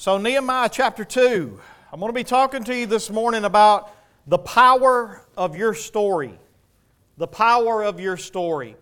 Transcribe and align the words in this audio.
So, 0.00 0.16
Nehemiah 0.16 0.68
chapter 0.70 1.04
2, 1.04 1.58
I'm 1.92 1.98
going 1.98 2.08
to 2.08 2.14
be 2.14 2.22
talking 2.22 2.62
to 2.62 2.72
you 2.72 2.86
this 2.86 3.10
morning 3.10 3.44
about 3.44 3.92
the 4.28 4.38
power 4.38 5.26
of 5.36 5.56
your 5.56 5.74
story. 5.74 6.38
The 7.16 7.26
power 7.26 7.82
of 7.82 7.98
your 7.98 8.16
story. 8.16 8.76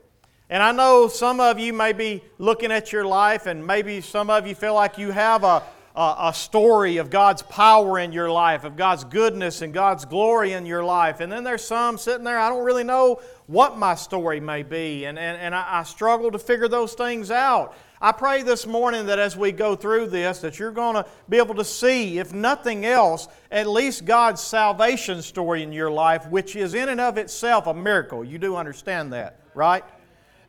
And 0.50 0.62
I 0.62 0.72
know 0.72 1.08
some 1.08 1.40
of 1.40 1.58
you 1.58 1.72
may 1.72 1.94
be 1.94 2.22
looking 2.36 2.70
at 2.70 2.92
your 2.92 3.06
life, 3.06 3.46
and 3.46 3.66
maybe 3.66 4.02
some 4.02 4.28
of 4.28 4.46
you 4.46 4.54
feel 4.54 4.74
like 4.74 4.98
you 4.98 5.10
have 5.10 5.42
a, 5.42 5.62
a, 5.94 6.16
a, 6.24 6.34
story 6.34 6.98
of 6.98 7.08
God's 7.08 7.40
power 7.40 7.98
in 7.98 8.12
your 8.12 8.30
life, 8.30 8.64
of 8.64 8.76
God's 8.76 9.04
goodness 9.04 9.62
and 9.62 9.72
God's 9.72 10.04
glory 10.04 10.52
in 10.52 10.66
your 10.66 10.84
life. 10.84 11.20
And 11.20 11.32
then 11.32 11.44
there's 11.44 11.64
some 11.64 11.96
sitting 11.96 12.24
there, 12.24 12.38
I 12.38 12.50
don't 12.50 12.62
really 12.62 12.84
know 12.84 13.22
what 13.46 13.78
my 13.78 13.94
story 13.94 14.38
may 14.38 14.62
be, 14.62 15.06
and, 15.06 15.18
and, 15.18 15.40
and 15.40 15.54
I, 15.54 15.78
I 15.78 15.82
struggle 15.84 16.30
to 16.32 16.38
figure 16.38 16.68
those 16.68 16.92
things 16.92 17.30
out. 17.30 17.74
I 18.00 18.12
pray 18.12 18.42
this 18.42 18.66
morning 18.66 19.06
that 19.06 19.18
as 19.18 19.38
we 19.38 19.52
go 19.52 19.74
through 19.74 20.08
this, 20.08 20.40
that 20.40 20.58
you're 20.58 20.70
going 20.70 20.96
to 20.96 21.06
be 21.30 21.38
able 21.38 21.54
to 21.54 21.64
see, 21.64 22.18
if 22.18 22.34
nothing 22.34 22.84
else, 22.84 23.26
at 23.50 23.66
least 23.66 24.04
God's 24.04 24.42
salvation 24.42 25.22
story 25.22 25.62
in 25.62 25.72
your 25.72 25.90
life, 25.90 26.28
which 26.28 26.56
is 26.56 26.74
in 26.74 26.90
and 26.90 27.00
of 27.00 27.16
itself 27.16 27.66
a 27.66 27.72
miracle. 27.72 28.22
You 28.22 28.38
do 28.38 28.54
understand 28.54 29.14
that, 29.14 29.40
right? 29.54 29.82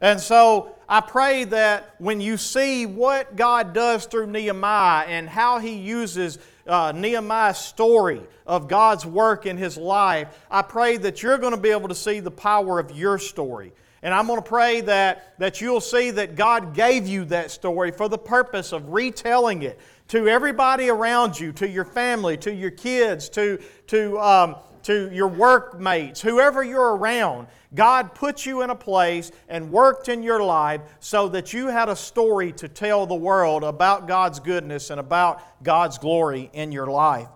And 0.01 0.19
so 0.19 0.75
I 0.89 0.99
pray 0.99 1.45
that 1.45 1.95
when 1.99 2.19
you 2.19 2.35
see 2.35 2.85
what 2.85 3.37
God 3.37 3.73
does 3.73 4.05
through 4.05 4.27
Nehemiah 4.27 5.05
and 5.07 5.29
how 5.29 5.59
he 5.59 5.75
uses 5.75 6.39
uh, 6.67 6.91
Nehemiah's 6.93 7.57
story 7.57 8.21
of 8.45 8.67
God's 8.67 9.05
work 9.05 9.45
in 9.45 9.55
his 9.55 9.77
life, 9.77 10.27
I 10.51 10.63
pray 10.63 10.97
that 10.97 11.23
you're 11.23 11.37
going 11.37 11.55
to 11.55 11.59
be 11.59 11.69
able 11.69 11.87
to 11.87 11.95
see 11.95 12.19
the 12.19 12.29
power 12.29 12.77
of 12.77 12.91
your 12.91 13.17
story. 13.17 13.71
And 14.07 14.13
I'm 14.13 14.25
going 14.25 14.41
to 14.41 14.49
pray 14.49 14.79
that, 14.79 15.37
that 15.37 15.59
you'll 15.59 15.81
see 15.81 16.11
that 16.11 16.37
God 16.37 16.73
gave 16.73 17.05
you 17.05 17.25
that 17.25 17.51
story 17.51 17.91
for 17.91 18.07
the 18.07 18.17
purpose 18.17 18.71
of 18.71 18.93
retelling 18.93 19.63
it 19.63 19.77
to 20.07 20.29
everybody 20.29 20.87
around 20.87 21.37
you, 21.37 21.51
to 21.51 21.67
your 21.67 21.83
family, 21.83 22.37
to 22.37 22.53
your 22.53 22.71
kids, 22.71 23.27
to, 23.27 23.59
to, 23.87 24.17
um, 24.17 24.55
to 24.83 25.13
your 25.13 25.27
workmates, 25.27 26.21
whoever 26.21 26.63
you're 26.63 26.95
around. 26.95 27.47
God 27.75 28.15
put 28.15 28.45
you 28.45 28.61
in 28.61 28.69
a 28.69 28.75
place 28.75 29.33
and 29.49 29.73
worked 29.73 30.07
in 30.07 30.23
your 30.23 30.41
life 30.41 30.79
so 31.01 31.27
that 31.27 31.51
you 31.51 31.67
had 31.67 31.89
a 31.89 31.95
story 31.97 32.53
to 32.53 32.69
tell 32.69 33.07
the 33.07 33.13
world 33.13 33.65
about 33.65 34.07
God's 34.07 34.39
goodness 34.39 34.89
and 34.89 35.01
about 35.01 35.43
God's 35.65 35.97
glory 35.97 36.49
in 36.53 36.71
your 36.71 36.87
life. 36.87 37.27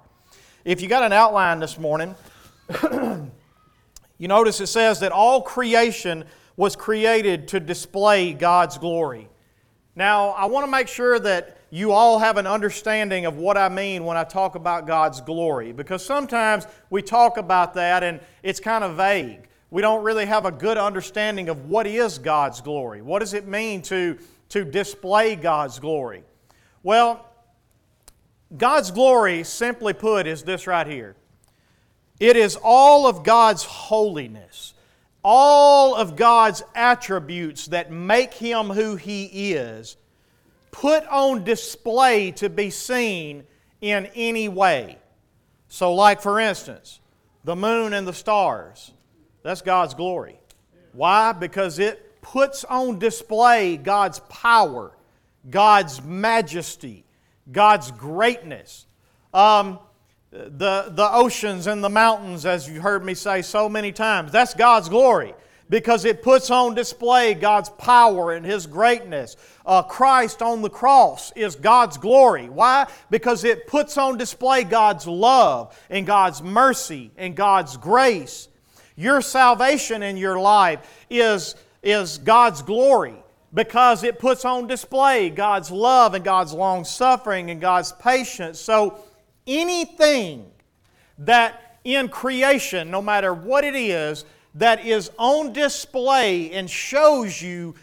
If 0.64 0.80
you 0.80 0.88
got 0.88 1.03
an 1.03 1.12
outline 1.12 1.59
this 1.59 1.78
morning, 1.78 2.16
you 2.81 3.30
notice 4.30 4.62
it 4.62 4.68
says 4.68 5.02
that 5.02 5.12
all 5.12 5.42
creation 5.42 6.24
was 6.56 6.76
created 6.76 7.48
to 7.50 7.60
display 7.60 8.34
God's 8.34 8.78
glory. 8.78 9.30
Now, 9.96 10.30
I 10.30 10.46
want 10.46 10.66
to 10.66 10.72
make 10.72 10.88
sure 10.88 11.20
that 11.20 11.58
you 11.70 11.92
all 11.92 12.20
have 12.20 12.38
an 12.38 12.48
understanding 12.48 13.26
of 13.26 13.38
what 13.38 13.58
I 13.58 13.70
mean 13.70 14.04
when 14.04 14.18
I 14.18 14.24
talk 14.24 14.56
about 14.56 14.88
God's 14.88 15.22
glory, 15.22 15.72
because 15.72 16.04
sometimes 16.06 16.66
we 16.90 17.02
talk 17.02 17.38
about 17.38 17.74
that 17.76 18.04
and 18.04 18.20
it's 18.44 18.60
kind 18.60 18.84
of 18.84 18.98
vague. 18.98 19.48
We 19.70 19.82
don't 19.82 20.04
really 20.04 20.26
have 20.26 20.46
a 20.46 20.52
good 20.52 20.78
understanding 20.78 21.48
of 21.48 21.70
what 21.70 21.88
is 21.88 22.18
God's 22.18 22.60
glory. 22.60 23.02
What 23.02 23.20
does 23.20 23.34
it 23.34 23.48
mean 23.48 23.82
to, 23.84 24.18
to 24.50 24.66
display 24.66 25.36
God's 25.38 25.80
glory? 25.80 26.24
Well, 26.84 27.26
God's 28.58 28.92
glory, 28.92 29.46
simply 29.46 29.94
put, 29.94 30.28
is 30.28 30.44
this 30.44 30.68
right 30.68 30.88
here 30.88 31.16
it 32.20 32.38
is 32.38 32.56
all 32.62 33.08
of 33.08 33.24
God's 33.24 33.64
holiness 33.64 34.76
all 35.24 35.96
of 35.96 36.16
God's 36.16 36.64
attributes 36.76 37.68
that 37.68 37.92
make 37.92 38.34
him 38.34 38.68
who 38.68 38.96
he 38.96 39.54
is 39.54 39.98
put 40.72 41.06
on 41.08 41.44
display 41.44 42.32
to 42.32 42.50
be 42.50 42.70
seen 42.70 43.44
in 43.82 44.08
any 44.16 44.50
way. 44.50 44.98
So, 45.68 45.94
like 45.94 46.22
for 46.22 46.40
instance, 46.40 47.00
the 47.44 47.56
moon 47.56 47.94
and 47.94 48.08
the 48.08 48.14
stars, 48.14 48.92
that's 49.44 49.62
God's 49.62 49.94
glory. 49.94 50.40
Why? 50.94 51.31
Because 51.34 51.80
it 51.80 52.22
puts 52.22 52.64
on 52.64 53.00
display 53.00 53.78
God's 53.78 54.20
power, 54.30 54.92
God's 55.50 56.04
majesty, 56.04 57.06
God's 57.52 57.92
greatness. 57.92 58.86
Um, 59.34 59.80
the, 60.31 60.86
the 60.90 61.09
oceans 61.12 61.68
and 61.68 61.84
the 61.84 61.90
mountains, 61.90 62.46
as 62.46 62.68
you've 62.68 62.84
heard 62.84 63.03
me 63.03 63.14
say 63.14 63.42
so 63.42 63.68
many 63.68 63.92
times. 63.92 64.31
That's 64.31 64.53
God's 64.53 64.88
glory 64.90 65.34
because 65.69 66.03
it 66.03 66.22
puts 66.22 66.52
on 66.52 66.75
display 66.75 67.34
God's 67.34 67.69
power 67.69 68.34
and 68.34 68.46
His 68.46 68.68
greatness. 68.68 69.38
Uh, 69.66 69.81
Christ 69.84 70.42
on 70.42 70.62
the 70.62 70.69
cross 70.69 71.31
is 71.34 71.56
God's 71.56 71.97
glory. 71.97 72.50
Why? 72.50 72.88
Because 73.09 73.44
it 73.44 73.68
puts 73.68 73.97
on 73.97 74.18
display 74.18 74.64
God's 74.64 75.08
love 75.08 75.78
and 75.90 76.06
God's 76.06 76.42
mercy 76.42 77.12
and 77.18 77.36
God's 77.36 77.78
grace. 77.78 78.50
Your 78.96 79.22
salvation 79.22 80.03
in 80.03 80.18
your 80.18 80.40
life 80.40 81.06
is, 81.09 81.56
is 81.81 82.18
God's 82.18 82.62
glory 82.62 83.16
because 83.53 84.03
it 84.03 84.19
puts 84.19 84.46
on 84.46 84.68
display 84.68 85.30
God's 85.30 85.72
love 85.72 86.13
and 86.13 86.24
God's 86.24 86.53
long 86.53 86.84
suffering 86.84 87.50
and 87.50 87.59
God's 87.59 87.92
patience. 87.94 88.59
So, 88.59 89.03
anything 89.59 90.45
that 91.19 91.79
in 91.84 92.09
creation, 92.09 92.91
no 92.91 93.01
matter 93.01 93.34
what 93.34 93.63
it 93.63 93.75
is, 93.75 94.25
that 94.56 94.85
is 94.85 95.12
on 95.17 95.53
display 95.53 96.51
and 96.51 96.69
shows 96.69 97.41
you 97.41 97.75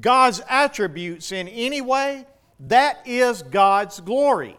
God's 0.00 0.42
attributes 0.48 1.32
in 1.32 1.48
any 1.48 1.80
way, 1.80 2.26
that 2.60 3.00
is 3.06 3.42
God's 3.42 4.00
glory. 4.00 4.56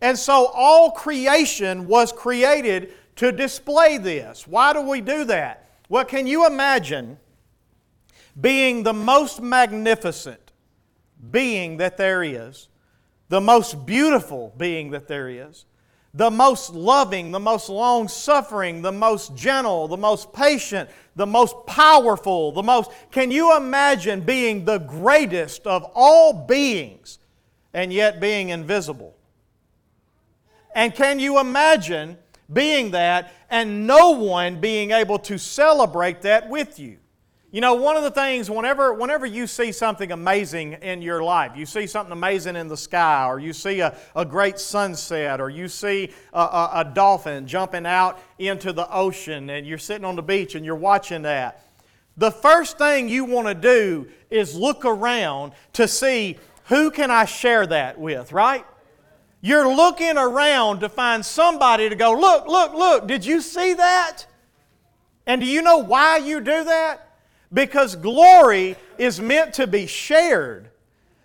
And 0.00 0.16
so 0.18 0.46
all 0.54 0.92
creation 0.92 1.86
was 1.86 2.12
created 2.12 2.92
to 3.16 3.32
display 3.32 3.98
this. 3.98 4.46
Why 4.46 4.72
do 4.72 4.82
we 4.82 5.00
do 5.00 5.24
that? 5.24 5.70
Well, 5.88 6.04
can 6.04 6.26
you 6.26 6.46
imagine 6.46 7.18
being 8.40 8.82
the 8.82 8.92
most 8.92 9.40
magnificent 9.40 10.52
being 11.30 11.78
that 11.78 11.96
there 11.96 12.22
is, 12.22 12.68
the 13.28 13.40
most 13.40 13.84
beautiful 13.84 14.54
being 14.56 14.90
that 14.90 15.08
there 15.08 15.28
is, 15.28 15.64
the 16.14 16.30
most 16.30 16.70
loving, 16.72 17.30
the 17.30 17.40
most 17.40 17.68
long 17.68 18.08
suffering, 18.08 18.82
the 18.82 18.92
most 18.92 19.34
gentle, 19.34 19.88
the 19.88 19.96
most 19.96 20.32
patient, 20.32 20.88
the 21.16 21.26
most 21.26 21.54
powerful, 21.66 22.52
the 22.52 22.62
most. 22.62 22.90
Can 23.10 23.30
you 23.30 23.56
imagine 23.56 24.22
being 24.22 24.64
the 24.64 24.78
greatest 24.78 25.66
of 25.66 25.84
all 25.94 26.32
beings 26.32 27.18
and 27.74 27.92
yet 27.92 28.20
being 28.20 28.48
invisible? 28.48 29.14
And 30.74 30.94
can 30.94 31.18
you 31.18 31.40
imagine 31.40 32.18
being 32.52 32.92
that 32.92 33.32
and 33.50 33.86
no 33.86 34.10
one 34.12 34.60
being 34.60 34.92
able 34.92 35.18
to 35.20 35.38
celebrate 35.38 36.22
that 36.22 36.48
with 36.48 36.78
you? 36.78 36.98
You 37.50 37.62
know, 37.62 37.74
one 37.74 37.96
of 37.96 38.02
the 38.02 38.10
things, 38.10 38.50
whenever, 38.50 38.92
whenever 38.92 39.24
you 39.24 39.46
see 39.46 39.72
something 39.72 40.12
amazing 40.12 40.74
in 40.74 41.00
your 41.00 41.22
life, 41.22 41.52
you 41.56 41.64
see 41.64 41.86
something 41.86 42.12
amazing 42.12 42.56
in 42.56 42.68
the 42.68 42.76
sky, 42.76 43.26
or 43.26 43.38
you 43.38 43.54
see 43.54 43.80
a, 43.80 43.96
a 44.14 44.26
great 44.26 44.58
sunset, 44.58 45.40
or 45.40 45.48
you 45.48 45.66
see 45.66 46.10
a, 46.34 46.40
a, 46.40 46.70
a 46.74 46.84
dolphin 46.84 47.46
jumping 47.46 47.86
out 47.86 48.20
into 48.38 48.74
the 48.74 48.86
ocean, 48.92 49.48
and 49.48 49.66
you're 49.66 49.78
sitting 49.78 50.04
on 50.04 50.14
the 50.14 50.22
beach 50.22 50.56
and 50.56 50.64
you're 50.64 50.74
watching 50.74 51.22
that, 51.22 51.64
the 52.18 52.30
first 52.30 52.76
thing 52.76 53.08
you 53.08 53.24
want 53.24 53.48
to 53.48 53.54
do 53.54 54.08
is 54.28 54.54
look 54.54 54.84
around 54.84 55.52
to 55.72 55.88
see 55.88 56.36
who 56.64 56.90
can 56.90 57.10
I 57.10 57.24
share 57.24 57.66
that 57.66 57.98
with, 57.98 58.30
right? 58.30 58.66
You're 59.40 59.74
looking 59.74 60.18
around 60.18 60.80
to 60.80 60.90
find 60.90 61.24
somebody 61.24 61.88
to 61.88 61.96
go, 61.96 62.12
look, 62.12 62.46
look, 62.46 62.74
look, 62.74 63.06
did 63.06 63.24
you 63.24 63.40
see 63.40 63.72
that? 63.72 64.26
And 65.26 65.40
do 65.40 65.46
you 65.46 65.62
know 65.62 65.78
why 65.78 66.18
you 66.18 66.40
do 66.40 66.64
that? 66.64 67.07
Because 67.52 67.96
glory 67.96 68.76
is 68.98 69.20
meant 69.20 69.54
to 69.54 69.66
be 69.66 69.86
shared. 69.86 70.70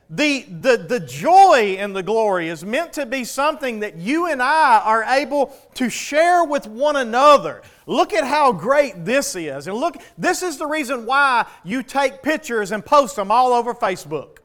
The, 0.09 0.43
the, 0.43 0.77
the 0.77 0.99
joy 0.99 1.77
in 1.79 1.93
the 1.93 2.03
glory 2.03 2.49
is 2.49 2.63
meant 2.63 2.93
to 2.93 3.05
be 3.05 3.23
something 3.23 3.79
that 3.79 3.95
you 3.97 4.27
and 4.27 4.43
I 4.43 4.79
are 4.83 5.03
able 5.03 5.55
to 5.75 5.89
share 5.89 6.43
with 6.43 6.67
one 6.67 6.97
another. 6.97 7.63
Look 7.87 8.13
at 8.13 8.23
how 8.23 8.51
great 8.51 9.05
this 9.05 9.35
is. 9.35 9.67
And 9.67 9.75
look, 9.75 9.97
this 10.17 10.43
is 10.43 10.57
the 10.57 10.67
reason 10.67 11.05
why 11.05 11.47
you 11.63 11.81
take 11.81 12.21
pictures 12.21 12.71
and 12.71 12.85
post 12.85 13.15
them 13.15 13.31
all 13.31 13.53
over 13.53 13.73
Facebook. 13.73 14.37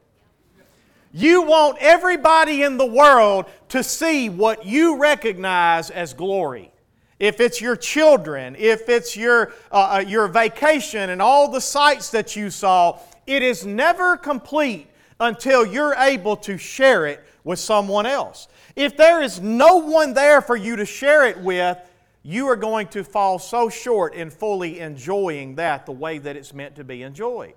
You 1.11 1.43
want 1.43 1.77
everybody 1.79 2.63
in 2.63 2.77
the 2.77 2.85
world 2.85 3.45
to 3.69 3.83
see 3.83 4.29
what 4.29 4.65
you 4.65 4.97
recognize 4.97 5.89
as 5.89 6.13
glory 6.13 6.71
if 7.19 7.41
it's 7.41 7.59
your 7.59 7.75
children, 7.75 8.55
if 8.57 8.87
it's 8.87 9.15
your, 9.15 9.53
uh, 9.71 9.97
uh, 9.97 10.03
your 10.07 10.27
vacation 10.27 11.09
and 11.09 11.21
all 11.21 11.51
the 11.51 11.61
sights 11.61 12.09
that 12.11 12.35
you 12.35 12.49
saw, 12.49 12.99
it 13.27 13.43
is 13.43 13.65
never 13.65 14.15
complete 14.17 14.87
until 15.19 15.65
you're 15.65 15.95
able 15.95 16.37
to 16.37 16.57
share 16.57 17.05
it 17.05 17.23
with 17.43 17.59
someone 17.59 18.05
else. 18.05 18.47
If 18.75 18.95
there 18.95 19.21
is 19.21 19.41
no 19.41 19.77
one 19.77 20.13
there 20.13 20.41
for 20.41 20.55
you 20.55 20.77
to 20.77 20.85
share 20.85 21.27
it 21.27 21.37
with, 21.39 21.77
you 22.23 22.47
are 22.47 22.55
going 22.55 22.87
to 22.89 23.03
fall 23.03 23.39
so 23.39 23.69
short 23.69 24.13
in 24.13 24.29
fully 24.29 24.79
enjoying 24.79 25.55
that 25.55 25.85
the 25.85 25.91
way 25.91 26.17
that 26.19 26.35
it's 26.35 26.53
meant 26.53 26.75
to 26.75 26.83
be 26.83 27.03
enjoyed. 27.03 27.53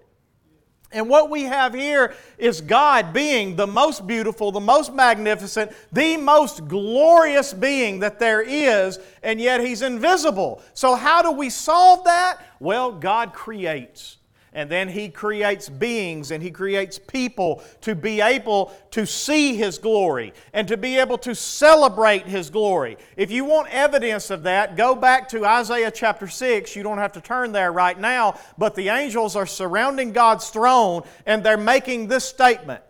And 0.92 1.08
what 1.08 1.30
we 1.30 1.44
have 1.44 1.74
here 1.74 2.14
is 2.38 2.60
God 2.60 3.12
being 3.12 3.56
the 3.56 3.66
most 3.66 4.06
beautiful, 4.06 4.52
the 4.52 4.60
most 4.60 4.92
magnificent, 4.92 5.72
the 5.92 6.16
most 6.16 6.68
glorious 6.68 7.52
being 7.52 8.00
that 8.00 8.18
there 8.18 8.42
is, 8.42 8.98
and 9.22 9.40
yet 9.40 9.60
He's 9.60 9.82
invisible. 9.82 10.62
So, 10.74 10.94
how 10.94 11.22
do 11.22 11.30
we 11.32 11.50
solve 11.50 12.04
that? 12.04 12.40
Well, 12.60 12.92
God 12.92 13.32
creates. 13.32 14.18
And 14.54 14.70
then 14.70 14.88
He 14.88 15.08
creates 15.08 15.68
beings 15.68 16.30
and 16.30 16.42
He 16.42 16.50
creates 16.50 16.98
people 16.98 17.62
to 17.82 17.94
be 17.94 18.20
able 18.20 18.72
to 18.90 19.06
see 19.06 19.56
His 19.56 19.78
glory 19.78 20.34
and 20.52 20.68
to 20.68 20.76
be 20.76 20.98
able 20.98 21.18
to 21.18 21.34
celebrate 21.34 22.26
His 22.26 22.50
glory. 22.50 22.98
If 23.16 23.30
you 23.30 23.44
want 23.44 23.72
evidence 23.72 24.30
of 24.30 24.42
that, 24.42 24.76
go 24.76 24.94
back 24.94 25.28
to 25.30 25.46
Isaiah 25.46 25.90
chapter 25.90 26.28
6. 26.28 26.76
You 26.76 26.82
don't 26.82 26.98
have 26.98 27.12
to 27.12 27.20
turn 27.20 27.52
there 27.52 27.72
right 27.72 27.98
now, 27.98 28.38
but 28.58 28.74
the 28.74 28.88
angels 28.88 29.36
are 29.36 29.46
surrounding 29.46 30.12
God's 30.12 30.50
throne 30.50 31.02
and 31.24 31.42
they're 31.42 31.56
making 31.56 32.08
this 32.08 32.24
statement 32.24 32.82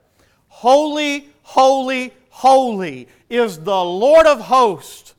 Holy, 0.49 1.29
holy, 1.43 2.13
holy 2.29 3.09
is 3.31 3.59
the 3.59 3.85
Lord 3.85 4.27
of 4.27 4.41
hosts. 4.41 5.15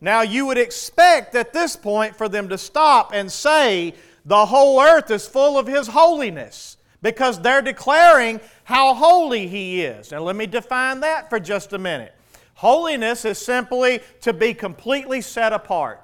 Now, 0.00 0.22
you 0.22 0.46
would 0.46 0.58
expect 0.58 1.34
at 1.34 1.52
this 1.52 1.76
point 1.76 2.16
for 2.16 2.28
them 2.28 2.48
to 2.50 2.58
stop 2.58 3.12
and 3.14 3.30
say, 3.30 3.94
the 4.24 4.46
whole 4.46 4.80
earth 4.80 5.10
is 5.10 5.26
full 5.26 5.58
of 5.58 5.66
His 5.66 5.88
holiness 5.88 6.76
because 7.02 7.40
they're 7.40 7.62
declaring 7.62 8.40
how 8.64 8.94
holy 8.94 9.46
He 9.46 9.82
is. 9.82 10.12
And 10.12 10.24
let 10.24 10.36
me 10.36 10.46
define 10.46 11.00
that 11.00 11.28
for 11.28 11.38
just 11.38 11.72
a 11.72 11.78
minute. 11.78 12.14
Holiness 12.54 13.24
is 13.24 13.38
simply 13.38 14.00
to 14.22 14.32
be 14.32 14.54
completely 14.54 15.20
set 15.20 15.52
apart. 15.52 16.00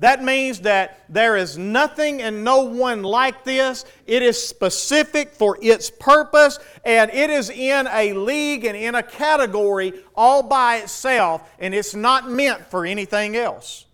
That 0.00 0.24
means 0.24 0.60
that 0.60 1.04
there 1.10 1.36
is 1.36 1.58
nothing 1.58 2.22
and 2.22 2.42
no 2.42 2.62
one 2.62 3.02
like 3.02 3.44
this. 3.44 3.84
It 4.06 4.22
is 4.22 4.42
specific 4.42 5.34
for 5.34 5.58
its 5.60 5.90
purpose, 5.90 6.58
and 6.86 7.10
it 7.12 7.28
is 7.28 7.50
in 7.50 7.86
a 7.86 8.14
league 8.14 8.64
and 8.64 8.74
in 8.74 8.94
a 8.94 9.02
category 9.02 9.92
all 10.14 10.42
by 10.42 10.78
itself, 10.78 11.46
and 11.58 11.74
it's 11.74 11.94
not 11.94 12.30
meant 12.30 12.64
for 12.70 12.86
anything 12.86 13.36
else. 13.36 13.84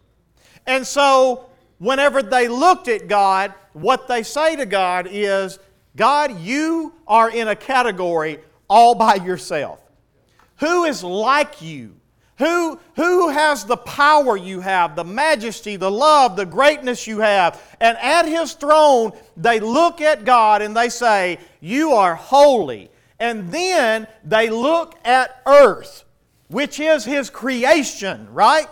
And 0.65 0.87
so, 0.87 1.51
whenever 1.79 2.23
they 2.23 2.49
looked 2.49 2.89
at 2.89 3.09
God, 3.09 3.55
what 3.73 4.09
they 4.09 4.23
say 4.23 4.57
to 4.57 4.67
God 4.67 5.09
is, 5.11 5.59
God, 5.97 6.41
you 6.41 6.93
are 7.07 7.31
in 7.31 7.49
a 7.49 7.57
category 7.57 8.41
all 8.69 8.95
by 8.95 9.17
yourself. 9.17 9.81
Who 10.57 10.85
is 10.85 11.03
like 11.03 11.63
you? 11.63 11.97
Who, 12.39 12.79
who 12.97 13.31
has 13.31 13.65
the 13.65 13.79
power 13.79 14.37
you 14.37 14.61
have, 14.61 14.95
the 14.95 15.05
majesty, 15.05 15.77
the 15.77 15.91
love, 15.91 16.37
the 16.37 16.45
greatness 16.45 17.07
you 17.07 17.21
have? 17.21 17.63
And 17.81 17.97
at 17.99 18.27
His 18.27 18.53
throne, 18.53 19.13
they 19.39 19.59
look 19.59 20.03
at 20.03 20.27
God 20.27 20.61
and 20.61 20.77
they 20.77 20.91
say, 20.91 21.39
You 21.61 21.93
are 21.93 22.15
holy. 22.15 22.91
And 23.19 23.51
then 23.51 24.07
they 24.23 24.51
look 24.51 24.95
at 25.03 25.41
earth, 25.47 26.05
which 26.49 26.79
is 26.79 27.07
His 27.07 27.31
creation, 27.31 28.29
right? 28.33 28.69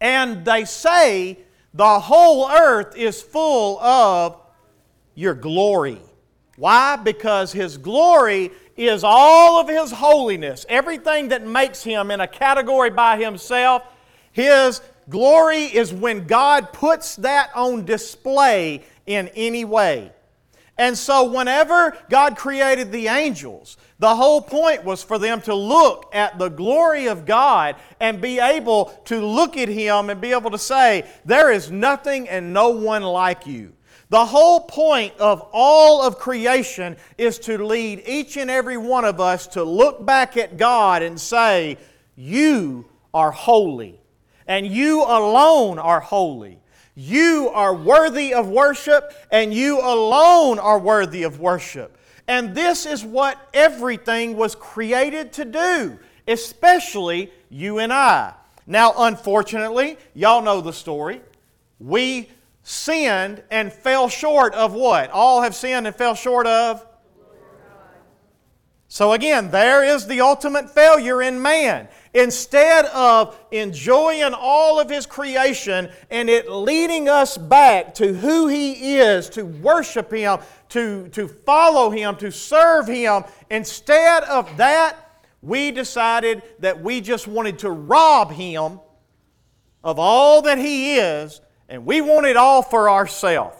And 0.00 0.44
they 0.44 0.64
say, 0.64 1.38
the 1.74 1.98
whole 2.00 2.50
earth 2.50 2.96
is 2.96 3.22
full 3.22 3.80
of 3.80 4.40
your 5.14 5.34
glory. 5.34 6.00
Why? 6.56 6.96
Because 6.96 7.52
His 7.52 7.78
glory 7.78 8.50
is 8.76 9.04
all 9.04 9.60
of 9.60 9.68
His 9.68 9.90
holiness, 9.90 10.66
everything 10.68 11.28
that 11.28 11.46
makes 11.46 11.82
Him 11.82 12.10
in 12.10 12.20
a 12.20 12.26
category 12.26 12.90
by 12.90 13.16
Himself. 13.22 13.82
His 14.32 14.80
glory 15.08 15.64
is 15.64 15.92
when 15.92 16.26
God 16.26 16.72
puts 16.72 17.16
that 17.16 17.50
on 17.54 17.84
display 17.84 18.84
in 19.06 19.28
any 19.28 19.64
way. 19.64 20.12
And 20.82 20.98
so, 20.98 21.30
whenever 21.30 21.96
God 22.10 22.36
created 22.36 22.90
the 22.90 23.06
angels, 23.06 23.76
the 24.00 24.16
whole 24.16 24.40
point 24.42 24.82
was 24.82 25.00
for 25.00 25.16
them 25.16 25.40
to 25.42 25.54
look 25.54 26.10
at 26.12 26.40
the 26.40 26.48
glory 26.48 27.06
of 27.06 27.24
God 27.24 27.76
and 28.00 28.20
be 28.20 28.40
able 28.40 28.86
to 29.04 29.24
look 29.24 29.56
at 29.56 29.68
Him 29.68 30.10
and 30.10 30.20
be 30.20 30.32
able 30.32 30.50
to 30.50 30.58
say, 30.58 31.08
There 31.24 31.52
is 31.52 31.70
nothing 31.70 32.28
and 32.28 32.52
no 32.52 32.70
one 32.70 33.04
like 33.04 33.46
you. 33.46 33.74
The 34.08 34.26
whole 34.26 34.58
point 34.58 35.16
of 35.20 35.48
all 35.52 36.02
of 36.02 36.18
creation 36.18 36.96
is 37.16 37.38
to 37.38 37.64
lead 37.64 38.02
each 38.04 38.36
and 38.36 38.50
every 38.50 38.76
one 38.76 39.04
of 39.04 39.20
us 39.20 39.46
to 39.48 39.62
look 39.62 40.04
back 40.04 40.36
at 40.36 40.56
God 40.56 41.02
and 41.02 41.20
say, 41.20 41.78
You 42.16 42.86
are 43.14 43.30
holy, 43.30 44.00
and 44.48 44.66
you 44.66 45.04
alone 45.04 45.78
are 45.78 46.00
holy. 46.00 46.58
You 46.94 47.50
are 47.54 47.74
worthy 47.74 48.34
of 48.34 48.48
worship, 48.48 49.14
and 49.30 49.52
you 49.52 49.80
alone 49.80 50.58
are 50.58 50.78
worthy 50.78 51.22
of 51.22 51.40
worship. 51.40 51.96
And 52.28 52.54
this 52.54 52.86
is 52.86 53.04
what 53.04 53.38
everything 53.54 54.36
was 54.36 54.54
created 54.54 55.32
to 55.34 55.44
do, 55.44 55.98
especially 56.28 57.32
you 57.48 57.78
and 57.78 57.92
I. 57.92 58.34
Now, 58.66 58.94
unfortunately, 58.96 59.96
y'all 60.14 60.42
know 60.42 60.60
the 60.60 60.72
story. 60.72 61.20
We 61.80 62.28
sinned 62.62 63.42
and 63.50 63.72
fell 63.72 64.08
short 64.08 64.54
of 64.54 64.72
what? 64.72 65.10
All 65.10 65.42
have 65.42 65.54
sinned 65.54 65.86
and 65.86 65.96
fell 65.96 66.14
short 66.14 66.46
of? 66.46 66.86
So, 68.92 69.14
again, 69.14 69.50
there 69.50 69.82
is 69.82 70.06
the 70.06 70.20
ultimate 70.20 70.68
failure 70.68 71.22
in 71.22 71.40
man. 71.40 71.88
Instead 72.12 72.84
of 72.84 73.40
enjoying 73.50 74.34
all 74.34 74.78
of 74.78 74.90
His 74.90 75.06
creation 75.06 75.88
and 76.10 76.28
it 76.28 76.50
leading 76.50 77.08
us 77.08 77.38
back 77.38 77.94
to 77.94 78.12
who 78.12 78.48
He 78.48 78.96
is, 78.98 79.30
to 79.30 79.46
worship 79.46 80.12
Him, 80.12 80.40
to, 80.68 81.08
to 81.08 81.26
follow 81.26 81.88
Him, 81.88 82.16
to 82.16 82.30
serve 82.30 82.86
Him, 82.86 83.24
instead 83.48 84.24
of 84.24 84.54
that, 84.58 85.22
we 85.40 85.70
decided 85.70 86.42
that 86.58 86.82
we 86.82 87.00
just 87.00 87.26
wanted 87.26 87.60
to 87.60 87.70
rob 87.70 88.30
Him 88.30 88.78
of 89.82 89.98
all 89.98 90.42
that 90.42 90.58
He 90.58 90.96
is, 90.96 91.40
and 91.66 91.86
we 91.86 92.02
want 92.02 92.26
it 92.26 92.36
all 92.36 92.60
for 92.60 92.90
ourselves. 92.90 93.56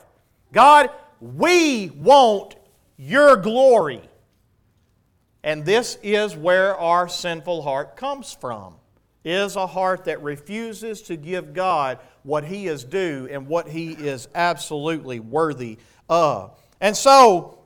God, 0.52 0.90
we 1.22 1.88
want 1.88 2.54
your 2.98 3.36
glory. 3.36 4.02
And 5.44 5.64
this 5.64 5.98
is 6.02 6.36
where 6.36 6.76
our 6.76 7.08
sinful 7.08 7.62
heart 7.62 7.96
comes 7.96 8.32
from. 8.32 8.74
Is 9.24 9.54
a 9.54 9.68
heart 9.68 10.06
that 10.06 10.20
refuses 10.22 11.02
to 11.02 11.16
give 11.16 11.54
God 11.54 12.00
what 12.24 12.44
He 12.44 12.66
is 12.66 12.82
due 12.82 13.28
and 13.30 13.46
what 13.46 13.68
He 13.68 13.92
is 13.92 14.28
absolutely 14.34 15.20
worthy 15.20 15.78
of. 16.08 16.58
And 16.80 16.96
so, 16.96 17.58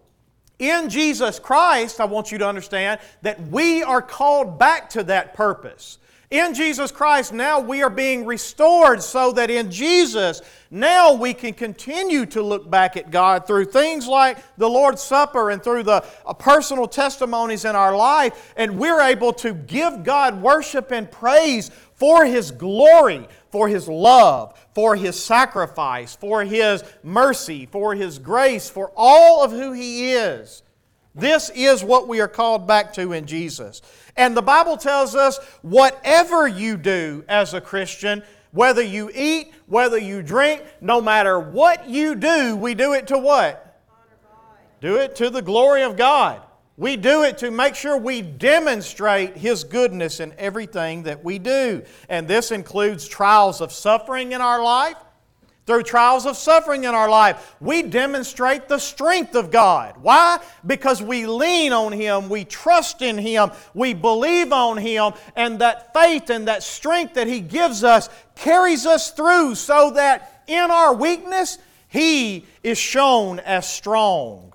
in 0.59 0.91
Jesus 0.91 1.39
Christ, 1.39 1.99
I 1.99 2.05
want 2.05 2.31
you 2.31 2.39
to 2.39 2.49
understand 2.49 3.01
that 3.23 3.41
we 3.49 3.83
are 3.83 4.03
called 4.03 4.59
back 4.59 4.91
to 4.91 5.03
that 5.05 5.33
purpose. 5.33 5.99
In 6.31 6.55
Jesus 6.55 6.91
Christ, 6.91 7.33
now 7.33 7.61
we 7.61 7.85
are 7.85 7.91
being 7.91 8.27
restored 8.27 9.01
so 9.01 9.31
that 9.33 9.49
in 9.49 9.71
Jesus, 9.71 10.43
now 10.73 11.15
we 11.15 11.33
can 11.33 11.55
continue 11.55 12.27
to 12.27 12.43
look 12.43 12.69
back 12.69 12.97
at 12.97 13.13
God 13.13 13.47
through 13.47 13.67
things 13.67 14.09
like 14.09 14.39
the 14.57 14.69
Lord's 14.69 15.03
Supper 15.03 15.51
and 15.51 15.63
through 15.63 15.85
the 15.85 16.05
uh, 16.27 16.33
personal 16.33 16.89
testimonies 16.89 17.65
in 17.65 17.77
our 17.77 17.97
life, 17.97 18.53
and 18.57 18.77
we're 18.77 19.03
able 19.03 19.33
to 19.35 19.55
give 19.55 20.03
God 20.03 20.43
worship 20.43 20.91
and 20.91 21.09
praise 21.09 21.71
for 21.95 22.27
His 22.27 22.51
glory, 22.51 23.29
for 23.53 23.69
His 23.69 23.87
love, 23.87 24.59
for 24.75 24.97
His 24.97 25.23
sacrifice, 25.23 26.17
for 26.17 26.43
His 26.43 26.83
mercy, 27.05 27.67
for 27.67 27.95
His 27.95 28.19
grace, 28.19 28.69
for 28.69 28.91
all 28.97 29.45
of 29.45 29.53
who 29.53 29.71
He 29.71 30.13
is. 30.13 30.65
This 31.17 31.51
is 31.55 31.83
what 31.83 32.09
we 32.09 32.21
are 32.21 32.29
called 32.29 32.67
back 32.67 32.93
to 32.95 33.13
in 33.13 33.27
Jesus. 33.27 33.81
And 34.19 34.37
the 34.37 34.43
Bible 34.43 34.77
tells 34.77 35.15
us 35.15 35.39
whatever 35.63 36.47
you 36.47 36.77
do 36.77 37.25
as 37.27 37.55
a 37.55 37.61
Christian, 37.61 38.23
whether 38.53 38.83
you 38.83 39.11
eat, 39.15 39.53
whether 39.67 39.97
you 39.97 40.23
drink, 40.23 40.63
no 40.83 41.01
matter 41.01 41.41
what 41.41 41.89
you 41.89 42.15
do, 42.15 42.55
we 42.55 42.75
do 42.75 42.93
it 42.93 43.07
to 43.09 43.19
what? 43.19 43.81
Do 44.83 44.97
it 44.97 45.17
to 45.17 45.31
the 45.31 45.41
glory 45.41 45.83
of 45.83 45.97
God. 45.97 46.43
We 46.77 46.99
do 46.99 47.23
it 47.23 47.39
to 47.39 47.51
make 47.51 47.75
sure 47.75 47.97
we 47.97 48.21
demonstrate 48.21 49.39
His 49.39 49.65
goodness 49.65 50.21
in 50.21 50.35
everything 50.37 51.05
that 51.05 51.25
we 51.25 51.39
do. 51.39 51.83
And 52.11 52.29
this 52.29 52.51
includes 52.51 53.09
trials 53.09 53.63
of 53.63 53.73
suffering 53.73 54.33
in 54.33 54.43
our 54.43 54.63
life 54.63 54.97
through 55.67 55.83
trials 55.83 56.27
of 56.27 56.37
suffering 56.37 56.85
in 56.85 56.95
our 56.95 57.11
life, 57.11 57.57
we 57.61 57.83
demonstrate 57.83 58.69
the 58.69 58.79
strength 58.79 59.35
of 59.35 59.51
God. 59.51 59.97
Why? 60.01 60.39
Because 60.65 61.03
we 61.03 61.27
lean 61.27 61.73
on 61.73 61.93
Him, 61.93 62.29
we 62.29 62.45
trust 62.45 63.03
in 63.03 63.19
Him, 63.19 63.51
we 63.75 63.93
believe 63.93 64.53
on 64.53 64.77
Him, 64.79 65.13
and 65.35 65.59
that 65.59 65.93
faith 65.93 66.31
and 66.31 66.47
that 66.47 66.63
strength 66.63 67.15
that 67.15 67.27
He 67.27 67.41
gives 67.41 67.83
us 67.83 68.09
carries 68.37 68.87
us 68.87 69.11
through 69.11 69.57
so 69.57 69.91
that 69.93 70.45
in 70.47 70.71
our 70.71 70.95
weakness, 70.95 71.59
He 71.89 72.47
is 72.63 72.79
shown 72.79 73.41
as 73.41 73.69
strong. 73.69 74.53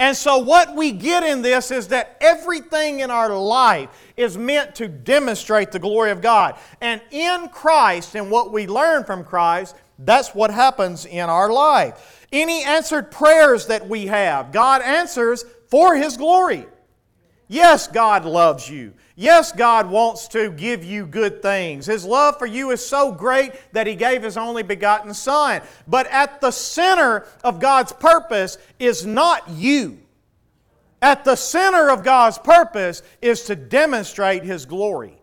And 0.00 0.16
so, 0.16 0.38
what 0.38 0.74
we 0.74 0.92
get 0.92 1.22
in 1.24 1.42
this 1.42 1.70
is 1.70 1.88
that 1.88 2.16
everything 2.22 3.00
in 3.00 3.10
our 3.10 3.28
life 3.38 3.90
is 4.16 4.36
meant 4.36 4.74
to 4.76 4.88
demonstrate 4.88 5.72
the 5.72 5.78
glory 5.78 6.10
of 6.10 6.22
God. 6.22 6.58
And 6.80 7.02
in 7.10 7.50
Christ, 7.50 8.14
and 8.14 8.30
what 8.30 8.50
we 8.50 8.66
learn 8.66 9.04
from 9.04 9.24
Christ, 9.24 9.76
that's 10.04 10.34
what 10.34 10.50
happens 10.50 11.04
in 11.04 11.28
our 11.28 11.50
life. 11.50 12.26
Any 12.32 12.64
answered 12.64 13.10
prayers 13.10 13.66
that 13.66 13.88
we 13.88 14.06
have, 14.06 14.52
God 14.52 14.82
answers 14.82 15.44
for 15.68 15.94
His 15.94 16.16
glory. 16.16 16.66
Yes, 17.48 17.88
God 17.88 18.24
loves 18.24 18.70
you. 18.70 18.94
Yes, 19.16 19.52
God 19.52 19.90
wants 19.90 20.28
to 20.28 20.50
give 20.50 20.84
you 20.84 21.04
good 21.04 21.42
things. 21.42 21.84
His 21.84 22.04
love 22.04 22.38
for 22.38 22.46
you 22.46 22.70
is 22.70 22.84
so 22.84 23.12
great 23.12 23.52
that 23.72 23.86
He 23.86 23.94
gave 23.94 24.22
His 24.22 24.36
only 24.36 24.62
begotten 24.62 25.12
Son. 25.12 25.60
But 25.86 26.06
at 26.06 26.40
the 26.40 26.52
center 26.52 27.26
of 27.44 27.60
God's 27.60 27.92
purpose 27.92 28.56
is 28.78 29.04
not 29.04 29.48
you. 29.50 29.98
At 31.02 31.24
the 31.24 31.36
center 31.36 31.90
of 31.90 32.04
God's 32.04 32.38
purpose 32.38 33.02
is 33.20 33.42
to 33.44 33.56
demonstrate 33.56 34.44
His 34.44 34.64
glory. 34.64 35.19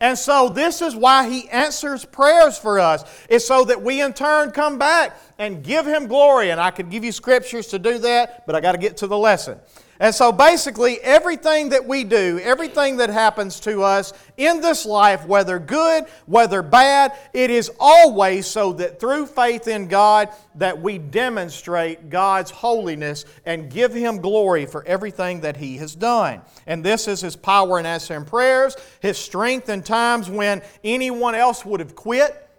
And 0.00 0.18
so 0.18 0.48
this 0.48 0.80
is 0.80 0.96
why 0.96 1.28
he 1.28 1.48
answers 1.50 2.06
prayers 2.06 2.56
for 2.56 2.80
us, 2.80 3.04
is 3.28 3.46
so 3.46 3.64
that 3.66 3.82
we 3.82 4.00
in 4.00 4.14
turn 4.14 4.50
come 4.50 4.78
back 4.78 5.16
and 5.38 5.62
give 5.62 5.86
him 5.86 6.06
glory. 6.06 6.50
And 6.50 6.60
I 6.60 6.70
could 6.70 6.90
give 6.90 7.04
you 7.04 7.12
scriptures 7.12 7.66
to 7.68 7.78
do 7.78 7.98
that, 7.98 8.46
but 8.46 8.54
I 8.54 8.60
got 8.60 8.72
to 8.72 8.78
get 8.78 8.96
to 8.98 9.06
the 9.06 9.18
lesson. 9.18 9.58
And 10.00 10.14
so 10.14 10.32
basically, 10.32 10.98
everything 11.02 11.68
that 11.68 11.84
we 11.84 12.04
do, 12.04 12.40
everything 12.42 12.96
that 12.96 13.10
happens 13.10 13.60
to 13.60 13.82
us 13.82 14.14
in 14.38 14.62
this 14.62 14.86
life, 14.86 15.26
whether 15.26 15.58
good, 15.58 16.06
whether 16.24 16.62
bad, 16.62 17.12
it 17.34 17.50
is 17.50 17.70
always 17.78 18.46
so 18.46 18.72
that 18.72 18.98
through 18.98 19.26
faith 19.26 19.68
in 19.68 19.88
God 19.88 20.30
that 20.54 20.80
we 20.80 20.96
demonstrate 20.96 22.08
God's 22.08 22.50
holiness 22.50 23.26
and 23.44 23.70
give 23.70 23.92
Him 23.92 24.22
glory 24.22 24.64
for 24.64 24.82
everything 24.86 25.42
that 25.42 25.58
He 25.58 25.76
has 25.76 25.94
done. 25.94 26.40
And 26.66 26.82
this 26.82 27.06
is 27.06 27.20
His 27.20 27.36
power 27.36 27.78
in 27.78 27.84
answering 27.84 28.24
prayers, 28.24 28.76
His 29.00 29.18
strength 29.18 29.68
in 29.68 29.82
times 29.82 30.30
when 30.30 30.62
anyone 30.82 31.34
else 31.34 31.62
would 31.66 31.80
have 31.80 31.94
quit. 31.94 32.49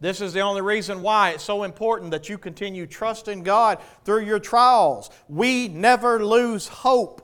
This 0.00 0.20
is 0.20 0.32
the 0.32 0.40
only 0.40 0.60
reason 0.60 1.00
why 1.00 1.30
it's 1.30 1.44
so 1.44 1.62
important 1.62 2.10
that 2.10 2.28
you 2.28 2.36
continue 2.36 2.86
trusting 2.86 3.42
God 3.42 3.78
through 4.04 4.24
your 4.24 4.38
trials. 4.38 5.10
We 5.28 5.68
never 5.68 6.24
lose 6.24 6.68
hope. 6.68 7.22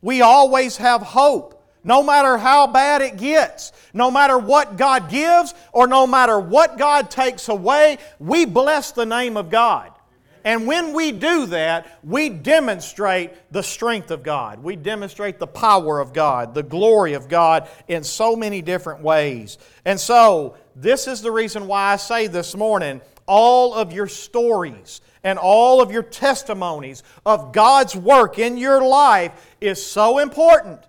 We 0.00 0.20
always 0.20 0.76
have 0.76 1.02
hope. 1.02 1.54
No 1.82 2.02
matter 2.02 2.36
how 2.36 2.66
bad 2.66 3.02
it 3.02 3.16
gets, 3.16 3.72
no 3.94 4.10
matter 4.10 4.36
what 4.38 4.76
God 4.76 5.10
gives, 5.10 5.54
or 5.72 5.86
no 5.86 6.06
matter 6.06 6.38
what 6.38 6.76
God 6.76 7.10
takes 7.10 7.48
away, 7.48 7.98
we 8.18 8.44
bless 8.44 8.92
the 8.92 9.06
name 9.06 9.36
of 9.36 9.50
God. 9.50 9.92
And 10.44 10.66
when 10.66 10.92
we 10.92 11.12
do 11.12 11.46
that, 11.46 11.98
we 12.02 12.28
demonstrate 12.28 13.32
the 13.52 13.62
strength 13.62 14.10
of 14.10 14.22
God. 14.22 14.62
We 14.62 14.76
demonstrate 14.76 15.38
the 15.38 15.46
power 15.46 16.00
of 16.00 16.12
God, 16.12 16.54
the 16.54 16.62
glory 16.62 17.14
of 17.14 17.28
God 17.28 17.68
in 17.86 18.04
so 18.04 18.36
many 18.36 18.62
different 18.62 19.02
ways. 19.02 19.58
And 19.84 19.98
so, 19.98 20.56
this 20.80 21.08
is 21.08 21.22
the 21.22 21.32
reason 21.32 21.66
why 21.66 21.92
I 21.92 21.96
say 21.96 22.28
this 22.28 22.54
morning 22.54 23.00
all 23.26 23.74
of 23.74 23.92
your 23.92 24.06
stories 24.06 25.00
and 25.24 25.38
all 25.38 25.82
of 25.82 25.90
your 25.90 26.04
testimonies 26.04 27.02
of 27.26 27.52
God's 27.52 27.96
work 27.96 28.38
in 28.38 28.56
your 28.56 28.82
life 28.82 29.56
is 29.60 29.84
so 29.84 30.18
important. 30.18 30.80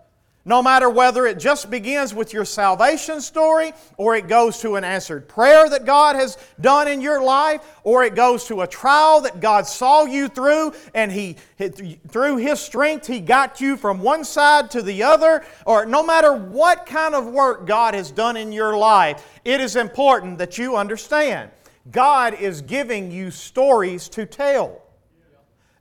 No 0.50 0.64
matter 0.64 0.90
whether 0.90 1.28
it 1.28 1.38
just 1.38 1.70
begins 1.70 2.12
with 2.12 2.34
your 2.34 2.44
salvation 2.44 3.22
story, 3.22 3.72
or 3.98 4.16
it 4.16 4.28
goes 4.28 4.60
to 4.62 4.78
an 4.78 4.84
answered 4.84 5.28
prayer 5.28 5.70
that 5.70 5.86
God 5.86 6.16
has 6.16 6.40
done 6.60 6.88
in 6.88 7.02
your 7.02 7.22
life, 7.22 7.62
or 7.84 8.04
it 8.04 8.16
goes 8.16 8.46
to 8.46 8.62
a 8.62 8.68
trial 8.68 9.22
that 9.22 9.42
God 9.42 9.68
saw 9.68 10.06
you 10.06 10.28
through, 10.28 10.74
and 10.96 11.12
He, 11.12 11.36
through 12.08 12.38
His 12.38 12.60
strength, 12.60 13.06
He 13.06 13.20
got 13.20 13.62
you 13.62 13.78
from 13.78 14.00
one 14.00 14.24
side 14.24 14.72
to 14.72 14.82
the 14.82 15.04
other, 15.04 15.46
or 15.68 15.86
no 15.86 16.02
matter 16.02 16.34
what 16.34 16.88
kind 16.88 17.14
of 17.14 17.28
work 17.28 17.68
God 17.68 17.94
has 17.94 18.10
done 18.10 18.36
in 18.36 18.52
your 18.52 18.76
life, 18.76 19.24
it 19.46 19.62
is 19.62 19.76
important 19.76 20.40
that 20.40 20.58
you 20.58 20.76
understand 20.76 21.52
God 21.92 22.34
is 22.34 22.64
giving 22.64 23.12
you 23.12 23.30
stories 23.30 24.10
to 24.10 24.26
tell. 24.26 24.82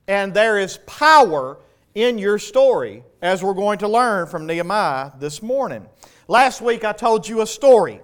And 0.07 0.31
there 0.31 0.59
is 0.59 0.77
power 0.85 1.57
in 2.03 2.17
your 2.17 2.39
story, 2.39 3.03
as 3.21 3.43
we're 3.43 3.53
going 3.53 3.77
to 3.79 3.87
learn 3.87 4.25
from 4.25 4.45
Nehemiah 4.45 5.11
this 5.19 5.41
morning. 5.41 5.85
Last 6.29 6.61
week 6.61 6.85
I 6.85 6.93
told 6.93 7.27
you 7.27 7.41
a 7.41 7.45
story. 7.45 7.99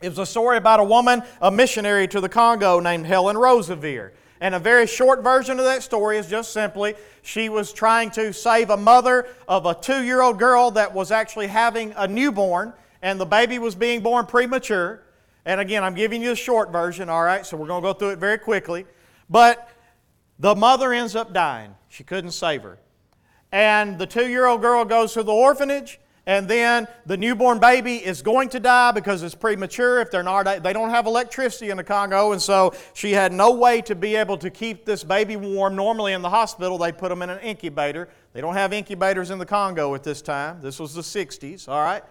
It 0.00 0.08
was 0.08 0.18
a 0.18 0.26
story 0.26 0.56
about 0.56 0.80
a 0.80 0.84
woman, 0.84 1.22
a 1.40 1.48
missionary 1.48 2.08
to 2.08 2.20
the 2.20 2.28
Congo 2.28 2.80
named 2.80 3.06
Helen 3.06 3.36
Roseveare. 3.36 4.10
And 4.40 4.56
a 4.56 4.58
very 4.58 4.88
short 4.88 5.22
version 5.22 5.60
of 5.60 5.64
that 5.66 5.84
story 5.84 6.18
is 6.18 6.26
just 6.26 6.52
simply 6.52 6.96
she 7.22 7.48
was 7.48 7.72
trying 7.72 8.10
to 8.12 8.32
save 8.32 8.70
a 8.70 8.76
mother 8.76 9.28
of 9.46 9.66
a 9.66 9.74
two 9.74 10.02
year 10.02 10.20
old 10.20 10.40
girl 10.40 10.72
that 10.72 10.92
was 10.92 11.12
actually 11.12 11.46
having 11.46 11.94
a 11.96 12.08
newborn, 12.08 12.72
and 13.02 13.20
the 13.20 13.26
baby 13.26 13.60
was 13.60 13.76
being 13.76 14.00
born 14.00 14.26
premature. 14.26 15.04
And 15.44 15.60
again, 15.60 15.84
I'm 15.84 15.94
giving 15.94 16.22
you 16.22 16.30
the 16.30 16.36
short 16.36 16.72
version, 16.72 17.08
all 17.08 17.22
right? 17.22 17.46
So 17.46 17.56
we're 17.56 17.68
going 17.68 17.82
to 17.82 17.88
go 17.88 17.92
through 17.92 18.10
it 18.10 18.18
very 18.18 18.38
quickly. 18.38 18.84
But 19.30 19.70
the 20.40 20.56
mother 20.56 20.92
ends 20.92 21.14
up 21.14 21.32
dying. 21.32 21.76
She 21.88 22.02
couldn't 22.02 22.32
save 22.32 22.64
her 22.64 22.78
and 23.52 23.98
the 23.98 24.06
two 24.06 24.28
year 24.28 24.46
old 24.46 24.62
girl 24.62 24.84
goes 24.84 25.12
to 25.12 25.22
the 25.22 25.32
orphanage 25.32 26.00
and 26.24 26.46
then 26.46 26.86
the 27.04 27.16
newborn 27.16 27.58
baby 27.58 27.96
is 27.96 28.22
going 28.22 28.48
to 28.48 28.60
die 28.60 28.92
because 28.92 29.22
it's 29.22 29.34
premature 29.34 30.00
if 30.00 30.10
they're 30.10 30.22
not 30.22 30.62
they 30.62 30.72
don't 30.72 30.90
have 30.90 31.06
electricity 31.06 31.70
in 31.70 31.76
the 31.76 31.84
congo 31.84 32.32
and 32.32 32.40
so 32.40 32.72
she 32.94 33.12
had 33.12 33.32
no 33.32 33.52
way 33.52 33.82
to 33.82 33.94
be 33.94 34.14
able 34.14 34.38
to 34.38 34.48
keep 34.48 34.84
this 34.84 35.02
baby 35.02 35.36
warm. 35.36 35.74
Normally 35.74 36.12
in 36.12 36.22
the 36.22 36.30
hospital 36.30 36.78
they 36.78 36.92
put 36.92 37.08
them 37.08 37.22
in 37.22 37.30
an 37.30 37.40
incubator. 37.40 38.08
They 38.32 38.40
don't 38.40 38.54
have 38.54 38.72
incubators 38.72 39.30
in 39.30 39.38
the 39.38 39.46
congo 39.46 39.94
at 39.94 40.04
this 40.04 40.22
time. 40.22 40.60
This 40.60 40.78
was 40.78 40.94
the 40.94 41.02
60s 41.02 41.68
all 41.68 41.82
right? 41.82 42.04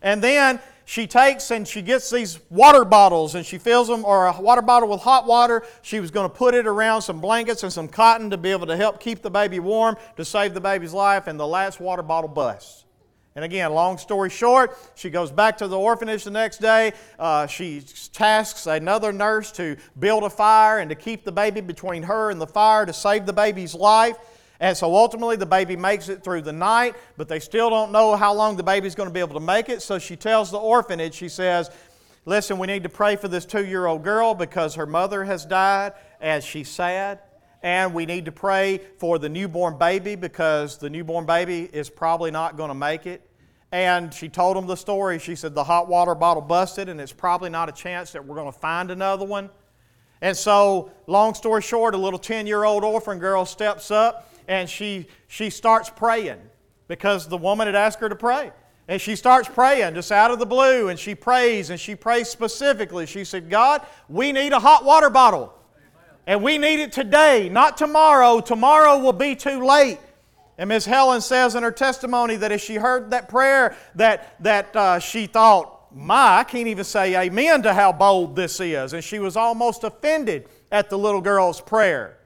And 0.00 0.22
then 0.22 0.60
she 0.88 1.06
takes 1.06 1.50
and 1.50 1.68
she 1.68 1.82
gets 1.82 2.08
these 2.08 2.40
water 2.48 2.82
bottles 2.82 3.34
and 3.34 3.44
she 3.44 3.58
fills 3.58 3.88
them, 3.88 4.06
or 4.06 4.26
a 4.26 4.40
water 4.40 4.62
bottle 4.62 4.88
with 4.88 5.02
hot 5.02 5.26
water. 5.26 5.62
She 5.82 6.00
was 6.00 6.10
going 6.10 6.30
to 6.30 6.34
put 6.34 6.54
it 6.54 6.66
around 6.66 7.02
some 7.02 7.20
blankets 7.20 7.62
and 7.62 7.70
some 7.70 7.88
cotton 7.88 8.30
to 8.30 8.38
be 8.38 8.50
able 8.50 8.66
to 8.68 8.76
help 8.76 8.98
keep 8.98 9.20
the 9.20 9.30
baby 9.30 9.60
warm 9.60 9.96
to 10.16 10.24
save 10.24 10.54
the 10.54 10.62
baby's 10.62 10.94
life, 10.94 11.26
and 11.26 11.38
the 11.38 11.46
last 11.46 11.78
water 11.78 12.02
bottle 12.02 12.30
busts. 12.30 12.86
And 13.36 13.44
again, 13.44 13.70
long 13.74 13.98
story 13.98 14.30
short, 14.30 14.78
she 14.94 15.10
goes 15.10 15.30
back 15.30 15.58
to 15.58 15.68
the 15.68 15.78
orphanage 15.78 16.24
the 16.24 16.30
next 16.30 16.56
day. 16.56 16.94
Uh, 17.18 17.46
she 17.46 17.82
tasks 18.14 18.66
another 18.66 19.12
nurse 19.12 19.52
to 19.52 19.76
build 19.98 20.24
a 20.24 20.30
fire 20.30 20.78
and 20.78 20.88
to 20.88 20.96
keep 20.96 21.22
the 21.22 21.32
baby 21.32 21.60
between 21.60 22.02
her 22.04 22.30
and 22.30 22.40
the 22.40 22.46
fire 22.46 22.86
to 22.86 22.94
save 22.94 23.26
the 23.26 23.32
baby's 23.34 23.74
life. 23.74 24.16
And 24.60 24.76
so 24.76 24.94
ultimately, 24.94 25.36
the 25.36 25.46
baby 25.46 25.76
makes 25.76 26.08
it 26.08 26.24
through 26.24 26.42
the 26.42 26.52
night, 26.52 26.96
but 27.16 27.28
they 27.28 27.38
still 27.38 27.70
don't 27.70 27.92
know 27.92 28.16
how 28.16 28.34
long 28.34 28.56
the 28.56 28.62
baby's 28.62 28.94
going 28.94 29.08
to 29.08 29.12
be 29.12 29.20
able 29.20 29.38
to 29.38 29.44
make 29.44 29.68
it. 29.68 29.82
So 29.82 29.98
she 29.98 30.16
tells 30.16 30.50
the 30.50 30.58
orphanage, 30.58 31.14
she 31.14 31.28
says, 31.28 31.70
Listen, 32.24 32.58
we 32.58 32.66
need 32.66 32.82
to 32.82 32.90
pray 32.90 33.16
for 33.16 33.28
this 33.28 33.46
two 33.46 33.64
year 33.64 33.86
old 33.86 34.02
girl 34.02 34.34
because 34.34 34.74
her 34.74 34.84
mother 34.84 35.24
has 35.24 35.46
died, 35.46 35.92
as 36.20 36.44
she's 36.44 36.68
sad. 36.68 37.20
And 37.62 37.94
we 37.94 38.04
need 38.06 38.26
to 38.26 38.32
pray 38.32 38.80
for 38.98 39.18
the 39.18 39.28
newborn 39.28 39.78
baby 39.78 40.14
because 40.14 40.76
the 40.76 40.90
newborn 40.90 41.24
baby 41.24 41.70
is 41.72 41.88
probably 41.88 42.30
not 42.30 42.56
going 42.56 42.68
to 42.68 42.74
make 42.74 43.06
it. 43.06 43.22
And 43.72 44.12
she 44.12 44.28
told 44.28 44.56
them 44.56 44.66
the 44.66 44.76
story. 44.76 45.18
She 45.18 45.36
said, 45.36 45.54
The 45.54 45.64
hot 45.64 45.88
water 45.88 46.14
bottle 46.14 46.42
busted, 46.42 46.88
and 46.88 47.00
it's 47.00 47.12
probably 47.12 47.50
not 47.50 47.68
a 47.68 47.72
chance 47.72 48.12
that 48.12 48.24
we're 48.24 48.36
going 48.36 48.52
to 48.52 48.58
find 48.58 48.90
another 48.90 49.24
one. 49.24 49.50
And 50.20 50.36
so, 50.36 50.90
long 51.06 51.34
story 51.34 51.62
short, 51.62 51.94
a 51.94 51.98
little 51.98 52.18
10 52.18 52.46
year 52.46 52.64
old 52.64 52.82
orphan 52.82 53.18
girl 53.18 53.44
steps 53.46 53.90
up 53.90 54.27
and 54.48 54.68
she, 54.68 55.06
she 55.28 55.50
starts 55.50 55.90
praying 55.90 56.40
because 56.88 57.28
the 57.28 57.36
woman 57.36 57.66
had 57.66 57.76
asked 57.76 58.00
her 58.00 58.08
to 58.08 58.16
pray. 58.16 58.50
And 58.88 58.98
she 58.98 59.14
starts 59.14 59.46
praying 59.48 59.94
just 59.94 60.10
out 60.10 60.30
of 60.30 60.38
the 60.38 60.46
blue, 60.46 60.88
and 60.88 60.98
she 60.98 61.14
prays, 61.14 61.68
and 61.68 61.78
she 61.78 61.94
prays 61.94 62.30
specifically. 62.30 63.04
She 63.04 63.22
said, 63.22 63.50
God, 63.50 63.86
we 64.08 64.32
need 64.32 64.52
a 64.52 64.58
hot 64.58 64.82
water 64.82 65.10
bottle. 65.10 65.54
And 66.26 66.42
we 66.42 66.56
need 66.56 66.80
it 66.80 66.92
today, 66.92 67.50
not 67.50 67.76
tomorrow. 67.76 68.40
Tomorrow 68.40 68.98
will 68.98 69.12
be 69.12 69.36
too 69.36 69.64
late. 69.64 69.98
And 70.56 70.68
Ms. 70.68 70.86
Helen 70.86 71.20
says 71.20 71.54
in 71.54 71.62
her 71.62 71.70
testimony 71.70 72.36
that 72.36 72.50
as 72.50 72.60
she 72.60 72.76
heard 72.76 73.10
that 73.10 73.28
prayer, 73.28 73.76
that, 73.94 74.42
that 74.42 74.74
uh, 74.74 74.98
she 74.98 75.26
thought, 75.26 75.94
my, 75.94 76.38
I 76.38 76.44
can't 76.44 76.66
even 76.66 76.84
say 76.84 77.14
amen 77.16 77.62
to 77.62 77.72
how 77.72 77.92
bold 77.92 78.36
this 78.36 78.60
is. 78.60 78.92
And 78.92 79.04
she 79.04 79.18
was 79.18 79.36
almost 79.36 79.84
offended 79.84 80.48
at 80.72 80.90
the 80.90 80.98
little 80.98 81.20
girl's 81.20 81.60
prayer. 81.60 82.17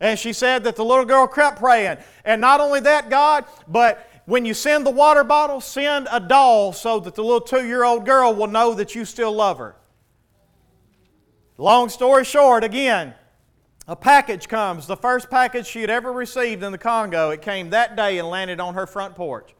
And 0.00 0.18
she 0.18 0.32
said 0.32 0.64
that 0.64 0.76
the 0.76 0.84
little 0.84 1.04
girl 1.04 1.26
kept 1.26 1.58
praying. 1.58 1.98
And 2.24 2.40
not 2.40 2.60
only 2.60 2.80
that, 2.80 3.10
God, 3.10 3.44
but 3.66 4.08
when 4.26 4.44
you 4.44 4.54
send 4.54 4.86
the 4.86 4.90
water 4.90 5.24
bottle, 5.24 5.60
send 5.60 6.06
a 6.12 6.20
doll 6.20 6.72
so 6.72 7.00
that 7.00 7.14
the 7.14 7.22
little 7.22 7.40
two 7.40 7.66
year 7.66 7.84
old 7.84 8.04
girl 8.04 8.34
will 8.34 8.46
know 8.46 8.74
that 8.74 8.94
you 8.94 9.04
still 9.04 9.32
love 9.32 9.58
her. 9.58 9.74
Long 11.56 11.88
story 11.88 12.24
short, 12.24 12.62
again, 12.62 13.14
a 13.88 13.96
package 13.96 14.48
comes. 14.48 14.86
The 14.86 14.96
first 14.96 15.30
package 15.30 15.66
she 15.66 15.80
had 15.80 15.90
ever 15.90 16.12
received 16.12 16.62
in 16.62 16.70
the 16.70 16.78
Congo, 16.78 17.30
it 17.30 17.42
came 17.42 17.70
that 17.70 17.96
day 17.96 18.18
and 18.18 18.28
landed 18.28 18.60
on 18.60 18.74
her 18.74 18.86
front 18.86 19.16
porch. 19.16 19.54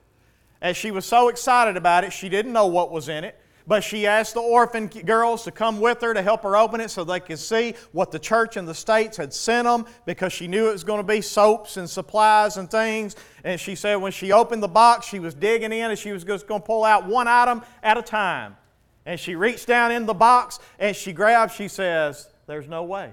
As 0.61 0.77
she 0.77 0.91
was 0.91 1.05
so 1.05 1.29
excited 1.29 1.77
about 1.77 2.05
it, 2.05 2.13
she 2.13 2.29
didn't 2.29 2.53
know 2.53 2.67
what 2.67 2.93
was 2.93 3.09
in 3.09 3.25
it 3.25 3.41
but 3.69 3.85
she 3.85 4.07
asked 4.07 4.33
the 4.33 4.41
orphan 4.41 4.87
girls 4.87 5.45
to 5.45 5.51
come 5.51 5.79
with 5.79 6.01
her 6.01 6.15
to 6.15 6.23
help 6.23 6.43
her 6.43 6.57
open 6.57 6.81
it 6.81 6.91
so 6.91 7.05
they 7.05 7.21
could 7.21 7.39
see 7.39 7.75
what 7.93 8.11
the 8.11 8.19
church 8.19 8.57
and 8.57 8.67
the 8.67 8.75
states 8.75 9.19
had 9.19 9.33
sent 9.33 9.67
them 9.67 9.85
because 10.07 10.33
she 10.33 10.49
knew 10.49 10.71
it 10.71 10.73
was 10.73 10.85
going 10.85 10.99
to 11.01 11.07
be 11.07 11.21
soaps 11.21 11.77
and 11.77 11.89
supplies 11.89 12.57
and 12.57 12.71
things. 12.71 13.15
And 13.45 13.61
she 13.61 13.75
said 13.75 13.97
when 13.97 14.11
she 14.11 14.33
opened 14.33 14.63
the 14.63 14.69
box, 14.69 15.07
she 15.07 15.19
was 15.19 15.35
digging 15.35 15.71
in 15.71 15.91
and 15.91 15.99
she 15.99 16.13
was 16.13 16.25
just 16.25 16.49
going 16.49 16.63
to 16.63 16.67
pull 16.67 16.83
out 16.83 17.07
one 17.07 17.29
item 17.29 17.63
at 17.83 17.99
a 17.99 18.03
time. 18.03 18.57
And 19.05 19.21
she 19.21 19.35
reached 19.35 19.67
down 19.67 19.93
in 19.93 20.07
the 20.07 20.15
box 20.15 20.59
and 20.79 20.97
she 20.97 21.13
grabbed, 21.13 21.53
she 21.53 21.69
says, 21.69 22.31
There's 22.47 22.69
no 22.69 22.85
way. 22.85 23.13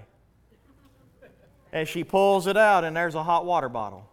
And 1.74 1.86
she 1.86 2.06
pulls 2.06 2.48
it 2.48 2.56
out, 2.56 2.86
and 2.86 2.96
there's 2.96 3.16
a 3.16 3.24
hot 3.24 3.46
water 3.46 3.68
bottle. 3.68 4.10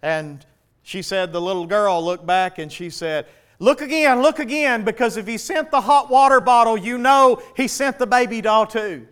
And 0.00 0.46
she 0.82 1.02
said, 1.02 1.30
the 1.30 1.40
little 1.40 1.66
girl 1.66 2.02
looked 2.02 2.24
back 2.26 2.58
and 2.58 2.72
she 2.72 2.88
said, 2.88 3.26
Look 3.58 3.80
again, 3.80 4.20
look 4.20 4.38
again, 4.38 4.84
because 4.84 5.16
if 5.16 5.26
he 5.26 5.38
sent 5.38 5.70
the 5.70 5.80
hot 5.80 6.10
water 6.10 6.40
bottle, 6.40 6.76
you 6.76 6.98
know 6.98 7.40
he 7.56 7.68
sent 7.68 7.98
the 7.98 8.06
baby 8.06 8.40
doll 8.40 8.66
too. 8.66 9.06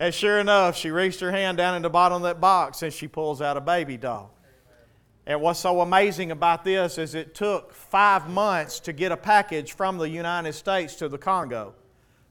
And 0.00 0.12
sure 0.12 0.40
enough, 0.40 0.76
she 0.76 0.90
reached 0.90 1.20
her 1.20 1.30
hand 1.30 1.58
down 1.58 1.76
in 1.76 1.82
the 1.82 1.90
bottom 1.90 2.16
of 2.16 2.22
that 2.22 2.40
box 2.40 2.82
and 2.82 2.92
she 2.92 3.06
pulls 3.06 3.40
out 3.40 3.56
a 3.56 3.60
baby 3.60 3.96
doll. 3.96 4.34
And 5.26 5.40
what's 5.40 5.60
so 5.60 5.80
amazing 5.80 6.32
about 6.32 6.64
this 6.64 6.98
is 6.98 7.14
it 7.14 7.36
took 7.36 7.72
five 7.72 8.28
months 8.28 8.80
to 8.80 8.92
get 8.92 9.12
a 9.12 9.16
package 9.16 9.74
from 9.74 9.98
the 9.98 10.08
United 10.08 10.54
States 10.54 10.96
to 10.96 11.08
the 11.08 11.18
Congo. 11.18 11.74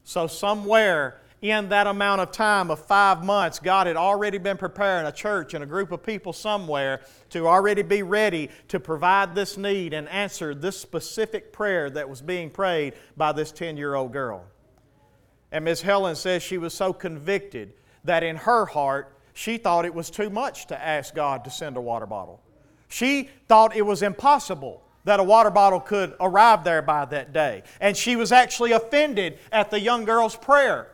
So, 0.04 0.26
somewhere 0.26 1.21
in 1.42 1.70
that 1.70 1.88
amount 1.88 2.20
of 2.20 2.30
time 2.30 2.70
of 2.70 2.78
five 2.86 3.24
months, 3.24 3.58
God 3.58 3.88
had 3.88 3.96
already 3.96 4.38
been 4.38 4.56
preparing 4.56 5.06
a 5.06 5.12
church 5.12 5.54
and 5.54 5.64
a 5.64 5.66
group 5.66 5.90
of 5.90 6.04
people 6.04 6.32
somewhere 6.32 7.00
to 7.30 7.48
already 7.48 7.82
be 7.82 8.04
ready 8.04 8.48
to 8.68 8.78
provide 8.78 9.34
this 9.34 9.56
need 9.56 9.92
and 9.92 10.08
answer 10.08 10.54
this 10.54 10.78
specific 10.78 11.52
prayer 11.52 11.90
that 11.90 12.08
was 12.08 12.22
being 12.22 12.48
prayed 12.48 12.94
by 13.16 13.32
this 13.32 13.50
10 13.50 13.76
year 13.76 13.96
old 13.96 14.12
girl. 14.12 14.44
And 15.50 15.64
Miss 15.64 15.82
Helen 15.82 16.14
says 16.14 16.44
she 16.44 16.58
was 16.58 16.72
so 16.72 16.92
convicted 16.92 17.72
that 18.04 18.22
in 18.22 18.36
her 18.36 18.64
heart, 18.64 19.16
she 19.34 19.58
thought 19.58 19.84
it 19.84 19.94
was 19.94 20.10
too 20.10 20.30
much 20.30 20.68
to 20.68 20.80
ask 20.80 21.12
God 21.12 21.44
to 21.44 21.50
send 21.50 21.76
a 21.76 21.80
water 21.80 22.06
bottle. 22.06 22.40
She 22.88 23.30
thought 23.48 23.74
it 23.76 23.82
was 23.82 24.02
impossible 24.02 24.82
that 25.04 25.18
a 25.18 25.24
water 25.24 25.50
bottle 25.50 25.80
could 25.80 26.14
arrive 26.20 26.62
there 26.62 26.82
by 26.82 27.04
that 27.06 27.32
day. 27.32 27.64
And 27.80 27.96
she 27.96 28.14
was 28.14 28.30
actually 28.30 28.70
offended 28.70 29.38
at 29.50 29.70
the 29.70 29.80
young 29.80 30.04
girl's 30.04 30.36
prayer. 30.36 30.91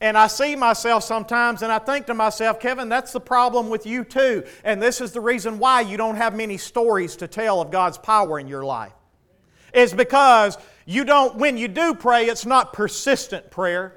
And 0.00 0.16
I 0.18 0.26
see 0.26 0.56
myself 0.56 1.04
sometimes 1.04 1.62
and 1.62 1.72
I 1.72 1.78
think 1.78 2.06
to 2.06 2.14
myself, 2.14 2.60
Kevin, 2.60 2.88
that's 2.88 3.12
the 3.12 3.20
problem 3.20 3.68
with 3.68 3.86
you 3.86 4.04
too. 4.04 4.44
And 4.64 4.82
this 4.82 5.00
is 5.00 5.12
the 5.12 5.20
reason 5.20 5.58
why 5.58 5.82
you 5.82 5.96
don't 5.96 6.16
have 6.16 6.34
many 6.36 6.56
stories 6.56 7.16
to 7.16 7.28
tell 7.28 7.60
of 7.60 7.70
God's 7.70 7.98
power 7.98 8.38
in 8.38 8.48
your 8.48 8.64
life. 8.64 8.92
It's 9.72 9.92
because 9.92 10.56
you 10.86 11.04
don't, 11.04 11.36
when 11.36 11.56
you 11.56 11.68
do 11.68 11.94
pray, 11.94 12.26
it's 12.26 12.46
not 12.46 12.72
persistent 12.72 13.50
prayer. 13.50 13.94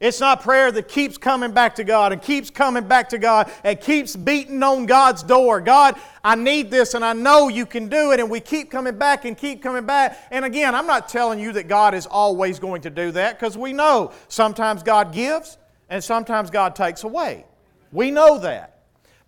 It's 0.00 0.18
not 0.18 0.42
prayer 0.42 0.72
that 0.72 0.88
keeps 0.88 1.18
coming 1.18 1.52
back 1.52 1.74
to 1.74 1.84
God 1.84 2.12
and 2.12 2.22
keeps 2.22 2.48
coming 2.48 2.88
back 2.88 3.10
to 3.10 3.18
God 3.18 3.52
and 3.62 3.78
keeps 3.78 4.16
beating 4.16 4.62
on 4.62 4.86
God's 4.86 5.22
door. 5.22 5.60
God, 5.60 6.00
I 6.24 6.36
need 6.36 6.70
this 6.70 6.94
and 6.94 7.04
I 7.04 7.12
know 7.12 7.48
you 7.48 7.66
can 7.66 7.88
do 7.88 8.12
it. 8.12 8.18
And 8.18 8.30
we 8.30 8.40
keep 8.40 8.70
coming 8.70 8.96
back 8.96 9.26
and 9.26 9.36
keep 9.36 9.62
coming 9.62 9.84
back. 9.84 10.18
And 10.30 10.46
again, 10.46 10.74
I'm 10.74 10.86
not 10.86 11.10
telling 11.10 11.38
you 11.38 11.52
that 11.52 11.68
God 11.68 11.92
is 11.92 12.06
always 12.06 12.58
going 12.58 12.80
to 12.82 12.90
do 12.90 13.10
that 13.12 13.38
because 13.38 13.58
we 13.58 13.74
know 13.74 14.12
sometimes 14.28 14.82
God 14.82 15.12
gives 15.12 15.58
and 15.90 16.02
sometimes 16.02 16.48
God 16.48 16.74
takes 16.74 17.04
away. 17.04 17.44
We 17.92 18.10
know 18.10 18.38
that. 18.38 18.78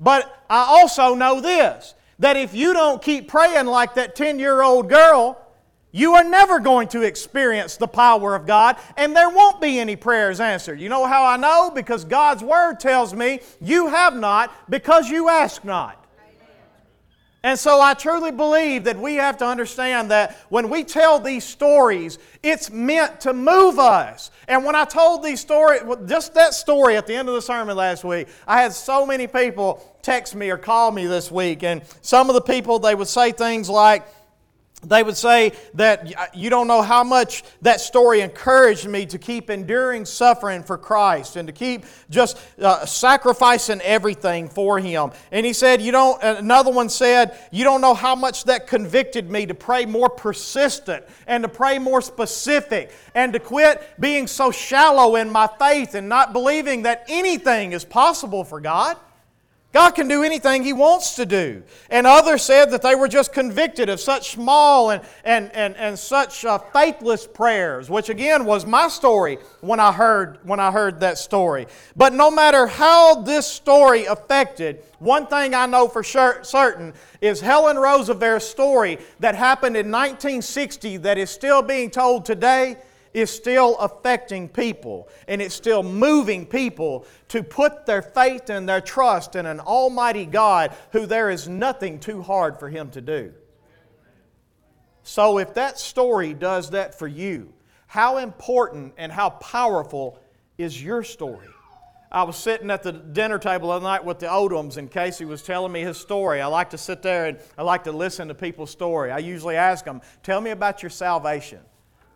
But 0.00 0.44
I 0.48 0.64
also 0.80 1.14
know 1.14 1.42
this 1.42 1.94
that 2.18 2.36
if 2.36 2.54
you 2.54 2.72
don't 2.72 3.02
keep 3.02 3.28
praying 3.28 3.66
like 3.66 3.94
that 3.94 4.16
10 4.16 4.38
year 4.38 4.62
old 4.62 4.88
girl, 4.88 5.41
you 5.92 6.14
are 6.14 6.25
never 6.25 6.58
going 6.58 6.88
to 6.88 7.02
experience 7.02 7.76
the 7.76 7.87
power 7.87 8.34
of 8.34 8.46
God, 8.46 8.76
and 8.96 9.14
there 9.14 9.28
won't 9.28 9.61
be 9.61 9.78
any 9.78 9.94
prayers 9.94 10.40
answered. 10.40 10.80
You 10.80 10.88
know 10.88 11.06
how 11.06 11.25
I 11.25 11.37
know? 11.37 11.70
Because 11.70 12.04
God's 12.04 12.42
Word 12.42 12.80
tells 12.80 13.14
me 13.14 13.40
you 13.61 13.88
have 13.88 14.16
not 14.16 14.50
because 14.70 15.08
you 15.08 15.28
ask 15.28 15.64
not. 15.64 15.99
And 17.44 17.58
so 17.58 17.80
I 17.80 17.94
truly 17.94 18.30
believe 18.30 18.84
that 18.84 18.96
we 18.96 19.16
have 19.16 19.37
to 19.38 19.44
understand 19.44 20.12
that 20.12 20.38
when 20.49 20.70
we 20.70 20.84
tell 20.84 21.18
these 21.18 21.42
stories, 21.42 22.18
it's 22.40 22.70
meant 22.70 23.20
to 23.22 23.32
move 23.32 23.80
us. 23.80 24.30
And 24.46 24.64
when 24.64 24.76
I 24.76 24.84
told 24.84 25.25
these 25.25 25.40
stories, 25.40 25.82
just 26.06 26.34
that 26.34 26.54
story 26.54 26.96
at 26.96 27.08
the 27.08 27.16
end 27.16 27.28
of 27.28 27.34
the 27.34 27.42
sermon 27.42 27.76
last 27.76 28.04
week, 28.04 28.28
I 28.46 28.62
had 28.62 28.72
so 28.72 29.04
many 29.04 29.26
people 29.26 29.82
text 30.02 30.37
me 30.37 30.50
or 30.50 30.56
call 30.56 30.92
me 30.92 31.06
this 31.06 31.32
week. 31.32 31.64
And 31.64 31.82
some 32.00 32.30
of 32.30 32.34
the 32.34 32.40
people, 32.40 32.78
they 32.78 32.94
would 32.94 33.08
say 33.08 33.32
things 33.32 33.68
like, 33.68 34.06
they 34.84 35.02
would 35.02 35.16
say 35.16 35.52
that 35.74 36.34
you 36.34 36.50
don't 36.50 36.66
know 36.66 36.82
how 36.82 37.04
much 37.04 37.44
that 37.62 37.80
story 37.80 38.20
encouraged 38.20 38.88
me 38.88 39.06
to 39.06 39.18
keep 39.18 39.48
enduring 39.48 40.04
suffering 40.04 40.62
for 40.62 40.76
Christ 40.76 41.37
and 41.37 41.46
to 41.46 41.52
keep 41.52 41.85
just 42.11 42.38
uh, 42.61 42.85
sacrificing 42.85 43.80
everything 43.83 44.48
for 44.48 44.80
Him. 44.80 45.12
And 45.30 45.46
he 45.46 45.52
said, 45.52 45.80
You 45.80 45.92
don't, 45.92 46.20
another 46.22 46.72
one 46.72 46.88
said, 46.88 47.38
You 47.52 47.62
don't 47.62 47.80
know 47.80 47.94
how 47.94 48.16
much 48.16 48.44
that 48.44 48.66
convicted 48.66 49.30
me 49.30 49.46
to 49.46 49.54
pray 49.54 49.87
more 49.87 50.09
persistent 50.09 51.04
and 51.28 51.44
to 51.44 51.48
pray 51.48 51.78
more 51.78 52.02
specific 52.02 52.90
and 53.14 53.33
to 53.33 53.38
quit 53.38 53.83
being 54.00 54.26
so 54.26 54.50
shallow 54.50 55.16
in 55.16 55.30
my 55.30 55.48
faith 55.59 55.94
and 55.94 56.09
not 56.09 56.33
believing 56.33 56.83
that 56.83 57.04
anything 57.09 57.72
is 57.72 57.85
possible 57.85 58.42
for 58.42 58.61
God. 58.61 58.96
God 59.72 59.92
can 59.92 60.06
do 60.06 60.22
anything 60.22 60.62
He 60.64 60.74
wants 60.74 61.16
to 61.16 61.24
do. 61.24 61.62
And 61.88 62.06
others 62.06 62.42
said 62.42 62.70
that 62.72 62.82
they 62.82 62.94
were 62.94 63.08
just 63.08 63.32
convicted 63.32 63.88
of 63.88 64.00
such 64.00 64.32
small 64.32 64.90
and, 64.90 65.02
and, 65.24 65.50
and, 65.54 65.74
and 65.76 65.98
such 65.98 66.44
uh, 66.44 66.58
faithless 66.58 67.26
prayers, 67.26 67.88
which 67.88 68.11
again 68.11 68.44
was 68.44 68.66
my 68.66 68.88
story 68.88 69.38
when 69.62 69.80
I, 69.80 69.90
heard, 69.90 70.38
when 70.42 70.61
I 70.61 70.70
heard 70.70 71.00
that 71.00 71.16
story. 71.16 71.66
But 71.96 72.12
no 72.12 72.30
matter 72.30 72.66
how 72.66 73.22
this 73.22 73.46
story 73.46 74.04
affected, 74.04 74.85
one 74.98 75.26
thing 75.26 75.54
I 75.54 75.64
know 75.64 75.88
for 75.88 76.02
sure, 76.02 76.44
certain 76.44 76.92
is 77.22 77.40
Helen 77.40 77.76
Roseveare's 77.76 78.46
story 78.46 78.98
that 79.20 79.35
happened 79.35 79.76
in 79.76 79.87
1960 79.90 80.98
that 80.98 81.16
is 81.16 81.30
still 81.30 81.62
being 81.62 81.90
told 81.90 82.26
today 82.26 82.76
is 83.14 83.31
still 83.31 83.77
affecting 83.79 84.48
people 84.48 85.09
and 85.29 85.42
it's 85.42 85.55
still 85.55 85.83
moving 85.83 86.46
people 86.46 87.07
to 87.29 87.42
put 87.42 87.87
their 87.87 88.03
faith 88.03 88.51
and 88.51 88.68
their 88.68 88.81
trust 88.81 89.37
in 89.37 89.46
an 89.46 89.61
almighty 89.61 90.27
God 90.27 90.75
who 90.92 91.07
there 91.07 91.31
is 91.31 91.48
nothing 91.48 91.98
too 91.98 92.22
hard 92.22 92.59
for 92.59 92.68
him 92.68 92.90
to 92.90 93.01
do. 93.01 93.33
So, 95.05 95.38
if 95.38 95.55
that 95.55 95.79
story 95.79 96.33
does 96.33 96.70
that 96.70 96.98
for 96.98 97.09
you, 97.09 97.53
how 97.87 98.18
important 98.18 98.94
and 98.96 99.11
how 99.11 99.31
powerful 99.31 100.18
is 100.59 100.83
your 100.83 101.03
story? 101.03 101.48
I 102.12 102.25
was 102.25 102.37
sitting 102.37 102.70
at 102.70 102.83
the 102.83 102.92
dinner 102.92 103.38
table 103.38 103.68
the 103.68 103.77
other 103.77 103.85
night 103.85 104.05
with 104.05 104.18
the 104.18 104.27
Odoms, 104.27 104.77
and 104.77 104.90
Casey 104.90 105.25
was 105.25 105.42
telling 105.42 105.72
me 105.72 105.81
his 105.81 105.96
story. 105.96 106.42
I 106.42 106.46
like 106.46 106.70
to 106.70 106.79
sit 106.79 107.01
there 107.01 107.25
and 107.25 107.38
I 107.57 107.62
like 107.62 107.85
to 107.85 107.92
listen 107.92 108.29
to 108.29 108.35
people's 108.35 108.70
story. 108.70 109.11
I 109.11 109.18
usually 109.18 109.57
ask 109.57 109.85
them, 109.85 110.03
Tell 110.22 110.40
me 110.40 110.51
about 110.51 110.83
your 110.83 110.90
salvation. 110.90 111.61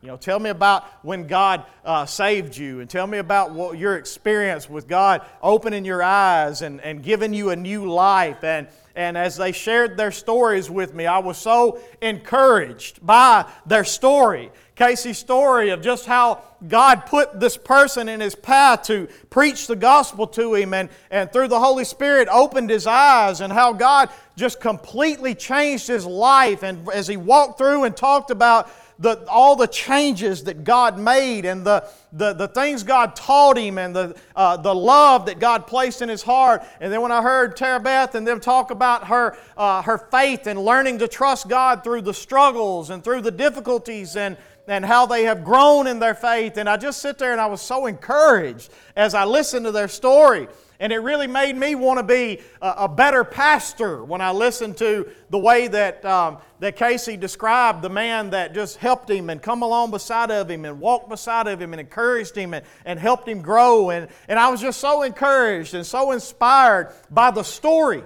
You 0.06 0.12
know, 0.12 0.18
tell 0.18 0.38
me 0.38 0.50
about 0.50 0.84
when 1.04 1.26
God 1.26 1.64
uh, 1.84 2.06
saved 2.06 2.56
you 2.56 2.78
and 2.78 2.88
tell 2.88 3.08
me 3.08 3.18
about 3.18 3.50
what 3.50 3.76
your 3.76 3.96
experience 3.96 4.70
with 4.70 4.86
God 4.86 5.26
opening 5.42 5.84
your 5.84 6.00
eyes 6.00 6.62
and, 6.62 6.80
and 6.80 7.02
giving 7.02 7.34
you 7.34 7.50
a 7.50 7.56
new 7.56 7.90
life. 7.90 8.44
And, 8.44 8.68
and 8.94 9.18
as 9.18 9.36
they 9.36 9.50
shared 9.50 9.96
their 9.96 10.12
stories 10.12 10.70
with 10.70 10.94
me, 10.94 11.06
I 11.06 11.18
was 11.18 11.38
so 11.38 11.80
encouraged 12.00 13.04
by 13.04 13.50
their 13.66 13.82
story. 13.82 14.52
Casey's 14.76 15.18
story 15.18 15.70
of 15.70 15.80
just 15.80 16.06
how 16.06 16.42
God 16.68 17.06
put 17.06 17.40
this 17.40 17.56
person 17.56 18.08
in 18.08 18.20
his 18.20 18.36
path 18.36 18.82
to 18.84 19.08
preach 19.28 19.66
the 19.66 19.74
gospel 19.74 20.28
to 20.28 20.54
him 20.54 20.72
and, 20.72 20.88
and 21.10 21.32
through 21.32 21.48
the 21.48 21.58
Holy 21.58 21.84
Spirit 21.84 22.28
opened 22.30 22.70
his 22.70 22.86
eyes 22.86 23.40
and 23.40 23.52
how 23.52 23.72
God 23.72 24.08
just 24.36 24.60
completely 24.60 25.34
changed 25.34 25.88
his 25.88 26.06
life. 26.06 26.62
And 26.62 26.88
as 26.90 27.08
he 27.08 27.16
walked 27.16 27.58
through 27.58 27.82
and 27.82 27.96
talked 27.96 28.30
about 28.30 28.70
the, 28.98 29.26
all 29.28 29.56
the 29.56 29.66
changes 29.66 30.44
that 30.44 30.64
God 30.64 30.98
made 30.98 31.44
and 31.44 31.64
the, 31.64 31.88
the, 32.12 32.32
the 32.32 32.48
things 32.48 32.82
God 32.82 33.14
taught 33.14 33.58
him 33.58 33.78
and 33.78 33.94
the, 33.94 34.16
uh, 34.34 34.56
the 34.56 34.74
love 34.74 35.26
that 35.26 35.38
God 35.38 35.66
placed 35.66 36.00
in 36.00 36.08
his 36.08 36.22
heart. 36.22 36.64
And 36.80 36.92
then 36.92 37.02
when 37.02 37.12
I 37.12 37.22
heard 37.22 37.56
Tara 37.56 37.80
Beth 37.80 38.14
and 38.14 38.26
them 38.26 38.40
talk 38.40 38.70
about 38.70 39.08
her, 39.08 39.36
uh, 39.56 39.82
her 39.82 39.98
faith 39.98 40.46
and 40.46 40.58
learning 40.58 40.98
to 41.00 41.08
trust 41.08 41.48
God 41.48 41.84
through 41.84 42.02
the 42.02 42.14
struggles 42.14 42.90
and 42.90 43.04
through 43.04 43.20
the 43.20 43.30
difficulties 43.30 44.16
and, 44.16 44.36
and 44.66 44.84
how 44.84 45.04
they 45.04 45.24
have 45.24 45.44
grown 45.44 45.86
in 45.86 45.98
their 45.98 46.14
faith. 46.14 46.56
And 46.56 46.68
I 46.68 46.76
just 46.78 47.00
sit 47.00 47.18
there 47.18 47.32
and 47.32 47.40
I 47.40 47.46
was 47.46 47.60
so 47.60 47.86
encouraged 47.86 48.70
as 48.96 49.14
I 49.14 49.24
listened 49.24 49.66
to 49.66 49.72
their 49.72 49.88
story. 49.88 50.48
And 50.78 50.92
it 50.92 50.98
really 50.98 51.26
made 51.26 51.56
me 51.56 51.74
want 51.74 51.98
to 51.98 52.02
be 52.02 52.40
a, 52.60 52.88
better 52.88 53.24
pastor 53.24 54.04
when 54.04 54.20
I 54.20 54.30
listened 54.32 54.76
to 54.78 55.08
the 55.30 55.38
way 55.38 55.68
that, 55.68 56.04
um, 56.04 56.38
that 56.60 56.76
Casey 56.76 57.16
described 57.16 57.82
the 57.82 57.88
man 57.88 58.30
that 58.30 58.54
just 58.54 58.76
helped 58.76 59.10
him 59.10 59.30
and 59.30 59.40
come 59.40 59.62
along 59.62 59.90
beside 59.90 60.30
of 60.30 60.50
him 60.50 60.64
and 60.64 60.78
walked 60.78 61.08
beside 61.08 61.46
of 61.46 61.60
him 61.60 61.72
and 61.72 61.80
encouraged 61.80 62.36
him 62.36 62.52
and, 62.52 62.64
and 62.84 62.98
helped 62.98 63.26
him 63.26 63.40
grow. 63.40 63.90
And, 63.90 64.08
and 64.28 64.38
I 64.38 64.48
was 64.48 64.60
just 64.60 64.80
so 64.80 65.02
encouraged 65.02 65.74
and 65.74 65.84
so 65.84 66.12
inspired 66.12 66.92
by 67.10 67.30
the 67.30 67.42
story. 67.42 68.02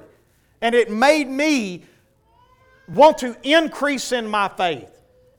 And 0.61 0.74
it 0.74 0.90
made 0.90 1.28
me 1.28 1.85
want 2.88 3.18
to 3.18 3.37
increase 3.42 4.12
in 4.12 4.28
my 4.28 4.48
faith 4.48 4.90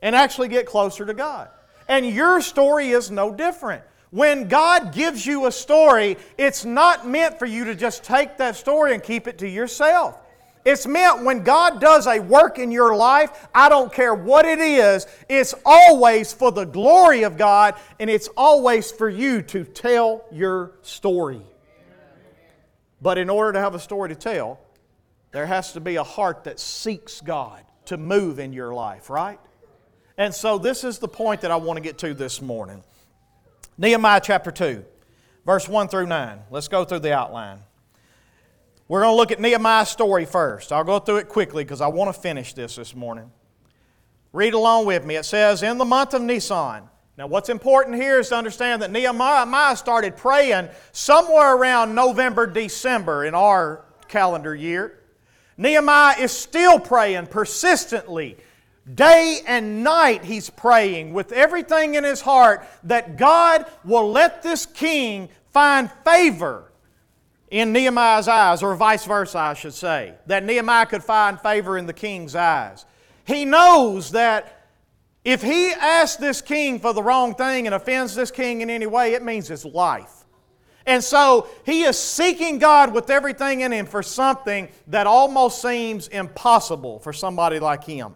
and 0.01 0.15
actually 0.15 0.47
get 0.49 0.65
closer 0.65 1.05
to 1.05 1.13
God. 1.13 1.49
And 1.87 2.05
your 2.05 2.41
story 2.41 2.89
is 2.89 3.11
no 3.11 3.33
different. 3.33 3.83
When 4.11 4.49
God 4.49 4.93
gives 4.93 5.25
you 5.25 5.45
a 5.45 5.51
story, 5.51 6.17
it's 6.37 6.65
not 6.65 7.07
meant 7.07 7.39
for 7.39 7.45
you 7.45 7.65
to 7.65 7.75
just 7.75 8.03
take 8.03 8.37
that 8.37 8.57
story 8.57 8.93
and 8.93 9.01
keep 9.01 9.25
it 9.25 9.37
to 9.39 9.47
yourself. 9.47 10.17
It's 10.63 10.85
meant 10.85 11.23
when 11.23 11.43
God 11.43 11.81
does 11.81 12.05
a 12.05 12.19
work 12.19 12.59
in 12.59 12.71
your 12.71 12.95
life, 12.95 13.47
I 13.55 13.69
don't 13.69 13.91
care 13.91 14.13
what 14.13 14.45
it 14.45 14.59
is, 14.59 15.07
it's 15.27 15.55
always 15.65 16.33
for 16.33 16.51
the 16.51 16.65
glory 16.65 17.23
of 17.23 17.37
God 17.37 17.75
and 17.99 18.09
it's 18.09 18.27
always 18.37 18.91
for 18.91 19.09
you 19.09 19.41
to 19.43 19.63
tell 19.63 20.25
your 20.31 20.73
story. 20.83 21.41
But 23.01 23.17
in 23.17 23.29
order 23.29 23.53
to 23.53 23.59
have 23.59 23.73
a 23.73 23.79
story 23.79 24.09
to 24.09 24.15
tell, 24.15 24.59
there 25.31 25.47
has 25.47 25.73
to 25.73 25.79
be 25.79 25.95
a 25.95 26.03
heart 26.03 26.43
that 26.43 26.59
seeks 26.59 27.21
God 27.21 27.63
to 27.85 27.97
move 27.97 28.37
in 28.37 28.53
your 28.53 28.73
life, 28.73 29.09
right? 29.09 29.39
And 30.17 30.35
so 30.35 30.59
this 30.59 30.83
is 30.83 30.99
the 30.99 31.07
point 31.07 31.41
that 31.41 31.49
I 31.49 31.55
want 31.55 31.77
to 31.77 31.81
get 31.81 31.97
to 31.99 32.13
this 32.13 32.41
morning. 32.41 32.83
Nehemiah 33.81 34.21
chapter 34.23 34.51
2, 34.51 34.85
verse 35.43 35.67
1 35.67 35.87
through 35.87 36.05
9. 36.05 36.39
Let's 36.51 36.67
go 36.67 36.85
through 36.85 36.99
the 36.99 37.15
outline. 37.15 37.57
We're 38.87 39.01
going 39.01 39.11
to 39.11 39.15
look 39.15 39.31
at 39.31 39.39
Nehemiah's 39.39 39.89
story 39.89 40.25
first. 40.25 40.71
I'll 40.71 40.83
go 40.83 40.99
through 40.99 41.17
it 41.17 41.29
quickly 41.29 41.63
because 41.63 41.81
I 41.81 41.87
want 41.87 42.13
to 42.13 42.21
finish 42.21 42.53
this 42.53 42.75
this 42.75 42.95
morning. 42.95 43.31
Read 44.33 44.53
along 44.53 44.85
with 44.85 45.03
me. 45.03 45.15
It 45.15 45.25
says, 45.25 45.63
In 45.63 45.79
the 45.79 45.85
month 45.85 46.13
of 46.13 46.21
Nisan. 46.21 46.83
Now, 47.17 47.25
what's 47.25 47.49
important 47.49 47.95
here 47.95 48.19
is 48.19 48.29
to 48.29 48.35
understand 48.35 48.83
that 48.83 48.91
Nehemiah 48.91 49.75
started 49.75 50.15
praying 50.15 50.69
somewhere 50.91 51.55
around 51.55 51.95
November, 51.95 52.45
December 52.45 53.25
in 53.25 53.33
our 53.33 53.83
calendar 54.07 54.53
year. 54.53 54.99
Nehemiah 55.57 56.19
is 56.19 56.31
still 56.31 56.77
praying 56.79 57.25
persistently. 57.27 58.37
Day 58.93 59.41
and 59.45 59.83
night 59.83 60.23
he's 60.23 60.49
praying 60.49 61.13
with 61.13 61.31
everything 61.31 61.95
in 61.95 62.03
his 62.03 62.21
heart 62.21 62.65
that 62.83 63.17
God 63.17 63.65
will 63.83 64.11
let 64.11 64.41
this 64.41 64.65
king 64.65 65.29
find 65.49 65.91
favor 66.03 66.71
in 67.51 67.73
Nehemiah's 67.73 68.29
eyes, 68.29 68.63
or 68.63 68.75
vice 68.75 69.05
versa, 69.05 69.37
I 69.37 69.53
should 69.53 69.73
say, 69.73 70.15
that 70.25 70.45
Nehemiah 70.45 70.85
could 70.85 71.03
find 71.03 71.39
favor 71.39 71.77
in 71.77 71.85
the 71.85 71.93
king's 71.93 72.33
eyes. 72.33 72.85
He 73.25 73.43
knows 73.43 74.11
that 74.11 74.69
if 75.25 75.41
he 75.41 75.71
asks 75.71 76.15
this 76.15 76.41
king 76.41 76.79
for 76.79 76.93
the 76.93 77.03
wrong 77.03 77.35
thing 77.35 77.67
and 77.67 77.75
offends 77.75 78.15
this 78.15 78.31
king 78.31 78.61
in 78.61 78.69
any 78.69 78.87
way, 78.87 79.13
it 79.13 79.21
means 79.21 79.49
his 79.49 79.65
life. 79.65 80.25
And 80.85 81.03
so 81.03 81.47
he 81.65 81.83
is 81.83 81.97
seeking 81.97 82.57
God 82.57 82.93
with 82.93 83.09
everything 83.09 83.61
in 83.61 83.71
him 83.71 83.85
for 83.85 84.01
something 84.01 84.69
that 84.87 85.05
almost 85.05 85.61
seems 85.61 86.07
impossible 86.07 86.99
for 86.99 87.13
somebody 87.13 87.59
like 87.59 87.83
him. 87.83 88.13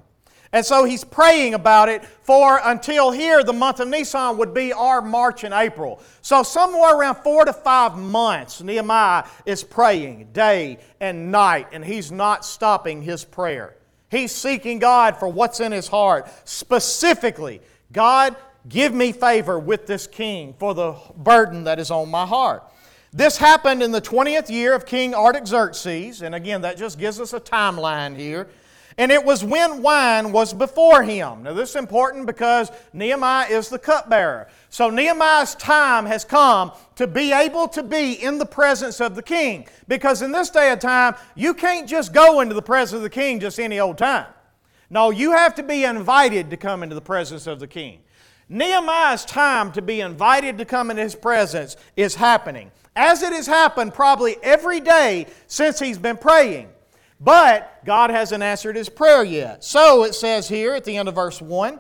And 0.56 0.66
so 0.66 0.86
he's 0.86 1.04
praying 1.04 1.54
about 1.54 1.90
it 1.90 2.06
for 2.06 2.62
until 2.64 3.12
here, 3.12 3.44
the 3.44 3.52
month 3.52 3.82
of 3.82 3.90
Nisan 3.90 4.38
would 4.38 4.54
be 4.54 4.72
our 4.72 5.02
March 5.02 5.44
and 5.44 5.54
April. 5.54 6.02
So, 6.22 6.44
somewhere 6.44 6.96
around 6.96 7.16
four 7.16 7.44
to 7.44 7.52
five 7.52 7.98
months, 7.98 8.62
Nehemiah 8.62 9.26
is 9.46 9.66
praying 9.66 10.30
day 10.32 10.80
and 11.02 11.30
night, 11.30 11.68
and 11.74 11.84
he's 11.84 12.10
not 12.10 12.46
stopping 12.46 13.02
his 13.02 13.26
prayer. 13.26 13.76
He's 14.10 14.32
seeking 14.32 14.80
God 14.80 15.18
for 15.18 15.28
what's 15.28 15.60
in 15.60 15.74
his 15.74 15.90
heart. 15.90 16.30
Specifically, 16.46 17.60
God, 17.92 18.38
give 18.70 18.94
me 18.94 19.12
favor 19.12 19.60
with 19.60 19.88
this 19.88 20.08
king 20.08 20.56
for 20.58 20.74
the 20.74 20.96
burden 21.18 21.66
that 21.66 21.80
is 21.80 21.92
on 21.92 22.10
my 22.10 22.26
heart. 22.26 22.64
This 23.12 23.36
happened 23.36 23.84
in 23.84 23.92
the 23.92 24.02
20th 24.02 24.50
year 24.50 24.74
of 24.74 24.86
King 24.86 25.14
Artaxerxes, 25.14 26.22
and 26.22 26.34
again, 26.34 26.62
that 26.62 26.78
just 26.78 26.98
gives 26.98 27.20
us 27.20 27.34
a 27.34 27.42
timeline 27.42 28.16
here. 28.16 28.48
And 28.98 29.12
it 29.12 29.24
was 29.24 29.44
when 29.44 29.82
wine 29.82 30.32
was 30.32 30.54
before 30.54 31.04
him. 31.04 31.44
Now, 31.44 31.54
this 31.54 31.72
is 31.72 31.76
important 31.76 32.26
because 32.26 32.72
Nehemiah 32.94 33.50
is 33.50 33.68
the 33.68 33.78
cupbearer. 33.78 34.48
So, 34.70 34.90
Nehemiah's 34.90 35.54
time 35.56 36.06
has 36.06 36.24
come 36.24 36.72
to 36.96 37.06
be 37.06 37.34
able 37.34 37.68
to 37.70 37.84
be 37.84 38.14
in 38.14 38.38
the 38.38 38.46
presence 38.46 39.02
of 39.02 39.16
the 39.16 39.22
king. 39.22 39.68
Because 39.90 40.22
in 40.22 40.32
this 40.32 40.50
day 40.50 40.72
of 40.72 40.80
time, 40.80 41.16
you 41.36 41.54
can't 41.54 41.90
just 41.90 42.14
go 42.14 42.40
into 42.40 42.56
the 42.56 42.62
presence 42.62 42.96
of 42.96 43.04
the 43.04 43.10
king 43.10 43.42
just 43.42 43.60
any 43.60 43.82
old 43.82 43.98
time. 43.98 44.28
No, 44.90 45.10
you 45.10 45.32
have 45.32 45.56
to 45.56 45.64
be 45.64 45.84
invited 45.84 46.50
to 46.52 46.58
come 46.58 46.82
into 46.82 46.96
the 46.96 47.02
presence 47.02 47.48
of 47.48 47.60
the 47.60 47.68
king. 47.68 48.00
Nehemiah's 48.48 49.26
time 49.26 49.72
to 49.74 49.82
be 49.82 50.02
invited 50.02 50.58
to 50.60 50.66
come 50.66 50.90
into 50.90 51.02
his 51.02 51.16
presence 51.16 51.76
is 51.98 52.16
happening. 52.16 52.72
As 52.96 53.24
it 53.24 53.34
has 53.34 53.48
happened 53.48 53.94
probably 53.94 54.38
every 54.42 54.80
day 54.80 55.28
since 55.48 55.80
he's 55.80 55.98
been 55.98 56.16
praying. 56.16 56.70
But 57.20 57.84
God 57.86 58.10
hasn't 58.10 58.44
answered 58.44 58.76
his 58.76 58.90
prayer 58.90 59.24
yet. 59.24 59.64
So 59.64 60.04
it 60.04 60.16
says 60.16 60.48
here 60.48 60.74
at 60.74 60.84
the 60.84 60.98
end 60.98 61.08
of 61.08 61.16
verse 61.16 61.42
1 61.42 61.80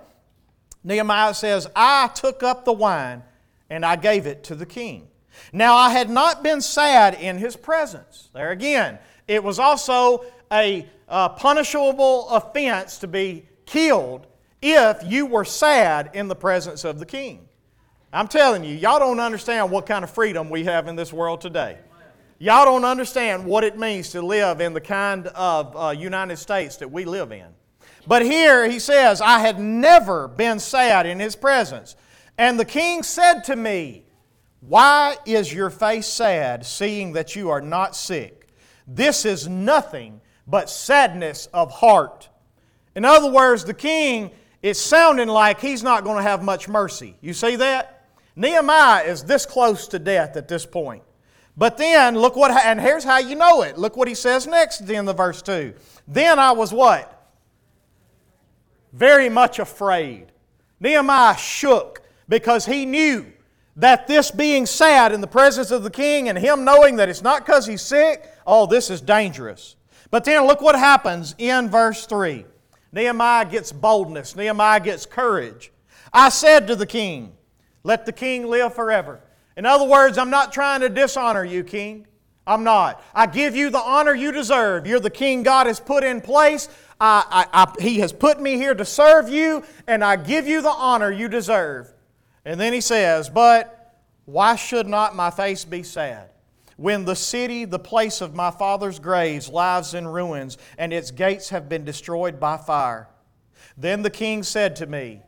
Nehemiah 0.85 1.33
says, 1.33 1.67
I 1.75 2.09
took 2.09 2.43
up 2.43 2.63
the 2.63 2.71
wine 2.71 3.23
and 3.69 3.83
I 3.83 3.95
gave 3.95 4.27
it 4.27 4.43
to 4.45 4.55
the 4.55 4.67
king. 4.67 5.07
Now 5.51 5.75
I 5.75 5.89
had 5.89 6.09
not 6.09 6.43
been 6.43 6.61
sad 6.61 7.15
in 7.15 7.37
his 7.37 7.55
presence. 7.55 8.29
There 8.33 8.51
again, 8.51 8.99
it 9.27 9.43
was 9.43 9.57
also 9.57 10.23
a, 10.51 10.87
a 11.07 11.29
punishable 11.29 12.29
offense 12.29 12.99
to 12.99 13.07
be 13.07 13.47
killed 13.65 14.27
if 14.61 15.01
you 15.03 15.25
were 15.25 15.43
sad 15.43 16.11
in 16.13 16.27
the 16.27 16.35
presence 16.35 16.85
of 16.85 16.99
the 16.99 17.05
king. 17.05 17.47
I'm 18.13 18.27
telling 18.27 18.63
you, 18.63 18.75
y'all 18.75 18.99
don't 18.99 19.19
understand 19.19 19.71
what 19.71 19.87
kind 19.87 20.03
of 20.03 20.09
freedom 20.09 20.49
we 20.49 20.63
have 20.65 20.87
in 20.87 20.95
this 20.95 21.11
world 21.11 21.41
today. 21.41 21.79
Y'all 22.37 22.65
don't 22.65 22.83
understand 22.83 23.45
what 23.45 23.63
it 23.63 23.77
means 23.77 24.09
to 24.09 24.21
live 24.21 24.59
in 24.59 24.73
the 24.73 24.81
kind 24.81 25.27
of 25.27 25.75
uh, 25.75 25.89
United 25.91 26.35
States 26.37 26.75
that 26.77 26.91
we 26.91 27.05
live 27.05 27.31
in. 27.31 27.47
But 28.07 28.23
here 28.23 28.69
he 28.69 28.79
says, 28.79 29.21
I 29.21 29.39
had 29.39 29.57
never 29.57 30.27
been 30.27 30.59
sad 30.59 31.05
in 31.05 31.19
his 31.19 31.35
presence. 31.35 31.95
And 32.37 32.59
the 32.59 32.65
king 32.65 33.03
said 33.03 33.43
to 33.45 33.55
me, 33.55 34.05
Why 34.59 35.15
is 35.25 35.53
your 35.53 35.69
face 35.69 36.07
sad, 36.07 36.65
seeing 36.65 37.13
that 37.13 37.37
you 37.37 37.49
are 37.49 37.61
not 37.61 37.95
sick? 37.95 38.49
This 38.85 39.23
is 39.25 39.47
nothing 39.47 40.19
but 40.45 40.69
sadness 40.69 41.47
of 41.53 41.71
heart. 41.71 42.29
In 42.95 43.05
other 43.05 43.31
words, 43.31 43.63
the 43.63 43.73
king 43.73 44.31
is 44.61 44.79
sounding 44.79 45.29
like 45.29 45.61
he's 45.61 45.83
not 45.83 46.03
going 46.03 46.17
to 46.17 46.23
have 46.23 46.43
much 46.43 46.67
mercy. 46.67 47.15
You 47.21 47.33
see 47.33 47.55
that? 47.55 48.07
Nehemiah 48.35 49.03
is 49.05 49.23
this 49.23 49.45
close 49.45 49.87
to 49.87 49.99
death 49.99 50.35
at 50.35 50.49
this 50.49 50.65
point. 50.65 51.03
But 51.57 51.77
then, 51.77 52.17
look 52.17 52.35
what, 52.35 52.51
and 52.51 52.81
here's 52.81 53.03
how 53.03 53.19
you 53.19 53.35
know 53.35 53.61
it. 53.61 53.77
Look 53.77 53.95
what 53.95 54.07
he 54.07 54.15
says 54.15 54.45
next 54.45 54.81
at 54.81 54.87
the 54.87 55.13
verse 55.13 55.41
2. 55.41 55.73
Then 56.07 56.37
I 56.37 56.51
was 56.51 56.73
what? 56.73 57.11
Very 58.91 59.29
much 59.29 59.59
afraid. 59.59 60.31
Nehemiah 60.79 61.37
shook 61.37 62.01
because 62.27 62.65
he 62.65 62.85
knew 62.85 63.25
that 63.77 64.07
this 64.07 64.31
being 64.31 64.65
sad 64.65 65.11
in 65.11 65.21
the 65.21 65.27
presence 65.27 65.71
of 65.71 65.83
the 65.83 65.89
king 65.89 66.29
and 66.29 66.37
him 66.37 66.63
knowing 66.63 66.97
that 66.97 67.09
it's 67.09 67.21
not 67.21 67.45
because 67.45 67.65
he's 67.65 67.81
sick, 67.81 68.29
oh, 68.45 68.65
this 68.65 68.89
is 68.89 69.01
dangerous. 69.01 69.75
But 70.11 70.23
then 70.23 70.45
look 70.45 70.61
what 70.61 70.75
happens 70.75 71.35
in 71.37 71.69
verse 71.69 72.05
3. 72.05 72.45
Nehemiah 72.91 73.45
gets 73.45 73.71
boldness, 73.71 74.35
Nehemiah 74.35 74.79
gets 74.79 75.05
courage. 75.05 75.71
I 76.13 76.29
said 76.29 76.67
to 76.67 76.75
the 76.75 76.85
king, 76.85 77.35
Let 77.83 78.05
the 78.05 78.13
king 78.13 78.47
live 78.47 78.73
forever. 78.73 79.21
In 79.57 79.65
other 79.65 79.85
words, 79.85 80.17
I'm 80.17 80.29
not 80.29 80.51
trying 80.51 80.81
to 80.81 80.89
dishonor 80.89 81.45
you, 81.45 81.63
King. 81.63 82.07
I'm 82.47 82.63
not. 82.63 83.03
I 83.13 83.25
give 83.25 83.55
you 83.55 83.69
the 83.69 83.79
honor 83.79 84.13
you 84.13 84.31
deserve. 84.31 84.85
You're 84.85 84.99
the 84.99 85.09
king 85.09 85.43
God 85.43 85.67
has 85.67 85.79
put 85.79 86.03
in 86.03 86.21
place. 86.21 86.69
I, 86.99 87.47
I, 87.51 87.63
I, 87.63 87.81
he 87.81 87.99
has 87.99 88.13
put 88.13 88.39
me 88.39 88.55
here 88.57 88.75
to 88.75 88.85
serve 88.85 89.29
you, 89.29 89.63
and 89.87 90.03
I 90.03 90.15
give 90.15 90.47
you 90.47 90.61
the 90.61 90.69
honor 90.69 91.11
you 91.11 91.27
deserve. 91.27 91.91
And 92.45 92.59
then 92.59 92.71
he 92.71 92.81
says, 92.81 93.29
But 93.29 93.99
why 94.25 94.55
should 94.55 94.87
not 94.87 95.15
my 95.15 95.31
face 95.31 95.65
be 95.65 95.81
sad? 95.81 96.29
When 96.77 97.05
the 97.05 97.15
city, 97.15 97.65
the 97.65 97.79
place 97.79 98.21
of 98.21 98.35
my 98.35 98.51
father's 98.51 98.99
graves, 98.99 99.49
lies 99.49 99.93
in 99.93 100.07
ruins, 100.07 100.57
and 100.77 100.93
its 100.93 101.09
gates 101.09 101.49
have 101.49 101.67
been 101.69 101.85
destroyed 101.85 102.39
by 102.39 102.57
fire. 102.57 103.07
Then 103.77 104.03
the 104.03 104.09
king 104.09 104.43
said 104.43 104.75
to 104.77 104.85
me, 104.85 105.21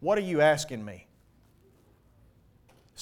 What 0.00 0.18
are 0.18 0.22
you 0.22 0.40
asking 0.40 0.84
me? 0.84 1.06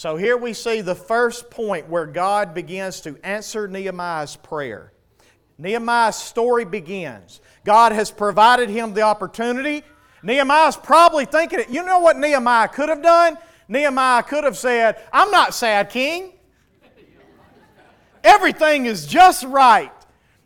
So 0.00 0.16
here 0.16 0.38
we 0.38 0.54
see 0.54 0.80
the 0.80 0.94
first 0.94 1.50
point 1.50 1.90
where 1.90 2.06
God 2.06 2.54
begins 2.54 3.02
to 3.02 3.18
answer 3.22 3.68
Nehemiah's 3.68 4.34
prayer. 4.34 4.94
Nehemiah's 5.58 6.16
story 6.16 6.64
begins. 6.64 7.42
God 7.66 7.92
has 7.92 8.10
provided 8.10 8.70
him 8.70 8.94
the 8.94 9.02
opportunity. 9.02 9.82
Nehemiah's 10.22 10.78
probably 10.78 11.26
thinking, 11.26 11.64
you 11.68 11.84
know 11.84 11.98
what 11.98 12.16
Nehemiah 12.16 12.68
could 12.68 12.88
have 12.88 13.02
done? 13.02 13.36
Nehemiah 13.68 14.22
could 14.22 14.44
have 14.44 14.56
said, 14.56 14.96
I'm 15.12 15.30
not 15.30 15.52
sad, 15.52 15.90
king. 15.90 16.32
Everything 18.24 18.86
is 18.86 19.06
just 19.06 19.44
right. 19.44 19.92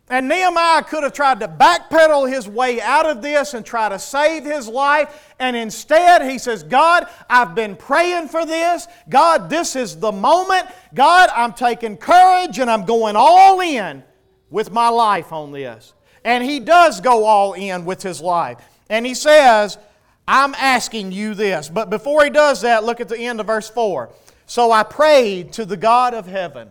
And 0.07 0.27
Nehemiah 0.27 0.83
could 0.83 1.01
have 1.01 1.13
tried 1.13 1.39
to 1.39 1.47
backpedal 1.47 2.31
his 2.31 2.47
way 2.47 2.79
out 2.79 3.07
of 3.07 3.23
this 3.23 3.55
and 3.55 3.65
try 3.65 3.89
to 3.89 3.97
save 3.97 4.45
his 4.45 4.67
life. 4.67 5.33
And 5.39 5.55
instead, 5.55 6.21
he 6.29 6.37
says, 6.37 6.61
God, 6.61 7.07
I've 7.27 7.55
been 7.55 7.75
praying 7.75 8.27
for 8.27 8.45
this. 8.45 8.87
God, 9.09 9.49
this 9.49 9.75
is 9.75 9.99
the 9.99 10.11
moment. 10.11 10.67
God, 10.93 11.29
I'm 11.35 11.53
taking 11.53 11.97
courage 11.97 12.59
and 12.59 12.69
I'm 12.69 12.85
going 12.85 13.15
all 13.15 13.61
in 13.61 14.03
with 14.51 14.71
my 14.71 14.89
life 14.89 15.33
on 15.33 15.51
this. 15.51 15.93
And 16.23 16.43
he 16.43 16.59
does 16.59 17.01
go 17.01 17.25
all 17.25 17.53
in 17.53 17.83
with 17.83 18.03
his 18.03 18.21
life. 18.21 18.59
And 18.91 19.07
he 19.07 19.15
says, 19.15 19.79
I'm 20.27 20.53
asking 20.53 21.13
you 21.13 21.33
this. 21.33 21.67
But 21.67 21.89
before 21.89 22.23
he 22.23 22.29
does 22.29 22.61
that, 22.61 22.83
look 22.83 23.01
at 23.01 23.09
the 23.09 23.17
end 23.17 23.39
of 23.39 23.47
verse 23.47 23.69
4. 23.69 24.11
So 24.45 24.71
I 24.71 24.83
prayed 24.83 25.53
to 25.53 25.65
the 25.65 25.77
God 25.77 26.13
of 26.13 26.27
heaven. 26.27 26.69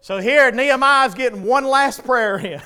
So 0.00 0.18
here, 0.18 0.50
Nehemiah's 0.50 1.14
getting 1.14 1.42
one 1.42 1.64
last 1.64 2.04
prayer 2.04 2.38
in. 2.38 2.62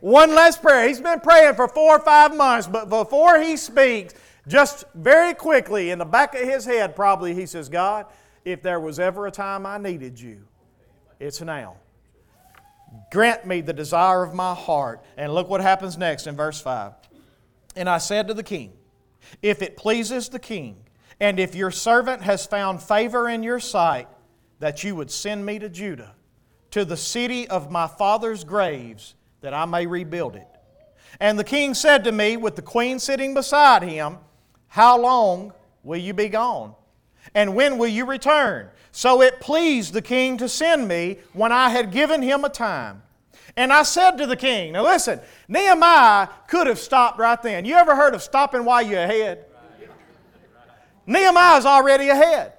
One 0.00 0.34
last 0.34 0.60
prayer. 0.60 0.88
He's 0.88 1.00
been 1.00 1.20
praying 1.20 1.54
for 1.54 1.68
four 1.68 1.96
or 1.96 2.00
five 2.00 2.36
months, 2.36 2.66
but 2.66 2.88
before 2.88 3.40
he 3.40 3.56
speaks, 3.56 4.14
just 4.48 4.84
very 4.94 5.32
quickly, 5.34 5.90
in 5.90 5.98
the 5.98 6.04
back 6.04 6.34
of 6.34 6.40
his 6.40 6.64
head, 6.64 6.96
probably, 6.96 7.34
he 7.34 7.46
says, 7.46 7.68
God, 7.68 8.06
if 8.44 8.62
there 8.62 8.80
was 8.80 8.98
ever 8.98 9.26
a 9.26 9.30
time 9.30 9.64
I 9.64 9.78
needed 9.78 10.20
you, 10.20 10.42
it's 11.20 11.40
now. 11.40 11.76
Grant 13.12 13.46
me 13.46 13.60
the 13.60 13.72
desire 13.72 14.22
of 14.22 14.34
my 14.34 14.54
heart. 14.54 15.04
And 15.16 15.32
look 15.32 15.48
what 15.48 15.60
happens 15.60 15.96
next 15.96 16.26
in 16.26 16.36
verse 16.36 16.60
5. 16.60 16.92
And 17.76 17.88
I 17.88 17.98
said 17.98 18.28
to 18.28 18.34
the 18.34 18.42
king, 18.42 18.72
If 19.40 19.62
it 19.62 19.76
pleases 19.76 20.28
the 20.28 20.38
king, 20.38 20.76
and 21.20 21.38
if 21.38 21.54
your 21.54 21.70
servant 21.70 22.22
has 22.22 22.44
found 22.44 22.82
favor 22.82 23.28
in 23.28 23.42
your 23.42 23.60
sight, 23.60 24.08
that 24.58 24.82
you 24.82 24.96
would 24.96 25.10
send 25.10 25.46
me 25.46 25.58
to 25.60 25.68
Judah, 25.68 26.14
to 26.72 26.84
the 26.84 26.96
city 26.96 27.48
of 27.48 27.70
my 27.70 27.86
father's 27.86 28.44
graves, 28.44 29.14
that 29.40 29.54
I 29.54 29.64
may 29.64 29.86
rebuild 29.86 30.36
it. 30.36 30.48
And 31.20 31.38
the 31.38 31.44
king 31.44 31.74
said 31.74 32.04
to 32.04 32.12
me, 32.12 32.36
with 32.36 32.56
the 32.56 32.62
queen 32.62 32.98
sitting 32.98 33.34
beside 33.34 33.82
him, 33.82 34.18
How 34.68 34.98
long 34.98 35.52
will 35.82 35.98
you 35.98 36.14
be 36.14 36.28
gone? 36.28 36.74
And 37.34 37.54
when 37.54 37.78
will 37.78 37.88
you 37.88 38.04
return? 38.06 38.68
So 38.90 39.22
it 39.22 39.40
pleased 39.40 39.92
the 39.92 40.02
king 40.02 40.36
to 40.38 40.48
send 40.48 40.88
me 40.88 41.18
when 41.32 41.52
I 41.52 41.70
had 41.70 41.92
given 41.92 42.22
him 42.22 42.44
a 42.44 42.48
time. 42.48 43.02
And 43.56 43.72
I 43.72 43.82
said 43.82 44.12
to 44.12 44.26
the 44.26 44.36
king, 44.36 44.72
Now 44.72 44.84
listen, 44.84 45.20
Nehemiah 45.48 46.28
could 46.48 46.66
have 46.66 46.78
stopped 46.78 47.18
right 47.18 47.40
then. 47.42 47.64
You 47.64 47.74
ever 47.76 47.94
heard 47.94 48.14
of 48.14 48.22
stopping 48.22 48.64
while 48.64 48.82
you're 48.82 49.00
ahead? 49.02 49.44
Nehemiah's 51.06 51.66
already 51.66 52.08
ahead. 52.08 52.54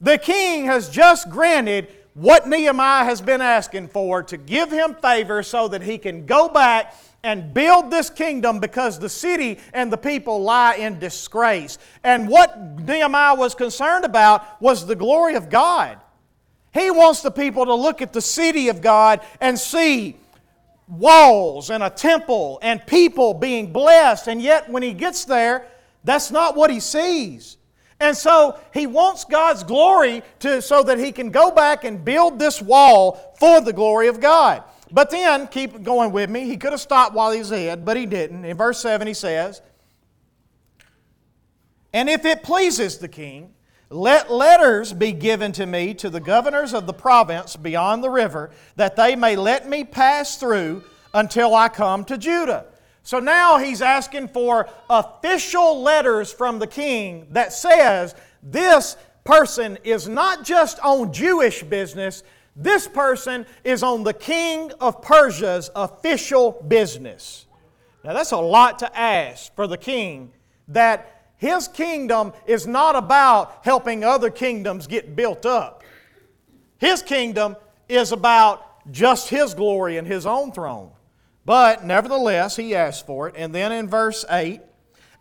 The 0.00 0.18
king 0.18 0.66
has 0.66 0.90
just 0.90 1.30
granted 1.30 1.88
what 2.16 2.48
Nehemiah 2.48 3.04
has 3.04 3.20
been 3.20 3.42
asking 3.42 3.88
for 3.88 4.22
to 4.22 4.38
give 4.38 4.70
him 4.70 4.94
favor 4.94 5.42
so 5.42 5.68
that 5.68 5.82
he 5.82 5.98
can 5.98 6.24
go 6.24 6.48
back 6.48 6.94
and 7.22 7.52
build 7.52 7.90
this 7.90 8.08
kingdom 8.08 8.58
because 8.58 8.98
the 8.98 9.08
city 9.08 9.58
and 9.74 9.92
the 9.92 9.98
people 9.98 10.40
lie 10.42 10.76
in 10.76 10.98
disgrace. 10.98 11.76
And 12.02 12.26
what 12.26 12.80
Nehemiah 12.80 13.34
was 13.34 13.54
concerned 13.54 14.06
about 14.06 14.62
was 14.62 14.86
the 14.86 14.96
glory 14.96 15.34
of 15.34 15.50
God. 15.50 15.98
He 16.72 16.90
wants 16.90 17.20
the 17.20 17.30
people 17.30 17.66
to 17.66 17.74
look 17.74 18.00
at 18.00 18.14
the 18.14 18.22
city 18.22 18.70
of 18.70 18.80
God 18.80 19.20
and 19.38 19.58
see 19.58 20.16
walls 20.88 21.68
and 21.68 21.82
a 21.82 21.90
temple 21.90 22.58
and 22.62 22.86
people 22.86 23.34
being 23.34 23.74
blessed. 23.74 24.26
And 24.28 24.40
yet, 24.40 24.70
when 24.70 24.82
he 24.82 24.94
gets 24.94 25.26
there, 25.26 25.66
that's 26.02 26.30
not 26.30 26.56
what 26.56 26.70
he 26.70 26.80
sees. 26.80 27.58
And 27.98 28.16
so 28.16 28.58
he 28.74 28.86
wants 28.86 29.24
God's 29.24 29.64
glory 29.64 30.22
to, 30.40 30.60
so 30.60 30.82
that 30.82 30.98
he 30.98 31.12
can 31.12 31.30
go 31.30 31.50
back 31.50 31.84
and 31.84 32.04
build 32.04 32.38
this 32.38 32.60
wall 32.60 33.34
for 33.38 33.60
the 33.60 33.72
glory 33.72 34.08
of 34.08 34.20
God. 34.20 34.62
But 34.90 35.10
then, 35.10 35.48
keep 35.48 35.82
going 35.82 36.12
with 36.12 36.30
me, 36.30 36.44
he 36.44 36.56
could 36.56 36.72
have 36.72 36.80
stopped 36.80 37.14
while 37.14 37.32
he 37.32 37.38
was 37.38 37.50
ahead, 37.50 37.84
but 37.84 37.96
he 37.96 38.06
didn't. 38.06 38.44
In 38.44 38.56
verse 38.56 38.80
7, 38.80 39.06
he 39.06 39.14
says, 39.14 39.62
And 41.92 42.08
if 42.08 42.24
it 42.24 42.42
pleases 42.42 42.98
the 42.98 43.08
king, 43.08 43.54
let 43.88 44.30
letters 44.30 44.92
be 44.92 45.12
given 45.12 45.52
to 45.52 45.66
me 45.66 45.94
to 45.94 46.10
the 46.10 46.20
governors 46.20 46.74
of 46.74 46.86
the 46.86 46.92
province 46.92 47.56
beyond 47.56 48.04
the 48.04 48.10
river, 48.10 48.50
that 48.76 48.96
they 48.96 49.16
may 49.16 49.36
let 49.36 49.68
me 49.68 49.84
pass 49.84 50.36
through 50.36 50.84
until 51.14 51.54
I 51.54 51.68
come 51.68 52.04
to 52.04 52.18
Judah. 52.18 52.66
So 53.06 53.20
now 53.20 53.58
he's 53.58 53.82
asking 53.82 54.28
for 54.28 54.68
official 54.90 55.80
letters 55.80 56.32
from 56.32 56.58
the 56.58 56.66
king 56.66 57.28
that 57.30 57.52
says 57.52 58.16
this 58.42 58.96
person 59.22 59.78
is 59.84 60.08
not 60.08 60.44
just 60.44 60.80
on 60.80 61.12
Jewish 61.12 61.62
business, 61.62 62.24
this 62.56 62.88
person 62.88 63.46
is 63.62 63.84
on 63.84 64.02
the 64.02 64.12
king 64.12 64.72
of 64.80 65.02
Persia's 65.02 65.70
official 65.76 66.60
business. 66.66 67.46
Now, 68.02 68.12
that's 68.12 68.32
a 68.32 68.38
lot 68.38 68.80
to 68.80 68.98
ask 68.98 69.54
for 69.54 69.68
the 69.68 69.78
king 69.78 70.32
that 70.66 71.30
his 71.36 71.68
kingdom 71.68 72.32
is 72.44 72.66
not 72.66 72.96
about 72.96 73.60
helping 73.62 74.02
other 74.02 74.30
kingdoms 74.30 74.88
get 74.88 75.14
built 75.14 75.46
up. 75.46 75.84
His 76.78 77.02
kingdom 77.02 77.54
is 77.88 78.10
about 78.10 78.90
just 78.90 79.28
his 79.28 79.54
glory 79.54 79.96
and 79.96 80.08
his 80.08 80.26
own 80.26 80.50
throne. 80.50 80.90
But 81.46 81.84
nevertheless, 81.84 82.56
he 82.56 82.74
asked 82.74 83.06
for 83.06 83.28
it. 83.28 83.36
And 83.38 83.54
then 83.54 83.70
in 83.70 83.88
verse 83.88 84.24
8, 84.28 84.60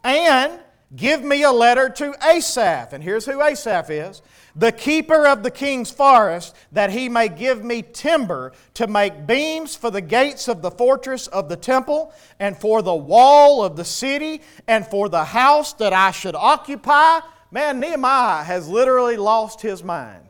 and 0.04 0.60
give 0.96 1.24
me 1.24 1.44
a 1.44 1.52
letter 1.52 1.88
to 1.90 2.16
Asaph. 2.28 2.94
And 2.94 3.04
here's 3.04 3.26
who 3.26 3.42
Asaph 3.42 3.90
is 3.90 4.22
the 4.56 4.72
keeper 4.72 5.28
of 5.28 5.44
the 5.44 5.52
king's 5.52 5.92
forest, 5.92 6.56
that 6.72 6.90
he 6.90 7.10
may 7.10 7.28
give 7.28 7.64
me 7.64 7.82
timber 7.82 8.54
to 8.74 8.88
make 8.88 9.28
beams 9.28 9.76
for 9.76 9.92
the 9.92 10.02
gates 10.02 10.48
of 10.48 10.62
the 10.62 10.72
fortress 10.72 11.28
of 11.28 11.50
the 11.50 11.58
temple, 11.58 12.14
and 12.40 12.58
for 12.58 12.82
the 12.82 12.96
wall 12.96 13.64
of 13.64 13.76
the 13.76 13.86
city, 13.86 14.42
and 14.68 14.88
for 14.88 15.10
the 15.10 15.26
house 15.26 15.74
that 15.74 15.94
I 15.94 16.12
should 16.12 16.36
occupy. 16.36 17.20
Man, 17.52 17.80
Nehemiah 17.80 18.44
has 18.44 18.68
literally 18.68 19.18
lost 19.18 19.62
his 19.62 19.84
mind. 19.84 20.24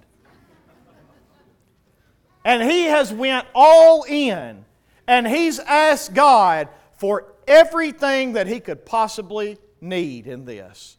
And 2.43 2.63
he 2.69 2.83
has 2.85 3.13
went 3.13 3.47
all 3.55 4.03
in, 4.03 4.65
and 5.07 5.27
he's 5.27 5.59
asked 5.59 6.13
God 6.13 6.69
for 6.97 7.33
everything 7.47 8.33
that 8.33 8.47
he 8.47 8.59
could 8.59 8.85
possibly 8.85 9.57
need 9.81 10.27
in 10.27 10.45
this. 10.45 10.97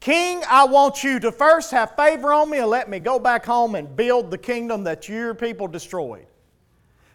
King, 0.00 0.42
I 0.48 0.64
want 0.66 1.02
you 1.02 1.18
to 1.20 1.32
first 1.32 1.70
have 1.70 1.96
favor 1.96 2.32
on 2.32 2.50
me 2.50 2.58
and 2.58 2.68
let 2.68 2.90
me 2.90 2.98
go 2.98 3.18
back 3.18 3.46
home 3.46 3.74
and 3.74 3.96
build 3.96 4.30
the 4.30 4.36
kingdom 4.36 4.84
that 4.84 5.08
your 5.08 5.34
people 5.34 5.66
destroyed. 5.66 6.26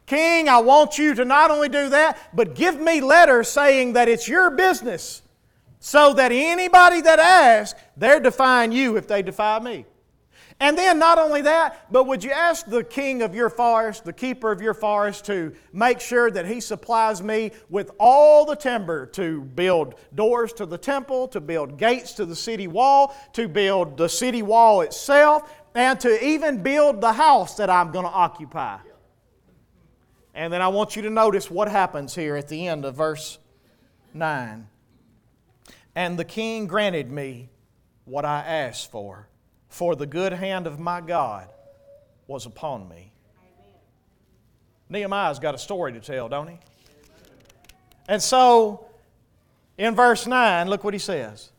King, 0.07 0.49
I 0.49 0.59
want 0.59 0.97
you 0.97 1.13
to 1.13 1.23
not 1.23 1.51
only 1.51 1.69
do 1.69 1.89
that, 1.89 2.17
but 2.33 2.55
give 2.55 2.81
me 2.81 2.99
letters 2.99 3.47
saying 3.47 3.93
that 3.93 4.09
it's 4.09 4.27
your 4.27 4.49
business 4.49 5.21
so 5.79 6.13
that 6.13 6.31
anybody 6.31 7.01
that 7.01 7.19
asks, 7.19 7.79
they're 7.95 8.19
defying 8.19 8.71
you 8.71 8.97
if 8.97 9.07
they 9.07 9.21
defy 9.21 9.59
me. 9.59 9.85
And 10.61 10.77
then, 10.77 10.99
not 10.99 11.17
only 11.17 11.41
that, 11.43 11.89
but 11.89 12.05
would 12.07 12.21
you 12.21 12.31
ask 12.31 12.65
the 12.65 12.83
king 12.83 13.21
of 13.21 13.33
your 13.33 13.49
forest, 13.49 14.03
the 14.03 14.11
keeper 14.11 14.51
of 14.51 14.61
your 14.61 14.73
forest, 14.73 15.25
to 15.27 15.53
make 15.71 16.01
sure 16.01 16.29
that 16.29 16.45
he 16.45 16.59
supplies 16.59 17.23
me 17.23 17.51
with 17.69 17.91
all 17.97 18.43
the 18.43 18.57
timber 18.57 19.05
to 19.07 19.41
build 19.41 19.95
doors 20.15 20.51
to 20.53 20.65
the 20.65 20.77
temple, 20.77 21.29
to 21.29 21.39
build 21.39 21.77
gates 21.77 22.11
to 22.13 22.25
the 22.25 22.35
city 22.35 22.67
wall, 22.67 23.15
to 23.31 23.47
build 23.47 23.95
the 23.95 24.09
city 24.09 24.41
wall 24.41 24.81
itself, 24.81 25.49
and 25.75 25.97
to 26.01 26.25
even 26.25 26.61
build 26.61 26.99
the 26.99 27.13
house 27.13 27.55
that 27.55 27.69
I'm 27.69 27.91
going 27.93 28.05
to 28.05 28.11
occupy? 28.11 28.79
And 30.33 30.51
then 30.51 30.61
I 30.61 30.67
want 30.67 30.97
you 30.97 31.03
to 31.03 31.09
notice 31.09 31.49
what 31.49 31.69
happens 31.69 32.13
here 32.13 32.35
at 32.35 32.49
the 32.49 32.67
end 32.67 32.83
of 32.83 32.95
verse 32.95 33.39
9. 34.13 34.67
And 35.95 36.19
the 36.19 36.25
king 36.25 36.67
granted 36.67 37.09
me 37.09 37.47
what 38.03 38.25
I 38.25 38.39
asked 38.39 38.91
for 38.91 39.28
for 39.69 39.95
the 39.95 40.05
good 40.05 40.34
hand 40.34 40.67
of 40.67 40.79
my 40.79 40.99
God 40.99 41.47
was 42.27 42.45
upon 42.45 42.89
me. 42.89 43.12
Amen. 43.38 43.73
Nehemiah's 44.89 45.39
got 45.39 45.55
a 45.55 45.58
story 45.58 45.93
to 45.93 45.99
tell, 45.99 46.27
don't 46.27 46.47
he? 46.47 46.60
And 48.08 48.21
so, 48.21 48.88
in 49.77 49.95
verse 49.95 50.27
9, 50.27 50.67
look 50.67 50.84
what 50.84 50.93
he 50.93 50.99
says. 50.99 51.51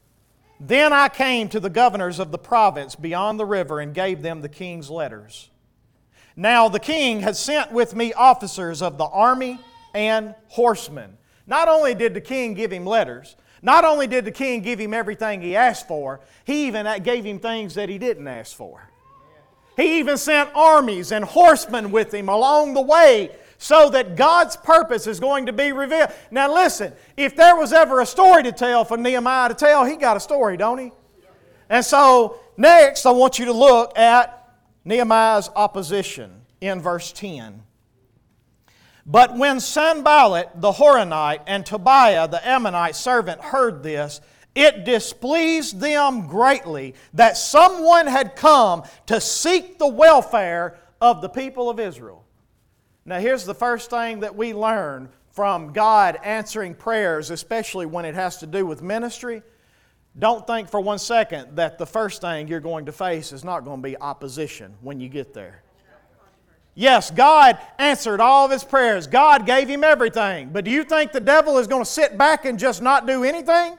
Then 0.59 0.93
I 0.93 1.09
came 1.09 1.49
to 1.49 1.61
the 1.61 1.71
governors 1.71 2.19
of 2.19 2.33
the 2.33 2.39
province 2.39 2.95
beyond 2.95 3.41
the 3.41 3.47
river 3.47 3.81
and 3.81 3.95
gave 3.95 4.21
them 4.21 4.43
the 4.43 4.49
king's 4.49 4.91
letters. 4.91 5.49
Now 6.37 6.69
the 6.69 6.81
king 6.81 7.21
had 7.21 7.37
sent 7.37 7.73
with 7.73 7.95
me 7.95 8.13
officers 8.13 8.83
of 8.83 8.99
the 8.99 9.07
army 9.07 9.59
and 9.95 10.35
horsemen. 10.49 11.17
Not 11.47 11.69
only 11.69 11.95
did 11.95 12.15
the 12.15 12.21
king 12.21 12.55
give 12.55 12.73
him 12.73 12.85
letters, 12.85 13.37
not 13.63 13.85
only 13.85 14.07
did 14.07 14.25
the 14.25 14.31
king 14.31 14.63
give 14.63 14.79
him 14.79 14.95
everything 14.95 15.43
he 15.43 15.57
asked 15.57 15.87
for, 15.87 16.21
he 16.45 16.67
even 16.67 17.03
gave 17.03 17.25
him 17.25 17.39
things 17.39 17.75
that 17.75 17.89
he 17.89 17.99
didn't 17.99 18.27
ask 18.27 18.57
for. 18.57 18.89
He 19.77 19.99
even 19.99 20.17
sent 20.17 20.51
armies 20.55 21.13
and 21.13 21.25
horsemen 21.25 21.91
with 21.91 22.13
him 22.13 22.29
along 22.29 22.75
the 22.75 22.83
way 22.83 23.31
so 23.59 23.91
that 23.91 24.17
God's 24.17 24.57
purpose 24.57 25.07
is 25.07 25.21
going 25.21 25.47
to 25.47 25.53
be 25.53 25.73
revealed. 25.73 26.11
Now, 26.31 26.53
listen, 26.53 26.93
if 27.17 27.37
there 27.37 27.57
was 27.57 27.73
ever 27.73 28.01
a 28.01 28.07
story 28.07 28.43
to 28.43 28.53
tell 28.53 28.85
for 28.85 28.97
Nehemiah 28.97 29.51
to 29.51 29.55
tell, 29.55 29.85
he 29.85 29.97
got 29.97 30.17
a 30.17 30.21
story, 30.21 30.57
don't 30.57 30.79
he? 30.79 30.93
And 31.69 31.85
so, 31.85 32.41
next, 32.57 33.05
I 33.07 33.11
want 33.11 33.39
you 33.39 33.45
to 33.45 33.53
look 33.53 33.97
at 33.99 34.59
Nehemiah's 34.85 35.51
opposition 35.55 36.43
in 36.61 36.81
verse 36.81 37.13
10. 37.13 37.63
But 39.11 39.37
when 39.37 39.59
Sanballat 39.59 40.51
the 40.55 40.71
Horonite 40.71 41.43
and 41.49 41.67
Tobiah 41.67 42.29
the 42.29 42.47
Ammonite 42.49 42.95
servant 42.95 43.41
heard 43.41 43.83
this, 43.83 44.21
it 44.55 44.85
displeased 44.85 45.81
them 45.81 46.29
greatly 46.29 46.95
that 47.15 47.37
someone 47.37 48.07
had 48.07 48.37
come 48.37 48.85
to 49.07 49.21
seek 49.21 49.79
the 49.79 49.89
welfare 49.89 50.79
of 51.01 51.23
the 51.23 51.29
people 51.29 51.69
of 51.69 51.81
Israel. 51.81 52.25
Now, 53.05 53.19
here's 53.19 53.45
the 53.45 53.55
first 53.55 53.91
thing 53.91 54.21
that 54.21 54.37
we 54.37 54.55
learn 54.55 55.09
from 55.33 55.73
God 55.73 56.17
answering 56.23 56.77
prayers, 56.77 57.31
especially 57.31 57.87
when 57.87 58.05
it 58.05 58.15
has 58.15 58.37
to 58.39 58.47
do 58.47 58.65
with 58.65 58.81
ministry. 58.81 59.43
Don't 60.17 60.47
think 60.47 60.69
for 60.69 60.81
one 60.81 60.99
second 61.01 61.57
that 61.57 61.79
the 61.79 61.87
first 61.87 62.21
thing 62.21 62.47
you're 62.47 62.61
going 62.61 62.87
to 62.87 62.93
face 62.93 63.33
is 63.33 63.43
not 63.43 63.65
going 63.65 63.79
to 63.79 63.89
be 63.89 63.97
opposition 63.97 64.77
when 64.83 65.01
you 65.01 65.09
get 65.09 65.35
there. 65.35 65.65
Yes, 66.81 67.11
God 67.11 67.59
answered 67.79 68.23
all 68.23 68.47
of 68.47 68.51
his 68.51 68.65
prayers. 68.65 69.07
God 69.07 69.45
gave 69.45 69.69
him 69.69 69.85
everything. 69.85 70.49
But 70.49 70.65
do 70.65 70.71
you 70.71 70.83
think 70.83 71.13
the 71.13 71.21
devil 71.21 71.59
is 71.59 71.67
going 71.67 71.83
to 71.85 71.91
sit 71.91 72.17
back 72.17 72.47
and 72.47 72.59
just 72.59 72.81
not 72.81 73.07
do 73.07 73.23
anything? 73.23 73.77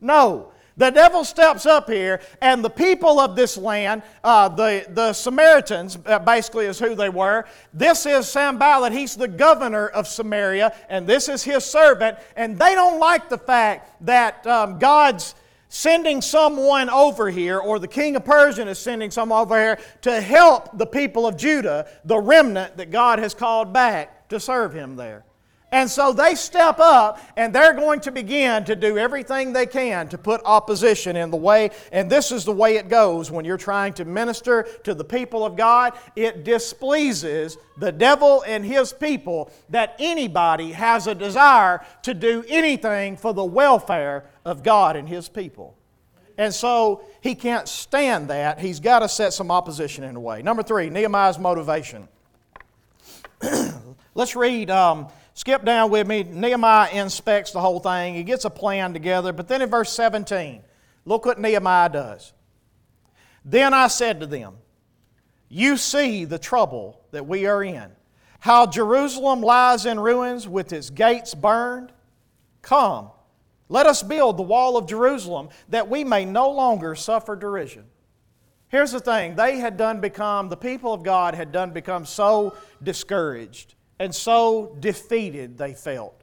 No. 0.00 0.50
The 0.78 0.88
devil 0.88 1.24
steps 1.24 1.66
up 1.66 1.90
here, 1.90 2.22
and 2.40 2.64
the 2.64 2.70
people 2.70 3.20
of 3.20 3.36
this 3.36 3.58
land, 3.58 4.02
uh, 4.24 4.48
the, 4.48 4.86
the 4.88 5.12
Samaritans, 5.12 5.98
uh, 6.06 6.20
basically 6.20 6.64
is 6.64 6.78
who 6.78 6.94
they 6.94 7.10
were. 7.10 7.44
This 7.74 8.06
is 8.06 8.26
Sanballat. 8.30 8.94
He's 8.94 9.14
the 9.14 9.28
governor 9.28 9.88
of 9.88 10.08
Samaria, 10.08 10.74
and 10.88 11.06
this 11.06 11.28
is 11.28 11.44
his 11.44 11.66
servant. 11.66 12.16
And 12.34 12.58
they 12.58 12.74
don't 12.74 12.98
like 12.98 13.28
the 13.28 13.36
fact 13.36 14.06
that 14.06 14.46
um, 14.46 14.78
God's 14.78 15.34
sending 15.72 16.20
someone 16.20 16.90
over 16.90 17.30
here, 17.30 17.58
or 17.58 17.78
the 17.78 17.88
king 17.88 18.14
of 18.14 18.22
Persia 18.26 18.68
is 18.68 18.78
sending 18.78 19.10
someone 19.10 19.40
over 19.40 19.58
here 19.58 19.78
to 20.02 20.20
help 20.20 20.76
the 20.76 20.84
people 20.84 21.26
of 21.26 21.34
Judah, 21.34 21.88
the 22.04 22.18
remnant 22.18 22.76
that 22.76 22.90
God 22.90 23.18
has 23.18 23.32
called 23.32 23.72
back 23.72 24.28
to 24.28 24.38
serve 24.38 24.74
him 24.74 24.96
there. 24.96 25.24
And 25.72 25.88
so 25.90 26.12
they 26.12 26.34
step 26.34 26.78
up 26.78 27.18
and 27.38 27.54
they're 27.54 27.72
going 27.72 28.00
to 28.00 28.12
begin 28.12 28.64
to 28.64 28.76
do 28.76 28.98
everything 28.98 29.54
they 29.54 29.64
can 29.64 30.08
to 30.08 30.18
put 30.18 30.42
opposition 30.44 31.16
in 31.16 31.30
the 31.30 31.38
way. 31.38 31.70
And 31.90 32.10
this 32.10 32.30
is 32.30 32.44
the 32.44 32.52
way 32.52 32.76
it 32.76 32.90
goes 32.90 33.30
when 33.30 33.46
you're 33.46 33.56
trying 33.56 33.94
to 33.94 34.04
minister 34.04 34.64
to 34.84 34.92
the 34.92 35.04
people 35.04 35.46
of 35.46 35.56
God. 35.56 35.94
It 36.14 36.44
displeases 36.44 37.56
the 37.78 37.90
devil 37.90 38.44
and 38.46 38.62
his 38.62 38.92
people 38.92 39.50
that 39.70 39.96
anybody 39.98 40.72
has 40.72 41.06
a 41.06 41.14
desire 41.14 41.80
to 42.02 42.12
do 42.12 42.44
anything 42.46 43.16
for 43.16 43.32
the 43.32 43.42
welfare 43.42 44.24
of 44.44 44.62
God 44.62 44.96
and 44.96 45.08
his 45.08 45.28
people. 45.28 45.76
And 46.38 46.52
so 46.52 47.02
he 47.20 47.34
can't 47.34 47.68
stand 47.68 48.28
that. 48.28 48.58
He's 48.58 48.80
got 48.80 49.00
to 49.00 49.08
set 49.08 49.32
some 49.32 49.50
opposition 49.50 50.04
in 50.04 50.14
the 50.14 50.20
way. 50.20 50.42
Number 50.42 50.62
three, 50.62 50.90
Nehemiah's 50.90 51.38
motivation. 51.38 52.08
Let's 54.14 54.34
read. 54.34 54.70
Um, 54.70 55.08
Skip 55.34 55.64
down 55.64 55.90
with 55.90 56.06
me. 56.06 56.24
Nehemiah 56.24 56.90
inspects 56.92 57.52
the 57.52 57.60
whole 57.60 57.80
thing. 57.80 58.14
He 58.14 58.22
gets 58.22 58.44
a 58.44 58.50
plan 58.50 58.92
together. 58.92 59.32
But 59.32 59.48
then 59.48 59.62
in 59.62 59.70
verse 59.70 59.90
17, 59.92 60.62
look 61.04 61.24
what 61.24 61.40
Nehemiah 61.40 61.88
does. 61.88 62.32
Then 63.44 63.72
I 63.72 63.88
said 63.88 64.20
to 64.20 64.26
them, 64.26 64.56
You 65.48 65.76
see 65.76 66.24
the 66.24 66.38
trouble 66.38 67.00
that 67.12 67.26
we 67.26 67.46
are 67.46 67.64
in, 67.64 67.90
how 68.40 68.66
Jerusalem 68.66 69.40
lies 69.40 69.86
in 69.86 69.98
ruins 69.98 70.46
with 70.46 70.72
its 70.72 70.90
gates 70.90 71.34
burned. 71.34 71.92
Come, 72.60 73.10
let 73.72 73.86
us 73.86 74.02
build 74.02 74.36
the 74.36 74.42
wall 74.42 74.76
of 74.76 74.86
Jerusalem 74.86 75.48
that 75.70 75.88
we 75.88 76.04
may 76.04 76.26
no 76.26 76.50
longer 76.50 76.94
suffer 76.94 77.34
derision. 77.34 77.84
Here's 78.68 78.92
the 78.92 79.00
thing 79.00 79.34
they 79.34 79.56
had 79.56 79.78
done 79.78 79.98
become, 79.98 80.50
the 80.50 80.58
people 80.58 80.92
of 80.92 81.02
God 81.02 81.34
had 81.34 81.52
done 81.52 81.70
become 81.70 82.04
so 82.04 82.54
discouraged 82.82 83.74
and 83.98 84.14
so 84.14 84.76
defeated 84.78 85.56
they 85.56 85.72
felt. 85.72 86.20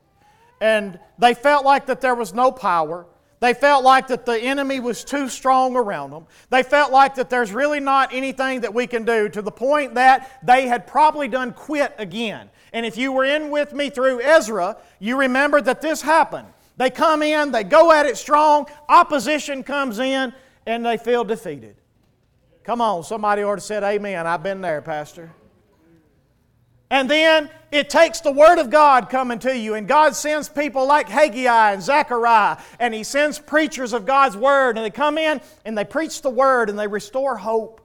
And 0.62 1.00
they 1.18 1.34
felt 1.34 1.66
like 1.66 1.88
that 1.88 2.02
there 2.02 2.14
was 2.14 2.36
no 2.36 2.52
power. 2.52 3.08
They 3.40 3.56
felt 3.56 3.84
like 3.84 4.08
that 4.10 4.28
the 4.28 4.38
enemy 4.38 4.80
was 4.80 5.04
too 5.04 5.28
strong 5.28 5.76
around 5.76 6.12
them. 6.12 6.28
They 6.52 6.62
felt 6.62 6.92
like 6.92 7.16
that 7.16 7.32
there's 7.32 7.52
really 7.52 7.80
not 7.80 8.14
anything 8.14 8.62
that 8.62 8.76
we 8.76 8.86
can 8.86 9.06
do 9.06 9.28
to 9.28 9.42
the 9.42 9.52
point 9.52 9.96
that 9.96 10.40
they 10.44 10.68
had 10.68 10.86
probably 10.86 11.28
done 11.28 11.54
quit 11.54 11.96
again. 11.98 12.52
And 12.74 12.86
if 12.86 12.96
you 12.96 13.12
were 13.12 13.26
in 13.26 13.50
with 13.50 13.74
me 13.74 13.90
through 13.90 14.22
Ezra, 14.22 14.78
you 15.00 15.18
remember 15.18 15.62
that 15.62 15.82
this 15.82 16.04
happened. 16.04 16.48
They 16.80 16.90
come 16.90 17.22
in, 17.22 17.52
they 17.52 17.66
go 17.66 17.92
at 17.92 18.06
it 18.06 18.18
strong, 18.18 18.66
opposition 18.88 19.64
comes 19.64 20.00
in, 20.00 20.34
and 20.66 20.86
they 20.86 20.96
feel 20.96 21.26
defeated. 21.26 21.76
Come 22.64 22.80
on, 22.80 23.04
somebody 23.04 23.44
ought 23.44 23.56
to 23.56 23.62
said 23.62 23.84
amen. 23.84 24.26
I've 24.26 24.44
been 24.44 24.62
there, 24.62 24.82
Pastor. 24.82 25.30
And 26.90 27.10
then 27.10 27.50
it 27.74 27.90
takes 27.90 28.22
the 28.22 28.32
Word 28.32 28.60
of 28.60 28.70
God 28.70 29.10
coming 29.10 29.40
to 29.40 29.56
you, 29.56 29.76
and 29.76 29.90
God 29.90 30.16
sends 30.16 30.48
people 30.48 30.88
like 30.88 31.10
Haggai 31.10 31.74
and 31.74 31.84
Zechariah, 31.84 32.58
and 32.80 32.94
He 32.94 33.04
sends 33.04 33.40
preachers 33.40 33.92
of 33.92 34.06
God's 34.06 34.38
Word, 34.38 34.78
and 34.78 34.86
they 34.86 34.90
come 34.90 35.18
in 35.18 35.42
and 35.66 35.78
they 35.78 35.84
preach 35.84 36.22
the 36.22 36.30
Word 36.30 36.70
and 36.70 36.80
they 36.80 36.88
restore 36.88 37.36
hope. 37.36 37.82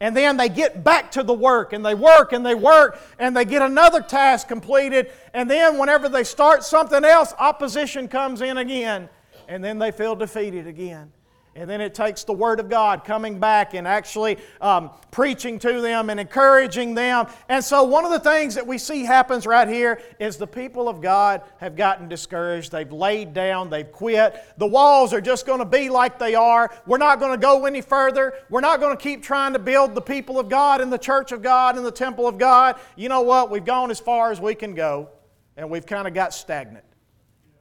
And 0.00 0.14
then 0.14 0.36
they 0.36 0.50
get 0.50 0.84
back 0.84 1.10
to 1.12 1.22
the 1.22 1.32
work, 1.32 1.72
and 1.72 1.84
they 1.84 1.94
work 1.94 2.32
and 2.32 2.44
they 2.44 2.54
work, 2.54 3.00
and 3.18 3.34
they 3.34 3.46
get 3.46 3.62
another 3.62 4.02
task 4.02 4.46
completed. 4.46 5.10
And 5.32 5.50
then, 5.50 5.78
whenever 5.78 6.08
they 6.08 6.24
start 6.24 6.64
something 6.64 7.04
else, 7.04 7.32
opposition 7.38 8.06
comes 8.06 8.42
in 8.42 8.58
again, 8.58 9.08
and 9.48 9.64
then 9.64 9.78
they 9.78 9.90
feel 9.90 10.14
defeated 10.14 10.66
again. 10.66 11.12
And 11.56 11.70
then 11.70 11.80
it 11.80 11.94
takes 11.94 12.22
the 12.22 12.34
Word 12.34 12.60
of 12.60 12.68
God 12.68 13.02
coming 13.02 13.40
back 13.40 13.72
and 13.72 13.88
actually 13.88 14.36
um, 14.60 14.90
preaching 15.10 15.58
to 15.60 15.80
them 15.80 16.10
and 16.10 16.20
encouraging 16.20 16.94
them. 16.94 17.28
And 17.48 17.64
so, 17.64 17.82
one 17.82 18.04
of 18.04 18.10
the 18.10 18.20
things 18.20 18.54
that 18.56 18.66
we 18.66 18.76
see 18.76 19.04
happens 19.04 19.46
right 19.46 19.66
here 19.66 20.02
is 20.20 20.36
the 20.36 20.46
people 20.46 20.86
of 20.86 21.00
God 21.00 21.40
have 21.56 21.74
gotten 21.74 22.08
discouraged. 22.08 22.72
They've 22.72 22.92
laid 22.92 23.32
down, 23.32 23.70
they've 23.70 23.90
quit. 23.90 24.36
The 24.58 24.66
walls 24.66 25.14
are 25.14 25.20
just 25.20 25.46
going 25.46 25.60
to 25.60 25.64
be 25.64 25.88
like 25.88 26.18
they 26.18 26.34
are. 26.34 26.70
We're 26.86 26.98
not 26.98 27.20
going 27.20 27.32
to 27.32 27.40
go 27.40 27.64
any 27.64 27.80
further. 27.80 28.34
We're 28.50 28.60
not 28.60 28.78
going 28.78 28.94
to 28.94 29.02
keep 29.02 29.22
trying 29.22 29.54
to 29.54 29.58
build 29.58 29.94
the 29.94 30.02
people 30.02 30.38
of 30.38 30.50
God 30.50 30.82
and 30.82 30.92
the 30.92 30.98
church 30.98 31.32
of 31.32 31.40
God 31.40 31.78
and 31.78 31.86
the 31.86 31.90
temple 31.90 32.28
of 32.28 32.36
God. 32.36 32.78
You 32.96 33.08
know 33.08 33.22
what? 33.22 33.50
We've 33.50 33.64
gone 33.64 33.90
as 33.90 33.98
far 33.98 34.30
as 34.30 34.42
we 34.42 34.54
can 34.54 34.74
go, 34.74 35.08
and 35.56 35.70
we've 35.70 35.86
kind 35.86 36.06
of 36.06 36.12
got 36.12 36.34
stagnant. 36.34 36.84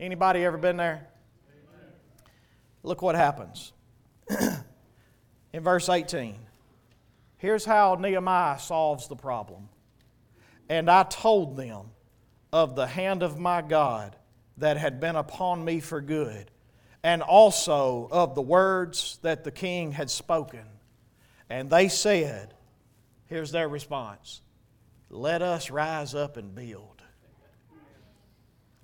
Anybody 0.02 0.44
ever 0.44 0.58
been 0.58 0.76
there? 0.76 1.08
Look 2.84 3.02
what 3.02 3.16
happens 3.16 3.72
in 5.54 5.64
verse 5.64 5.90
18. 5.90 6.36
Here's 7.38 7.66
how 7.66 7.96
Nehemiah 7.96 8.60
solves 8.60 9.08
the 9.08 9.16
problem. 9.16 9.70
And 10.70 10.90
I 10.90 11.04
told 11.04 11.58
them 11.58 11.92
of 12.52 12.76
the 12.76 12.88
hand 12.88 13.22
of 13.22 13.38
my 13.38 13.62
God 13.62 14.16
that 14.58 14.78
had 14.78 15.00
been 15.00 15.16
upon 15.16 15.64
me 15.64 15.80
for 15.80 16.02
good, 16.02 16.50
and 17.04 17.22
also 17.22 18.08
of 18.12 18.36
the 18.36 18.42
words 18.42 19.20
that 19.22 19.44
the 19.44 19.52
king 19.52 19.92
had 19.92 20.10
spoken. 20.10 20.66
And 21.50 21.70
they 21.70 21.90
said, 21.90 22.54
Here's 23.28 23.52
their 23.52 23.68
response 23.68 24.42
Let 25.10 25.42
us 25.42 25.70
rise 25.70 26.16
up 26.16 26.38
and 26.38 26.56
build. 26.56 27.04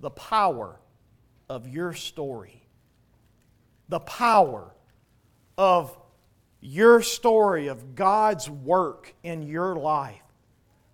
The 0.00 0.10
power 0.10 0.78
of 1.48 1.68
your 1.68 1.94
story, 1.94 2.66
the 3.88 4.00
power 4.00 4.71
of 5.62 5.96
your 6.60 7.00
story 7.02 7.68
of 7.68 7.94
God's 7.94 8.50
work 8.50 9.14
in 9.22 9.44
your 9.44 9.76
life, 9.76 10.24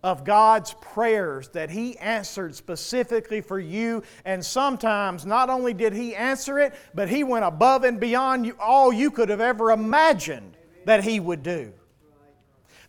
of 0.02 0.24
God's 0.24 0.74
prayers 0.82 1.48
that 1.54 1.70
He 1.70 1.96
answered 1.96 2.54
specifically 2.54 3.40
for 3.40 3.58
you. 3.58 4.02
And 4.26 4.44
sometimes 4.44 5.24
not 5.24 5.48
only 5.48 5.72
did 5.72 5.94
He 5.94 6.14
answer 6.14 6.58
it, 6.58 6.74
but 6.94 7.08
He 7.08 7.24
went 7.24 7.46
above 7.46 7.84
and 7.84 7.98
beyond 7.98 8.44
you, 8.44 8.56
all 8.60 8.92
you 8.92 9.10
could 9.10 9.30
have 9.30 9.40
ever 9.40 9.70
imagined 9.70 10.54
that 10.84 11.02
He 11.02 11.18
would 11.18 11.42
do. 11.42 11.72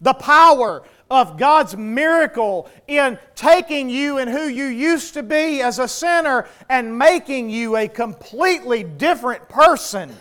The 0.02 0.16
power 0.16 0.84
of 1.10 1.38
God's 1.38 1.78
miracle 1.78 2.70
in 2.90 3.18
taking 3.36 3.90
you 3.90 4.18
and 4.18 4.30
who 4.30 4.50
you 4.50 4.66
used 4.66 5.14
to 5.14 5.24
be 5.24 5.62
as 5.62 5.80
a 5.80 5.88
sinner 5.88 6.46
and 6.68 6.98
making 6.98 7.50
you 7.50 7.78
a 7.78 7.88
completely 7.88 8.84
different 8.84 9.48
person 9.48 10.14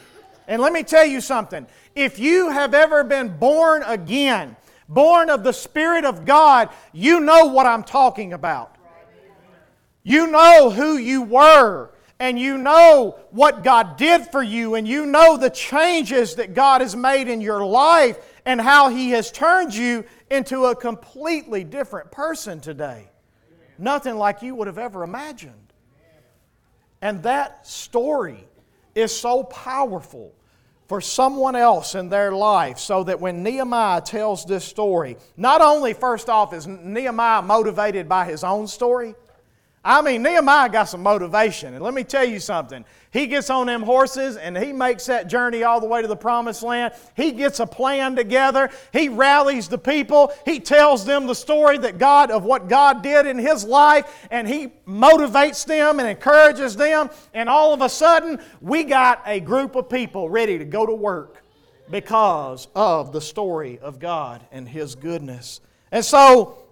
and 0.48 0.62
let 0.62 0.72
me 0.72 0.82
tell 0.82 1.04
you 1.04 1.20
something. 1.20 1.66
If 1.94 2.18
you 2.18 2.50
have 2.50 2.72
ever 2.72 3.04
been 3.04 3.36
born 3.36 3.82
again, 3.84 4.56
born 4.88 5.28
of 5.28 5.44
the 5.44 5.52
Spirit 5.52 6.06
of 6.06 6.24
God, 6.24 6.70
you 6.92 7.20
know 7.20 7.46
what 7.46 7.66
I'm 7.66 7.84
talking 7.84 8.32
about. 8.32 8.74
You 10.02 10.26
know 10.26 10.70
who 10.70 10.96
you 10.96 11.22
were, 11.22 11.90
and 12.18 12.38
you 12.38 12.56
know 12.56 13.18
what 13.30 13.62
God 13.62 13.98
did 13.98 14.26
for 14.28 14.42
you, 14.42 14.74
and 14.74 14.88
you 14.88 15.04
know 15.04 15.36
the 15.36 15.50
changes 15.50 16.36
that 16.36 16.54
God 16.54 16.80
has 16.80 16.96
made 16.96 17.28
in 17.28 17.42
your 17.42 17.64
life, 17.64 18.16
and 18.46 18.58
how 18.58 18.88
He 18.88 19.10
has 19.10 19.30
turned 19.30 19.74
you 19.74 20.06
into 20.30 20.64
a 20.64 20.74
completely 20.74 21.62
different 21.62 22.10
person 22.10 22.58
today. 22.60 23.10
Nothing 23.76 24.16
like 24.16 24.40
you 24.40 24.54
would 24.54 24.66
have 24.66 24.78
ever 24.78 25.04
imagined. 25.04 25.52
And 27.02 27.22
that 27.24 27.66
story 27.66 28.48
is 28.94 29.14
so 29.14 29.44
powerful 29.44 30.34
for 30.88 31.02
someone 31.02 31.54
else 31.54 31.94
in 31.94 32.08
their 32.08 32.32
life 32.32 32.78
so 32.78 33.04
that 33.04 33.20
when 33.20 33.42
Nehemiah 33.42 34.00
tells 34.00 34.46
this 34.46 34.64
story, 34.64 35.18
not 35.36 35.60
only, 35.60 35.92
first 35.92 36.30
off, 36.30 36.54
is 36.54 36.66
Nehemiah 36.66 37.42
motivated 37.42 38.08
by 38.08 38.24
his 38.24 38.42
own 38.42 38.66
story, 38.66 39.14
I 39.84 40.02
mean, 40.02 40.22
Nehemiah 40.22 40.68
got 40.68 40.84
some 40.84 41.02
motivation. 41.02 41.74
And 41.74 41.82
let 41.82 41.94
me 41.94 42.02
tell 42.02 42.24
you 42.24 42.40
something. 42.40 42.84
He 43.10 43.26
gets 43.26 43.48
on 43.48 43.68
them 43.68 43.82
horses 43.82 44.36
and 44.36 44.56
he 44.56 44.72
makes 44.72 45.06
that 45.06 45.28
journey 45.28 45.62
all 45.62 45.80
the 45.80 45.86
way 45.86 46.02
to 46.02 46.08
the 46.08 46.16
promised 46.16 46.62
land. 46.62 46.92
He 47.16 47.32
gets 47.32 47.60
a 47.60 47.66
plan 47.66 48.16
together. 48.16 48.70
He 48.92 49.08
rallies 49.08 49.68
the 49.68 49.78
people. 49.78 50.32
He 50.44 50.60
tells 50.60 51.04
them 51.04 51.26
the 51.26 51.34
story 51.34 51.78
that 51.78 51.96
God 51.98 52.30
of 52.30 52.44
what 52.44 52.68
God 52.68 53.02
did 53.02 53.26
in 53.26 53.38
his 53.38 53.64
life 53.64 54.26
and 54.30 54.46
he 54.48 54.68
motivates 54.86 55.64
them 55.64 56.00
and 56.00 56.08
encourages 56.08 56.76
them. 56.76 57.08
And 57.32 57.48
all 57.48 57.72
of 57.72 57.80
a 57.80 57.88
sudden, 57.88 58.40
we 58.60 58.84
got 58.84 59.22
a 59.26 59.40
group 59.40 59.76
of 59.76 59.88
people 59.88 60.28
ready 60.28 60.58
to 60.58 60.64
go 60.64 60.84
to 60.84 60.94
work 60.94 61.44
because 61.90 62.68
of 62.74 63.12
the 63.12 63.20
story 63.20 63.78
of 63.78 63.98
God 63.98 64.44
and 64.50 64.68
his 64.68 64.94
goodness. 64.94 65.60
And 65.90 66.04
so, 66.04 66.64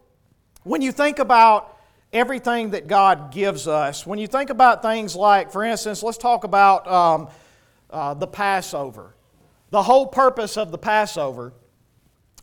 when 0.65 0.83
you 0.83 0.93
think 0.93 1.21
about 1.21 1.76
everything 2.17 2.71
that 2.71 2.87
God 2.87 3.31
gives 3.31 3.69
us. 3.69 4.07
When 4.07 4.19
you 4.19 4.27
think 4.27 4.51
about 4.51 4.83
things 4.83 5.15
like, 5.15 5.53
for 5.53 5.63
instance, 5.63 6.03
let's 6.03 6.19
talk 6.19 6.45
about 6.45 6.89
um, 6.89 7.29
uh, 7.91 8.15
the 8.15 8.27
Passover. 8.27 9.15
The 9.71 9.83
whole 9.83 10.07
purpose 10.07 10.57
of 10.57 10.71
the 10.71 10.79
Passover 10.79 11.53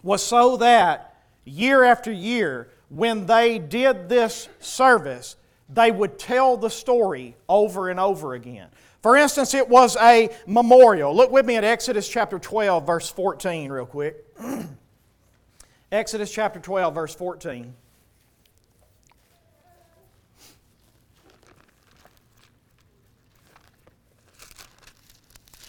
was 0.04 0.24
so 0.24 0.58
that 0.58 1.16
year 1.44 1.84
after 1.84 2.12
year, 2.12 2.70
when 2.90 3.26
they 3.26 3.58
did 3.58 4.08
this 4.08 4.48
service, 4.60 5.36
they 5.70 5.90
would 5.90 6.20
tell 6.20 6.56
the 6.56 6.70
story 6.70 7.36
over 7.50 7.90
and 7.90 8.00
over 8.00 8.36
again. 8.36 8.68
For 9.02 9.18
instance, 9.18 9.54
it 9.54 9.68
was 9.68 9.98
a 9.98 10.30
memorial. 10.46 11.16
Look 11.16 11.32
with 11.32 11.46
me 11.46 11.56
at 11.56 11.64
Exodus 11.64 12.08
chapter 12.08 12.38
12, 12.38 12.86
verse 12.86 13.10
14, 13.10 13.72
real 13.72 13.86
quick. 13.86 14.24
Exodus 15.92 16.32
chapter 16.32 16.60
12, 16.60 16.94
verse 16.94 17.16
14. 17.16 17.74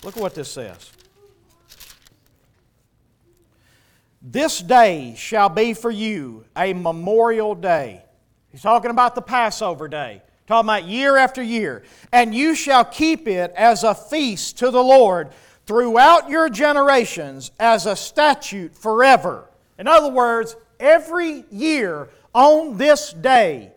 Look 0.05 0.19
at 0.19 0.23
what 0.23 0.35
this 0.35 0.51
says. 0.51 0.91
This 4.21 4.61
day 4.61 5.15
shall 5.17 5.49
be 5.49 5.73
for 5.73 5.91
you 5.91 6.45
a 6.55 6.75
memorial 6.75 7.55
day. 7.55 8.05
He's 8.51 8.61
talking 8.61 8.91
about 8.91 9.15
the 9.15 9.23
Passover 9.23 9.89
day, 9.89 10.23
talking 10.47 10.67
about 10.67 10.85
year 10.85 11.17
after 11.17 11.43
year. 11.43 11.85
And 12.13 12.35
you 12.35 12.55
shall 12.55 12.85
keep 12.85 13.27
it 13.27 13.51
as 13.57 13.83
a 13.83 13.95
feast 13.95 14.59
to 14.59 14.71
the 14.71 14.83
Lord 14.83 15.31
throughout 15.67 16.29
your 16.29 16.51
generations 16.51 17.51
as 17.59 17.87
a 17.87 17.97
statute 17.97 18.77
forever. 18.77 19.49
In 19.79 19.89
other 19.89 20.11
words, 20.11 20.55
every 20.79 21.45
year 21.51 22.11
on 22.35 22.77
this 22.77 23.11
day, 23.13 23.73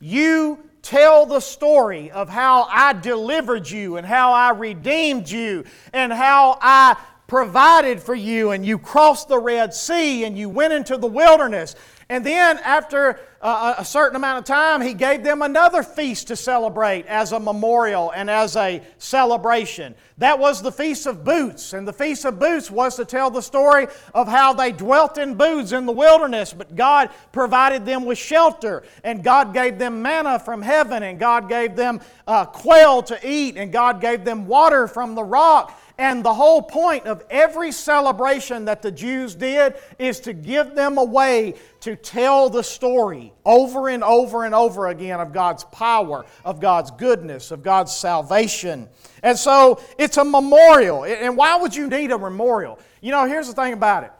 you 0.00 0.58
tell 0.82 1.24
the 1.26 1.40
story 1.40 2.10
of 2.10 2.28
how 2.28 2.64
I 2.64 2.92
delivered 2.92 3.70
you 3.70 3.96
and 3.96 4.06
how 4.06 4.32
I 4.32 4.50
redeemed 4.50 5.30
you 5.30 5.64
and 5.92 6.12
how 6.12 6.58
I 6.60 6.96
provided 7.28 8.02
for 8.02 8.14
you 8.14 8.50
and 8.50 8.66
you 8.66 8.78
crossed 8.78 9.28
the 9.28 9.38
Red 9.38 9.72
Sea 9.72 10.24
and 10.24 10.36
you 10.36 10.48
went 10.48 10.72
into 10.72 10.96
the 10.98 11.06
wilderness. 11.06 11.76
And 12.08 12.26
then, 12.26 12.58
after 12.58 13.18
a 13.42 13.84
certain 13.84 14.14
amount 14.14 14.38
of 14.38 14.44
time, 14.44 14.80
he 14.80 14.94
gave 14.94 15.24
them 15.24 15.42
another 15.42 15.82
feast 15.82 16.28
to 16.28 16.36
celebrate 16.36 17.06
as 17.06 17.32
a 17.32 17.40
memorial 17.40 18.12
and 18.12 18.30
as 18.30 18.56
a 18.56 18.80
celebration. 18.98 19.96
That 20.18 20.38
was 20.38 20.62
the 20.62 20.70
Feast 20.70 21.06
of 21.06 21.24
Booths. 21.24 21.72
And 21.72 21.86
the 21.86 21.92
Feast 21.92 22.24
of 22.24 22.38
Booths 22.38 22.70
was 22.70 22.94
to 22.96 23.04
tell 23.04 23.30
the 23.30 23.40
story 23.40 23.88
of 24.14 24.28
how 24.28 24.52
they 24.52 24.70
dwelt 24.70 25.18
in 25.18 25.34
booths 25.34 25.72
in 25.72 25.86
the 25.86 25.92
wilderness, 25.92 26.52
but 26.52 26.76
God 26.76 27.10
provided 27.32 27.84
them 27.84 28.04
with 28.04 28.18
shelter, 28.18 28.84
and 29.02 29.24
God 29.24 29.52
gave 29.52 29.76
them 29.76 30.02
manna 30.02 30.38
from 30.38 30.62
heaven, 30.62 31.02
and 31.02 31.18
God 31.18 31.48
gave 31.48 31.74
them 31.74 32.00
uh, 32.28 32.44
quail 32.44 33.02
to 33.02 33.18
eat, 33.28 33.56
and 33.56 33.72
God 33.72 34.00
gave 34.00 34.24
them 34.24 34.46
water 34.46 34.86
from 34.86 35.16
the 35.16 35.24
rock. 35.24 35.76
And 36.02 36.24
the 36.24 36.34
whole 36.34 36.60
point 36.60 37.06
of 37.06 37.24
every 37.30 37.70
celebration 37.70 38.64
that 38.64 38.82
the 38.82 38.90
Jews 38.90 39.36
did 39.36 39.76
is 40.00 40.18
to 40.22 40.32
give 40.32 40.74
them 40.74 40.98
a 40.98 41.04
way 41.04 41.54
to 41.82 41.94
tell 41.94 42.50
the 42.50 42.64
story 42.64 43.32
over 43.44 43.88
and 43.88 44.02
over 44.02 44.44
and 44.44 44.52
over 44.52 44.88
again 44.88 45.20
of 45.20 45.32
God's 45.32 45.62
power, 45.62 46.26
of 46.44 46.58
God's 46.58 46.90
goodness, 46.90 47.52
of 47.52 47.62
God's 47.62 47.92
salvation. 47.94 48.88
And 49.22 49.38
so 49.38 49.80
it's 49.96 50.16
a 50.16 50.24
memorial. 50.24 51.04
And 51.04 51.36
why 51.36 51.54
would 51.54 51.72
you 51.72 51.88
need 51.88 52.10
a 52.10 52.18
memorial? 52.18 52.80
You 53.00 53.12
know, 53.12 53.24
here's 53.28 53.46
the 53.46 53.54
thing 53.54 53.72
about 53.72 54.10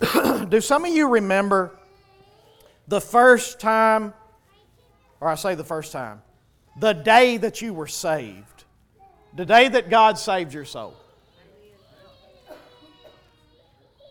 it. 0.00 0.48
Do 0.48 0.62
some 0.62 0.86
of 0.86 0.90
you 0.90 1.08
remember 1.08 1.76
the 2.86 3.02
first 3.02 3.60
time, 3.60 4.14
or 5.20 5.28
I 5.28 5.34
say 5.34 5.56
the 5.56 5.62
first 5.62 5.92
time, 5.92 6.22
the 6.80 6.94
day 6.94 7.36
that 7.36 7.60
you 7.60 7.74
were 7.74 7.86
saved? 7.86 8.57
The 9.38 9.46
day 9.46 9.68
that 9.68 9.88
God 9.88 10.18
saved 10.18 10.52
your 10.52 10.64
soul. 10.64 10.96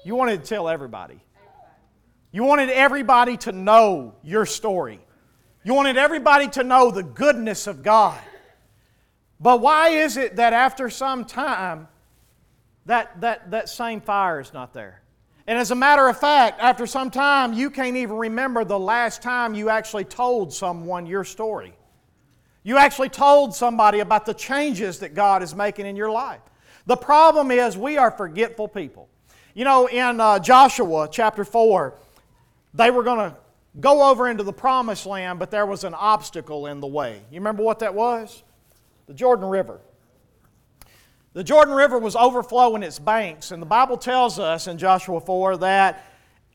You 0.05 0.15
wanted 0.15 0.41
to 0.41 0.47
tell 0.47 0.69
everybody. 0.69 1.19
You 2.32 2.45
wanted 2.45 2.69
everybody 2.69 3.36
to 3.39 3.51
know 3.51 4.15
your 4.23 4.45
story. 4.45 5.01
You 5.65 5.73
wanted 5.73 5.97
everybody 5.97 6.47
to 6.51 6.63
know 6.63 6.91
the 6.91 7.03
goodness 7.03 7.67
of 7.67 7.84
God. 7.84 8.17
But 9.38 9.59
why 9.59 9.89
is 9.89 10.15
it 10.15 10.38
that 10.38 10.53
after 10.53 10.89
some 10.89 11.25
time, 11.25 11.89
that, 12.86 13.19
that, 13.19 13.51
that 13.51 13.67
same 13.67 13.99
fire 13.99 14.39
is 14.39 14.53
not 14.53 14.73
there? 14.73 15.01
And 15.45 15.59
as 15.59 15.71
a 15.71 15.75
matter 15.75 16.07
of 16.07 16.17
fact, 16.17 16.61
after 16.61 16.88
some 16.88 17.11
time, 17.11 17.51
you 17.51 17.69
can't 17.69 17.97
even 17.97 18.15
remember 18.15 18.63
the 18.63 18.80
last 18.80 19.21
time 19.21 19.55
you 19.55 19.67
actually 19.67 20.05
told 20.05 20.53
someone 20.53 21.05
your 21.05 21.25
story. 21.25 21.76
You 22.68 22.78
actually 22.78 23.07
told 23.07 23.55
somebody 23.55 23.99
about 23.99 24.26
the 24.26 24.34
changes 24.34 24.99
that 24.99 25.13
God 25.13 25.41
is 25.41 25.55
making 25.55 25.86
in 25.86 25.95
your 25.95 26.11
life. 26.11 26.41
The 26.86 26.97
problem 26.97 27.49
is 27.49 27.78
we 27.78 27.95
are 27.95 28.11
forgetful 28.11 28.68
people. 28.68 29.07
You 29.53 29.63
know, 29.63 29.88
in 29.88 30.20
uh, 30.20 30.39
Joshua 30.39 31.07
chapter 31.09 31.45
4, 31.45 31.93
they 32.74 32.91
were 32.91 33.03
going 33.03 33.20
to 33.20 33.38
go 33.80 34.11
over 34.11 34.28
into 34.28 34.43
the 34.43 34.51
promised 34.51 35.05
land, 35.05 35.39
but 35.39 35.49
there 35.49 35.65
was 35.65 35.86
an 35.86 35.93
obstacle 35.93 36.68
in 36.68 36.82
the 36.82 36.88
way. 36.88 37.22
You 37.32 37.39
remember 37.39 37.63
what 37.63 37.80
that 37.80 37.95
was? 37.95 38.43
The 39.05 39.13
Jordan 39.13 39.47
River. 39.47 39.80
The 41.36 41.45
Jordan 41.45 41.74
River 41.74 41.97
was 41.97 42.18
overflowing 42.18 42.84
its 42.84 42.99
banks, 42.99 43.51
and 43.51 43.61
the 43.61 43.65
Bible 43.65 43.95
tells 43.95 44.39
us 44.39 44.68
in 44.68 44.78
Joshua 44.78 45.22
4 45.22 45.55
that 45.55 46.05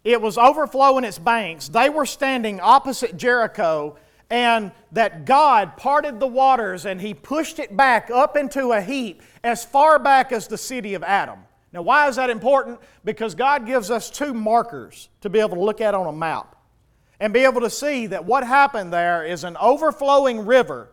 it 0.05 0.21
was 0.21 0.37
overflowing 0.37 1.05
its 1.05 1.19
banks. 1.19 1.69
They 1.69 1.89
were 1.89 2.05
standing 2.05 2.61
opposite 2.61 3.17
Jericho, 3.17 3.97
and 4.33 4.73
that 4.93 5.27
God 5.27 5.77
parted 5.77 6.19
the 6.19 6.27
waters 6.27 6.87
and 6.87 6.99
He 6.99 7.13
pushed 7.13 7.59
it 7.59 7.77
back 7.77 8.11
up 8.11 8.35
into 8.35 8.73
a 8.73 8.81
heap 8.81 9.23
as 9.45 9.63
far 9.63 9.99
back 9.99 10.33
as 10.33 10.49
the 10.49 10.57
city 10.57 10.95
of 10.95 11.03
Adam. 11.03 11.41
Now, 11.71 11.83
why 11.83 12.09
is 12.09 12.17
that 12.17 12.31
important? 12.31 12.81
Because 13.05 13.35
God 13.35 13.67
gives 13.67 13.91
us 13.91 14.09
two 14.09 14.33
markers 14.33 15.11
to 15.21 15.29
be 15.29 15.39
able 15.39 15.57
to 15.57 15.63
look 15.63 15.83
at 15.83 15.95
on 15.95 16.07
a 16.07 16.13
map 16.13 16.57
and 17.21 17.35
be 17.35 17.41
able 17.41 17.61
to 17.61 17.69
see 17.69 18.07
that 18.07 18.25
what 18.25 18.43
happened 18.43 18.91
there 18.91 19.23
is 19.23 19.45
an 19.45 19.55
overflowing 19.59 20.47
river. 20.47 20.89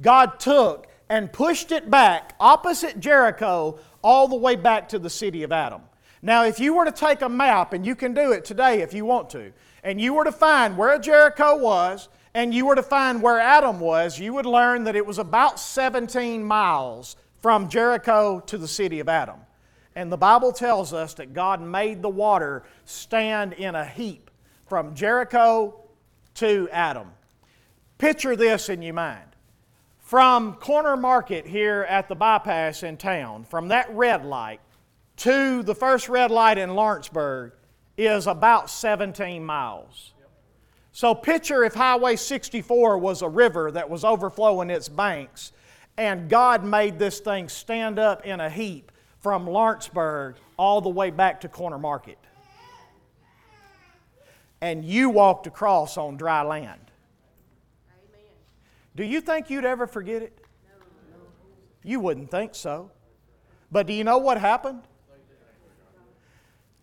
God 0.00 0.38
took 0.38 0.86
and 1.08 1.32
pushed 1.32 1.72
it 1.72 1.90
back 1.90 2.36
opposite 2.38 3.00
Jericho 3.00 3.80
all 4.02 4.28
the 4.28 4.36
way 4.36 4.54
back 4.54 4.88
to 4.90 5.00
the 5.00 5.10
city 5.10 5.42
of 5.42 5.50
Adam. 5.50 5.82
Now, 6.22 6.44
if 6.44 6.60
you 6.60 6.74
were 6.74 6.84
to 6.84 6.92
take 6.92 7.22
a 7.22 7.28
map, 7.28 7.72
and 7.72 7.84
you 7.84 7.96
can 7.96 8.14
do 8.14 8.30
it 8.30 8.44
today 8.44 8.82
if 8.82 8.94
you 8.94 9.04
want 9.04 9.30
to, 9.30 9.52
and 9.82 10.00
you 10.00 10.14
were 10.14 10.24
to 10.24 10.32
find 10.32 10.76
where 10.76 10.96
Jericho 11.00 11.56
was 11.56 12.08
and 12.34 12.54
you 12.54 12.66
were 12.66 12.74
to 12.74 12.82
find 12.82 13.22
where 13.22 13.40
Adam 13.40 13.80
was, 13.80 14.18
you 14.18 14.34
would 14.34 14.46
learn 14.46 14.84
that 14.84 14.96
it 14.96 15.06
was 15.06 15.18
about 15.18 15.58
17 15.58 16.42
miles 16.42 17.16
from 17.40 17.68
Jericho 17.68 18.40
to 18.46 18.58
the 18.58 18.68
city 18.68 19.00
of 19.00 19.08
Adam. 19.08 19.40
And 19.94 20.12
the 20.12 20.16
Bible 20.16 20.52
tells 20.52 20.92
us 20.92 21.14
that 21.14 21.32
God 21.32 21.60
made 21.60 22.02
the 22.02 22.08
water 22.08 22.62
stand 22.84 23.52
in 23.54 23.74
a 23.74 23.84
heap 23.84 24.30
from 24.66 24.94
Jericho 24.94 25.82
to 26.34 26.68
Adam. 26.70 27.10
Picture 27.96 28.36
this 28.36 28.68
in 28.68 28.82
your 28.82 28.94
mind. 28.94 29.24
From 29.98 30.54
Corner 30.54 30.96
Market 30.96 31.46
here 31.46 31.84
at 31.88 32.08
the 32.08 32.14
bypass 32.14 32.82
in 32.82 32.96
town, 32.96 33.44
from 33.44 33.68
that 33.68 33.90
red 33.90 34.24
light 34.24 34.60
to 35.16 35.62
the 35.64 35.74
first 35.74 36.08
red 36.08 36.30
light 36.30 36.58
in 36.58 36.74
Lawrenceburg 36.74 37.52
is 37.96 38.26
about 38.26 38.70
17 38.70 39.44
miles. 39.44 40.12
So 40.98 41.14
picture 41.14 41.62
if 41.62 41.74
Highway 41.74 42.16
64 42.16 42.98
was 42.98 43.22
a 43.22 43.28
river 43.28 43.70
that 43.70 43.88
was 43.88 44.02
overflowing 44.02 44.68
its 44.68 44.88
banks, 44.88 45.52
and 45.96 46.28
God 46.28 46.64
made 46.64 46.98
this 46.98 47.20
thing 47.20 47.48
stand 47.48 48.00
up 48.00 48.26
in 48.26 48.40
a 48.40 48.50
heap 48.50 48.90
from 49.20 49.46
Lawrenceburg 49.46 50.34
all 50.56 50.80
the 50.80 50.88
way 50.88 51.10
back 51.10 51.42
to 51.42 51.48
Corner 51.48 51.78
Market. 51.78 52.18
And 54.60 54.84
you 54.84 55.08
walked 55.08 55.46
across 55.46 55.96
on 55.96 56.16
dry 56.16 56.42
land. 56.42 56.80
Do 58.96 59.04
you 59.04 59.20
think 59.20 59.50
you'd 59.50 59.64
ever 59.64 59.86
forget 59.86 60.20
it? 60.22 60.36
You 61.84 62.00
wouldn't 62.00 62.28
think 62.28 62.56
so. 62.56 62.90
But 63.70 63.86
do 63.86 63.92
you 63.92 64.02
know 64.02 64.18
what 64.18 64.40
happened? 64.40 64.82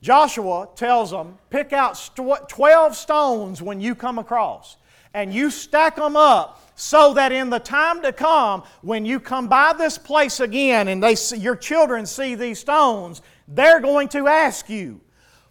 Joshua 0.05 0.69
tells 0.75 1.09
them, 1.09 1.35
pick 1.49 1.73
out 1.73 1.99
12 2.47 2.95
stones 2.95 3.59
when 3.59 3.81
you 3.81 3.95
come 3.95 4.19
across, 4.19 4.77
and 5.15 5.33
you 5.33 5.49
stack 5.49 5.95
them 5.95 6.15
up 6.15 6.61
so 6.75 7.15
that 7.15 7.31
in 7.31 7.49
the 7.49 7.57
time 7.57 8.03
to 8.03 8.13
come, 8.13 8.61
when 8.83 9.03
you 9.03 9.19
come 9.19 9.47
by 9.47 9.73
this 9.73 9.97
place 9.97 10.39
again 10.41 10.89
and 10.89 11.01
they 11.01 11.15
see, 11.15 11.37
your 11.37 11.55
children 11.55 12.05
see 12.05 12.35
these 12.35 12.59
stones, 12.59 13.23
they're 13.47 13.79
going 13.79 14.07
to 14.09 14.27
ask 14.27 14.69
you, 14.69 15.01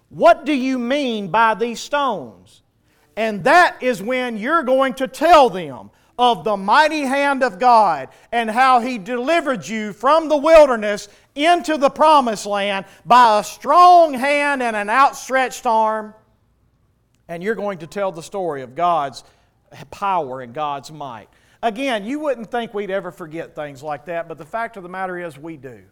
What 0.08 0.46
do 0.46 0.52
you 0.52 0.78
mean 0.78 1.32
by 1.32 1.54
these 1.54 1.80
stones? 1.80 2.62
And 3.16 3.42
that 3.42 3.82
is 3.82 4.00
when 4.00 4.36
you're 4.36 4.62
going 4.62 4.94
to 4.94 5.08
tell 5.08 5.50
them 5.50 5.90
of 6.16 6.44
the 6.44 6.56
mighty 6.56 7.00
hand 7.00 7.42
of 7.42 7.58
God 7.58 8.08
and 8.30 8.48
how 8.48 8.78
He 8.78 8.98
delivered 8.98 9.66
you 9.66 9.92
from 9.92 10.28
the 10.28 10.36
wilderness 10.36 11.08
into 11.34 11.76
the 11.76 11.90
promised 11.90 12.46
land 12.46 12.86
by 13.04 13.40
a 13.40 13.44
strong 13.44 14.14
hand 14.14 14.62
and 14.62 14.76
an 14.76 14.88
outstretched 14.88 15.66
arm. 15.66 16.14
And 17.28 17.42
you're 17.42 17.54
going 17.54 17.78
to 17.78 17.86
tell 17.86 18.12
the 18.12 18.22
story 18.22 18.62
of 18.62 18.74
God's 18.74 19.24
power 19.90 20.40
and 20.40 20.54
God's 20.54 20.92
might. 20.92 21.28
Again, 21.62 22.04
you 22.04 22.18
wouldn't 22.18 22.50
think 22.50 22.74
we'd 22.74 22.90
ever 22.90 23.10
forget 23.10 23.54
things 23.54 23.82
like 23.82 24.04
that, 24.06 24.28
but 24.28 24.36
the 24.36 24.44
fact 24.44 24.76
of 24.76 24.82
the 24.82 24.88
matter 24.88 25.18
is 25.18 25.38
we 25.38 25.56
do. 25.56 25.82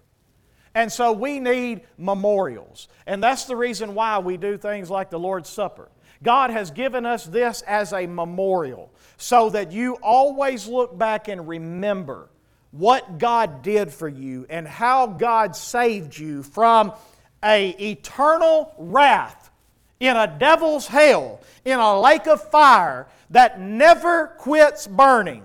And 0.75 0.91
so 0.91 1.13
we 1.13 1.39
need 1.39 1.83
memorials. 1.99 2.89
And 3.07 3.23
that's 3.23 3.45
the 3.45 3.57
reason 3.57 3.95
why 3.95 4.19
we 4.19 4.37
do 4.37 4.57
things 4.57 4.91
like 4.91 5.11
the 5.11 5.19
Lord's 5.19 5.51
Supper. 5.51 5.89
God 6.23 6.51
has 6.51 6.71
given 6.71 7.05
us 7.05 7.25
this 7.25 7.63
as 7.63 7.93
a 7.93 8.07
memorial 8.07 8.93
so 9.17 9.51
that 9.51 9.73
you 9.73 9.95
always 10.03 10.67
look 10.67 10.97
back 10.97 11.29
and 11.29 11.49
remember 11.49 12.29
what 12.73 13.19
God 13.19 13.63
did 13.63 13.93
for 13.93 14.09
you 14.09 14.47
and 14.51 14.67
how 14.67 15.07
God 15.07 15.55
saved 15.55 16.19
you 16.19 16.43
from 16.43 16.93
a 17.45 17.71
eternal 17.71 18.75
wrath 18.79 19.51
in 20.01 20.17
a 20.17 20.27
devil's 20.27 20.87
hell, 20.89 21.41
in 21.65 21.79
a 21.79 22.01
lake 22.01 22.27
of 22.27 22.43
fire 22.51 23.07
that 23.31 23.61
never 23.61 24.29
quits 24.39 24.87
burning. 24.87 25.45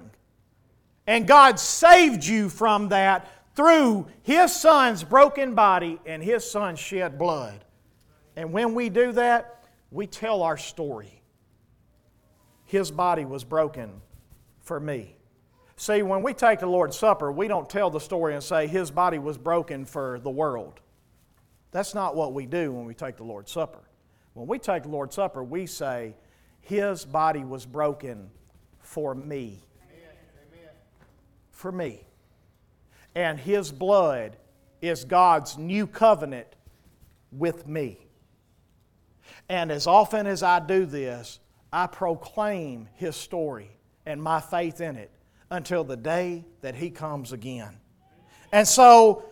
And 1.05 1.27
God 1.27 1.59
saved 1.59 2.25
you 2.25 2.49
from 2.49 2.89
that 2.89 3.27
through 3.55 4.07
His 4.23 4.55
Son's 4.55 5.03
broken 5.03 5.53
body 5.53 5.99
and 6.05 6.23
His 6.23 6.49
Son's 6.49 6.79
shed 6.79 7.19
blood. 7.19 7.63
And 8.35 8.51
when 8.51 8.73
we 8.73 8.89
do 8.89 9.11
that, 9.11 9.63
we 9.91 10.07
tell 10.07 10.43
our 10.43 10.57
story. 10.57 11.21
His 12.65 12.89
body 12.89 13.25
was 13.25 13.43
broken 13.43 14.01
for 14.61 14.79
me. 14.79 15.16
See, 15.79 16.01
when 16.01 16.23
we 16.23 16.33
take 16.33 16.59
the 16.59 16.67
Lord's 16.67 16.97
Supper, 16.97 17.31
we 17.31 17.47
don't 17.47 17.69
tell 17.69 17.91
the 17.91 17.99
story 17.99 18.33
and 18.33 18.43
say, 18.43 18.65
His 18.65 18.89
body 18.89 19.19
was 19.19 19.37
broken 19.37 19.85
for 19.85 20.19
the 20.19 20.29
world. 20.29 20.79
That's 21.69 21.93
not 21.93 22.15
what 22.15 22.33
we 22.33 22.47
do 22.47 22.71
when 22.71 22.85
we 22.85 22.95
take 22.95 23.17
the 23.17 23.23
Lord's 23.23 23.51
Supper. 23.51 23.83
When 24.33 24.47
we 24.47 24.57
take 24.57 24.83
the 24.83 24.89
Lord's 24.89 25.15
Supper, 25.15 25.43
we 25.43 25.67
say, 25.67 26.15
His 26.61 27.05
body 27.05 27.43
was 27.45 27.67
broken 27.67 28.31
for 28.79 29.13
me. 29.13 29.61
Amen. 29.91 30.69
For 31.51 31.71
me. 31.71 32.01
And 33.13 33.39
His 33.39 33.71
blood 33.71 34.35
is 34.81 35.05
God's 35.05 35.59
new 35.59 35.85
covenant 35.85 36.47
with 37.31 37.67
me. 37.67 37.99
And 39.47 39.71
as 39.71 39.85
often 39.85 40.25
as 40.25 40.41
I 40.41 40.59
do 40.59 40.87
this, 40.87 41.39
I 41.71 41.85
proclaim 41.85 42.89
His 42.95 43.15
story 43.15 43.69
and 44.07 44.19
my 44.23 44.41
faith 44.41 44.81
in 44.81 44.95
it 44.95 45.11
until 45.49 45.83
the 45.83 45.97
day 45.97 46.45
that 46.61 46.75
He 46.75 46.89
comes 46.89 47.31
again. 47.31 47.77
And 48.51 48.67
so, 48.67 49.25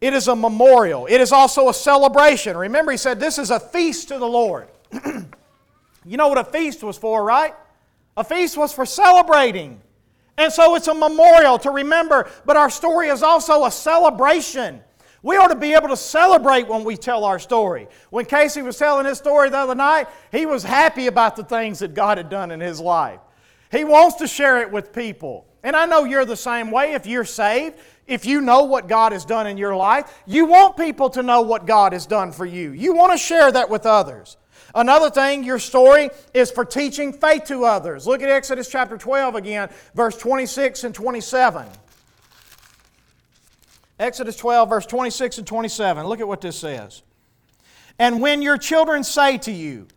it 0.00 0.14
is 0.14 0.28
a 0.28 0.36
memorial. 0.36 1.06
It 1.06 1.20
is 1.20 1.32
also 1.32 1.68
a 1.68 1.74
celebration. 1.74 2.56
Remember, 2.56 2.92
He 2.92 2.98
said 2.98 3.18
this 3.18 3.38
is 3.38 3.50
a 3.50 3.60
feast 3.60 4.08
to 4.08 4.18
the 4.18 4.26
Lord. 4.26 4.68
you 6.04 6.16
know 6.16 6.28
what 6.28 6.38
a 6.38 6.44
feast 6.44 6.82
was 6.82 6.96
for, 6.96 7.24
right? 7.24 7.54
A 8.16 8.24
feast 8.24 8.56
was 8.56 8.72
for 8.72 8.86
celebrating. 8.86 9.80
And 10.36 10.52
so 10.52 10.76
it's 10.76 10.86
a 10.86 10.94
memorial 10.94 11.58
to 11.58 11.70
remember, 11.70 12.30
but 12.46 12.56
our 12.56 12.70
story 12.70 13.08
is 13.08 13.24
also 13.24 13.64
a 13.64 13.70
celebration. 13.70 14.80
We 15.22 15.36
ought 15.36 15.48
to 15.48 15.56
be 15.56 15.74
able 15.74 15.88
to 15.88 15.96
celebrate 15.96 16.68
when 16.68 16.84
we 16.84 16.96
tell 16.96 17.24
our 17.24 17.40
story. 17.40 17.88
When 18.10 18.24
Casey 18.24 18.62
was 18.62 18.78
telling 18.78 19.04
his 19.04 19.18
story 19.18 19.50
the 19.50 19.58
other 19.58 19.74
night, 19.74 20.06
he 20.30 20.46
was 20.46 20.62
happy 20.62 21.08
about 21.08 21.34
the 21.34 21.42
things 21.42 21.80
that 21.80 21.94
God 21.94 22.18
had 22.18 22.28
done 22.30 22.52
in 22.52 22.60
his 22.60 22.80
life. 22.80 23.18
He 23.70 23.84
wants 23.84 24.16
to 24.16 24.26
share 24.26 24.60
it 24.62 24.70
with 24.70 24.92
people. 24.92 25.46
And 25.62 25.76
I 25.76 25.86
know 25.86 26.04
you're 26.04 26.24
the 26.24 26.36
same 26.36 26.70
way 26.70 26.92
if 26.92 27.06
you're 27.06 27.24
saved. 27.24 27.76
If 28.06 28.24
you 28.24 28.40
know 28.40 28.64
what 28.64 28.88
God 28.88 29.12
has 29.12 29.24
done 29.24 29.46
in 29.46 29.58
your 29.58 29.76
life, 29.76 30.22
you 30.26 30.46
want 30.46 30.76
people 30.76 31.10
to 31.10 31.22
know 31.22 31.42
what 31.42 31.66
God 31.66 31.92
has 31.92 32.06
done 32.06 32.32
for 32.32 32.46
you. 32.46 32.72
You 32.72 32.94
want 32.94 33.12
to 33.12 33.18
share 33.18 33.52
that 33.52 33.68
with 33.68 33.84
others. 33.84 34.38
Another 34.74 35.10
thing, 35.10 35.44
your 35.44 35.58
story 35.58 36.10
is 36.32 36.50
for 36.50 36.64
teaching 36.64 37.12
faith 37.12 37.44
to 37.44 37.64
others. 37.64 38.06
Look 38.06 38.22
at 38.22 38.28
Exodus 38.28 38.68
chapter 38.70 38.96
12 38.96 39.34
again, 39.34 39.70
verse 39.94 40.16
26 40.16 40.84
and 40.84 40.94
27. 40.94 41.66
Exodus 43.98 44.36
12, 44.36 44.68
verse 44.68 44.86
26 44.86 45.38
and 45.38 45.46
27. 45.46 46.06
Look 46.06 46.20
at 46.20 46.28
what 46.28 46.40
this 46.40 46.58
says. 46.58 47.02
And 47.98 48.20
when 48.20 48.42
your 48.42 48.56
children 48.56 49.02
say 49.04 49.38
to 49.38 49.50
you, 49.50 49.88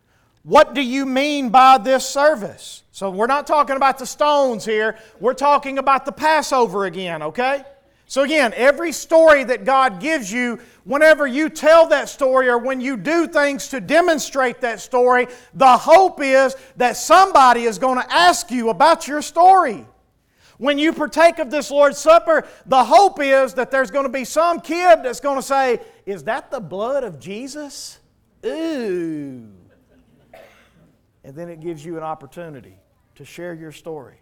what 0.44 0.74
do 0.74 0.82
you 0.82 1.06
mean 1.06 1.50
by 1.50 1.78
this 1.78 2.08
service? 2.08 2.81
So 2.92 3.10
we're 3.10 3.28
not 3.28 3.48
talking 3.48 3.78
about 3.78 3.98
the 3.98 4.06
stones 4.06 4.66
here. 4.66 4.98
We're 5.20 5.34
talking 5.34 5.78
about 5.78 6.06
the 6.06 6.12
Passover 6.12 6.86
again, 6.86 7.24
okay? 7.24 7.64
So 8.06 8.24
again, 8.24 8.54
every 8.58 8.92
story 8.92 9.46
that 9.46 9.64
God 9.64 10.02
gives 10.02 10.30
you, 10.30 10.60
whenever 10.84 11.26
you 11.26 11.48
tell 11.48 11.88
that 11.88 12.10
story 12.10 12.50
or 12.50 12.58
when 12.58 12.82
you 12.82 12.98
do 12.98 13.26
things 13.26 13.70
to 13.70 13.80
demonstrate 13.80 14.60
that 14.60 14.82
story, 14.82 15.28
the 15.54 15.78
hope 15.78 16.20
is 16.22 16.58
that 16.76 16.98
somebody 16.98 17.64
is 17.64 17.80
going 17.80 17.98
to 17.98 18.14
ask 18.14 18.52
you 18.52 18.70
about 18.70 19.08
your 19.08 19.22
story. 19.22 19.86
When 20.58 20.78
you 20.78 20.92
partake 20.92 21.40
of 21.40 21.50
this 21.50 21.72
Lord's 21.72 21.98
Supper, 21.98 22.46
the 22.66 22.84
hope 22.84 23.22
is 23.22 23.54
that 23.54 23.72
there's 23.72 23.90
going 23.90 24.06
to 24.06 24.12
be 24.12 24.26
some 24.26 24.60
kid 24.60 25.00
that's 25.04 25.22
going 25.22 25.38
to 25.38 25.42
say, 25.42 25.80
Is 26.06 26.26
that 26.26 26.52
the 26.52 26.60
blood 26.60 27.06
of 27.06 27.18
Jesus? 27.18 28.00
Ooh. 28.46 29.48
And 31.24 31.36
then 31.36 31.48
it 31.48 31.62
gives 31.62 31.86
you 31.86 31.96
an 31.96 32.04
opportunity 32.04 32.81
to 33.22 33.26
share 33.26 33.54
your 33.54 33.72
story. 33.72 34.16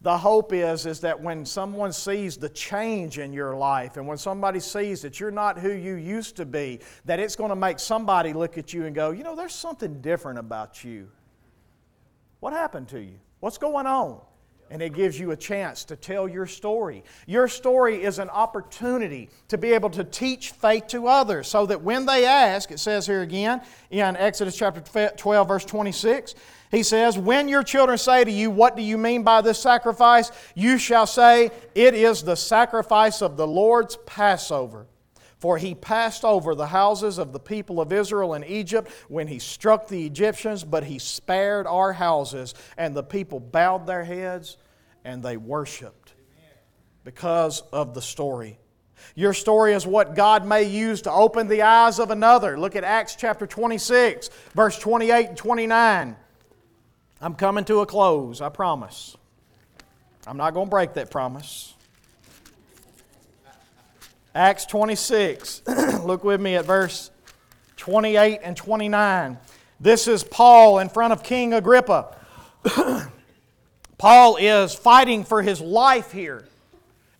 The 0.00 0.16
hope 0.16 0.52
is, 0.52 0.86
is 0.86 1.00
that 1.00 1.20
when 1.20 1.44
someone 1.44 1.92
sees 1.92 2.36
the 2.36 2.48
change 2.48 3.18
in 3.18 3.32
your 3.32 3.54
life 3.54 3.96
and 3.96 4.06
when 4.06 4.18
somebody 4.18 4.58
sees 4.58 5.02
that 5.02 5.20
you're 5.20 5.30
not 5.30 5.58
who 5.58 5.70
you 5.70 5.94
used 5.94 6.36
to 6.36 6.44
be, 6.44 6.80
that 7.04 7.20
it's 7.20 7.36
going 7.36 7.50
to 7.50 7.56
make 7.56 7.78
somebody 7.78 8.32
look 8.32 8.58
at 8.58 8.72
you 8.72 8.84
and 8.86 8.96
go, 8.96 9.10
you 9.12 9.22
know, 9.22 9.36
there's 9.36 9.54
something 9.54 10.00
different 10.00 10.40
about 10.40 10.82
you. 10.82 11.08
What 12.40 12.52
happened 12.52 12.88
to 12.88 13.00
you? 13.00 13.18
What's 13.40 13.58
going 13.58 13.86
on? 13.86 14.20
and 14.72 14.80
it 14.80 14.94
gives 14.94 15.20
you 15.20 15.32
a 15.32 15.36
chance 15.36 15.84
to 15.84 15.96
tell 15.96 16.26
your 16.26 16.46
story. 16.46 17.04
Your 17.26 17.46
story 17.46 18.02
is 18.02 18.18
an 18.18 18.30
opportunity 18.30 19.28
to 19.48 19.58
be 19.58 19.72
able 19.72 19.90
to 19.90 20.02
teach 20.02 20.52
faith 20.52 20.86
to 20.88 21.08
others 21.08 21.46
so 21.46 21.66
that 21.66 21.82
when 21.82 22.06
they 22.06 22.24
ask, 22.24 22.70
it 22.70 22.80
says 22.80 23.06
here 23.06 23.20
again 23.20 23.60
in 23.90 24.16
Exodus 24.16 24.56
chapter 24.56 25.10
12, 25.14 25.46
verse 25.46 25.66
26, 25.66 26.34
he 26.72 26.82
says, 26.82 27.18
When 27.18 27.48
your 27.48 27.62
children 27.62 27.98
say 27.98 28.24
to 28.24 28.30
you, 28.30 28.50
What 28.50 28.74
do 28.76 28.82
you 28.82 28.98
mean 28.98 29.22
by 29.22 29.42
this 29.42 29.60
sacrifice? 29.60 30.32
you 30.56 30.78
shall 30.78 31.06
say, 31.06 31.50
It 31.74 31.94
is 31.94 32.22
the 32.22 32.34
sacrifice 32.34 33.22
of 33.22 33.36
the 33.36 33.46
Lord's 33.46 33.96
Passover. 34.06 34.86
For 35.38 35.58
he 35.58 35.74
passed 35.74 36.24
over 36.24 36.54
the 36.54 36.68
houses 36.68 37.18
of 37.18 37.32
the 37.32 37.40
people 37.40 37.80
of 37.80 37.92
Israel 37.92 38.34
in 38.34 38.44
Egypt 38.44 38.90
when 39.08 39.26
he 39.26 39.38
struck 39.38 39.88
the 39.88 40.06
Egyptians, 40.06 40.64
but 40.64 40.84
he 40.84 40.98
spared 40.98 41.66
our 41.66 41.92
houses. 41.92 42.54
And 42.78 42.96
the 42.96 43.02
people 43.02 43.38
bowed 43.38 43.86
their 43.86 44.04
heads 44.04 44.56
and 45.04 45.22
they 45.22 45.36
worshiped 45.36 46.14
because 47.04 47.62
of 47.72 47.92
the 47.92 48.00
story. 48.00 48.58
Your 49.14 49.34
story 49.34 49.74
is 49.74 49.84
what 49.84 50.14
God 50.14 50.46
may 50.46 50.62
use 50.62 51.02
to 51.02 51.12
open 51.12 51.48
the 51.48 51.62
eyes 51.62 51.98
of 51.98 52.10
another. 52.10 52.58
Look 52.58 52.76
at 52.76 52.84
Acts 52.84 53.16
chapter 53.16 53.46
26, 53.46 54.30
verse 54.54 54.78
28 54.78 55.28
and 55.30 55.36
29. 55.36 56.16
I'm 57.22 57.34
coming 57.36 57.64
to 57.66 57.80
a 57.80 57.86
close, 57.86 58.40
I 58.40 58.48
promise. 58.48 59.16
I'm 60.26 60.36
not 60.36 60.54
going 60.54 60.66
to 60.66 60.70
break 60.70 60.94
that 60.94 61.08
promise. 61.08 61.72
Acts 64.34 64.66
26. 64.66 65.62
Look 66.02 66.24
with 66.24 66.40
me 66.40 66.56
at 66.56 66.64
verse 66.64 67.12
28 67.76 68.40
and 68.42 68.56
29. 68.56 69.38
This 69.78 70.08
is 70.08 70.24
Paul 70.24 70.80
in 70.80 70.88
front 70.88 71.12
of 71.12 71.22
King 71.22 71.54
Agrippa. 71.54 72.16
Paul 73.98 74.36
is 74.36 74.74
fighting 74.74 75.22
for 75.22 75.42
his 75.42 75.60
life 75.60 76.10
here. 76.10 76.44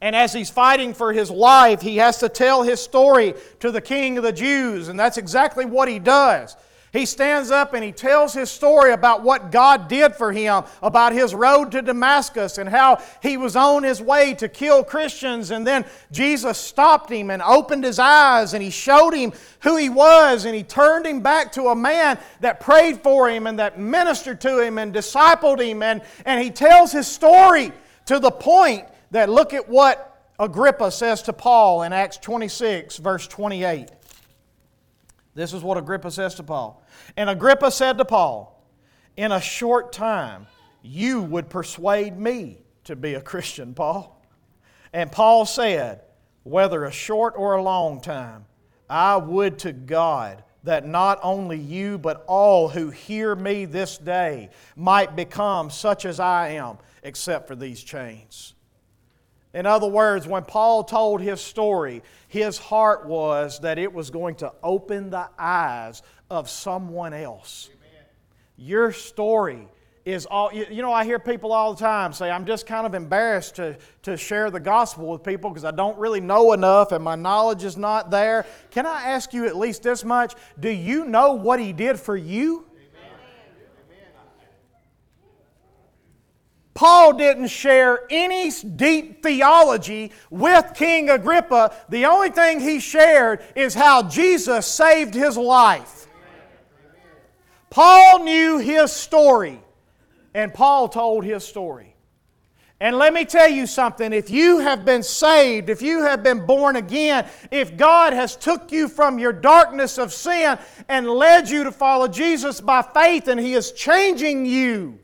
And 0.01 0.17
as 0.17 0.33
he's 0.33 0.51
fighting 0.51 0.95
for 0.95 1.13
his 1.13 1.31
life, 1.31 1.81
he 1.81 1.99
has 1.99 2.19
to 2.19 2.29
tell 2.29 2.65
his 2.65 2.81
story 2.81 3.35
to 3.61 3.71
the 3.71 3.81
king 3.81 4.19
of 4.19 4.25
the 4.25 4.33
Jews, 4.33 4.89
and 4.89 4.99
that's 4.99 5.17
exactly 5.17 5.65
what 5.65 5.89
he 5.89 6.01
does. 6.01 6.57
He 6.93 7.07
stands 7.07 7.51
up 7.51 7.73
and 7.73 7.83
he 7.83 7.91
tells 7.91 8.35
his 8.35 8.51
story 8.51 8.93
about 8.93 9.23
what 9.23 9.51
God 9.51 9.89
did 9.89 10.15
for 10.15 10.31
him, 10.31 10.65
about 10.83 11.15
his 11.15 11.35
road 11.35 11.73
to 11.73 11.81
Damascus 11.81 12.59
and 12.59 12.69
how 12.69 13.03
he 13.23 13.39
was 13.39 13.57
on 13.57 13.83
his 13.83 14.03
way 14.03 14.35
to 14.35 14.47
kill 14.47 14.85
Christians. 14.85 15.51
And 15.53 15.67
then 15.67 15.87
Jesus 16.11 16.59
stopped 16.59 17.11
him 17.11 17.31
and 17.31 17.41
opened 17.41 17.85
his 17.85 17.99
eyes 17.99 18.53
and 18.53 18.63
he 18.63 18.69
showed 18.69 19.15
him 19.15 19.33
who 19.61 19.79
he 19.79 19.89
was 19.89 20.45
and 20.45 20.55
he 20.55 20.63
turned 20.63 21.07
him 21.07 21.23
back 21.23 21.53
to 21.53 21.69
a 21.69 21.75
man 21.75 22.19
that 22.41 22.61
prayed 22.61 23.03
for 23.03 23.31
him 23.31 23.47
and 23.47 23.59
that 23.59 23.79
ministered 23.79 24.43
to 24.43 24.63
him 24.63 24.77
and 24.77 24.93
discipled 24.93 25.67
him. 25.67 25.83
And, 25.83 26.03
and 26.27 26.43
he 26.43 26.51
tells 26.51 26.93
his 26.93 27.07
story 27.07 27.73
to 28.05 28.19
the 28.19 28.31
point 28.31 28.87
that 29.13 29.31
look 29.31 29.55
at 29.55 29.67
what 29.67 30.27
Agrippa 30.39 30.91
says 30.91 31.23
to 31.23 31.33
Paul 31.33 31.85
in 31.85 31.95
Acts 31.95 32.19
26, 32.19 32.99
verse 32.99 33.27
28. 33.29 33.89
This 35.35 35.55
is 35.55 35.63
what 35.63 35.79
Agrippa 35.79 36.11
says 36.11 36.35
to 36.35 36.43
Paul. 36.43 36.82
And 37.17 37.31
Agrippa 37.31 37.71
said 37.71 37.99
to 37.99 38.05
Paul, 38.05 38.65
In 39.17 39.33
a 39.33 39.41
short 39.41 39.93
time, 39.93 40.47
you 40.83 41.23
would 41.23 41.49
persuade 41.49 42.19
me 42.19 42.59
to 42.85 42.97
be 42.97 43.15
a 43.15 43.21
Christian, 43.21 43.75
Paul. 43.75 44.21
And 44.93 45.11
Paul 45.11 45.47
said, 45.47 46.03
Whether 46.43 46.85
a 46.85 46.93
short 46.93 47.35
or 47.37 47.55
a 47.55 47.63
long 47.63 48.01
time, 48.01 48.47
I 48.91 49.17
would 49.17 49.59
to 49.61 49.73
God 49.73 50.43
that 50.65 50.87
not 50.87 51.19
only 51.23 51.59
you, 51.59 51.99
but 51.99 52.25
all 52.27 52.69
who 52.69 52.91
hear 52.91 53.35
me 53.35 53.65
this 53.65 53.99
day 53.99 54.51
might 54.77 55.17
become 55.17 55.71
such 55.71 56.05
as 56.05 56.21
I 56.21 56.51
am, 56.51 56.79
except 57.03 57.49
for 57.49 57.57
these 57.57 57.83
chains. 57.83 58.55
In 59.55 59.67
other 59.67 59.87
words, 59.87 60.27
when 60.27 60.45
Paul 60.45 60.85
told 60.85 61.21
his 61.21 61.41
story, 61.41 62.03
his 62.29 62.57
heart 62.57 63.07
was 63.07 63.61
that 63.61 63.79
it 63.79 63.93
was 63.93 64.11
going 64.11 64.37
to 64.37 64.53
open 64.63 65.11
the 65.11 65.29
eyes 65.39 66.03
of 66.33 66.49
someone 66.49 67.13
else. 67.13 67.69
Amen. 67.75 68.07
Your 68.57 68.91
story 68.91 69.69
is 70.07 70.25
all, 70.25 70.51
you 70.53 70.81
know, 70.81 70.91
I 70.91 71.05
hear 71.05 71.19
people 71.19 71.53
all 71.53 71.75
the 71.75 71.81
time 71.81 72.15
say, 72.15 72.31
I'm 72.31 72.47
just 72.47 72.67
kind 72.67 72.87
of 72.87 72.95
embarrassed 72.95 73.57
to, 73.57 73.77
to 74.05 74.17
share 74.17 74.51
the 74.51 74.59
gospel 74.59 75.09
with 75.09 75.23
people 75.23 75.51
because 75.51 75.65
I 75.65 75.71
don't 75.73 75.97
really 75.99 76.21
know 76.21 76.55
enough 76.55 76.91
and 76.91 77.05
my 77.05 77.17
knowledge 77.17 77.65
is 77.65 77.77
not 77.77 78.11
there. 78.11 78.47
Can 78.71 78.87
I 78.87 79.11
ask 79.11 79.35
you 79.35 79.47
at 79.47 79.57
least 79.57 79.83
this 79.83 80.05
much? 80.05 80.35
Do 80.59 80.71
you 80.71 81.05
know 81.05 81.35
what 81.35 81.61
he 81.61 81.75
did 81.75 82.01
for 82.01 82.17
you? 82.17 82.65
Paul 86.75 87.13
didn't 87.13 87.49
share 87.49 88.07
any 88.11 88.51
deep 88.51 89.23
theology 89.23 90.11
with 90.31 90.73
King 90.75 91.11
Agrippa. 91.11 91.77
The 91.91 92.07
only 92.07 92.31
thing 92.31 92.61
he 92.61 92.81
shared 92.81 93.45
is 93.55 93.75
how 93.75 94.09
Jesus 94.09 94.67
saved 94.67 95.15
his 95.15 95.37
life. 95.37 96.09
Paul 97.73 98.25
knew 98.25 98.59
his 98.59 98.93
story. 98.93 99.59
And 100.35 100.53
Paul 100.53 100.89
told 100.91 101.25
his 101.25 101.43
story. 101.43 101.97
And 102.81 102.99
let 102.99 103.15
me 103.15 103.25
tell 103.25 103.49
you 103.49 103.67
something, 103.67 104.13
if 104.13 104.29
you 104.29 104.59
have 104.59 104.85
been 104.85 105.03
saved, 105.03 105.71
if 105.71 105.81
you 105.81 106.03
have 106.03 106.23
been 106.23 106.45
born 106.45 106.77
again, 106.77 107.27
if 107.51 107.77
God 107.79 108.13
has 108.13 108.37
took 108.37 108.73
you 108.73 108.89
from 108.89 109.19
your 109.19 109.33
darkness 109.33 109.99
of 109.99 110.13
sin 110.13 110.59
and 110.89 111.09
led 111.09 111.49
you 111.49 111.65
to 111.65 111.73
follow 111.73 112.09
Jesus 112.09 112.61
by 112.61 112.83
faith 112.83 113.29
and 113.29 113.41
he 113.41 113.55
is 113.55 113.73
changing 113.73 114.45
you, 114.45 114.99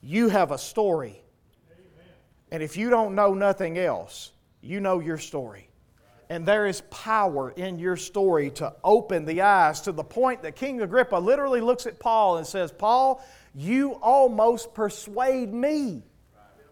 you 0.00 0.28
have 0.28 0.52
a 0.52 0.58
story. 0.58 1.20
And 2.52 2.62
if 2.62 2.76
you 2.76 2.88
don't 2.88 3.16
know 3.16 3.34
nothing 3.34 3.78
else, 3.78 4.30
you 4.60 4.78
know 4.78 5.00
your 5.00 5.18
story. 5.18 5.69
And 6.30 6.46
there 6.46 6.66
is 6.66 6.80
power 6.92 7.50
in 7.50 7.80
your 7.80 7.96
story 7.96 8.50
to 8.52 8.72
open 8.84 9.24
the 9.24 9.42
eyes 9.42 9.80
to 9.80 9.92
the 9.92 10.04
point 10.04 10.42
that 10.42 10.54
King 10.54 10.80
Agrippa 10.80 11.16
literally 11.16 11.60
looks 11.60 11.86
at 11.86 11.98
Paul 11.98 12.36
and 12.36 12.46
says, 12.46 12.70
Paul, 12.70 13.20
you 13.52 13.94
almost 13.94 14.72
persuade 14.72 15.52
me. 15.52 16.04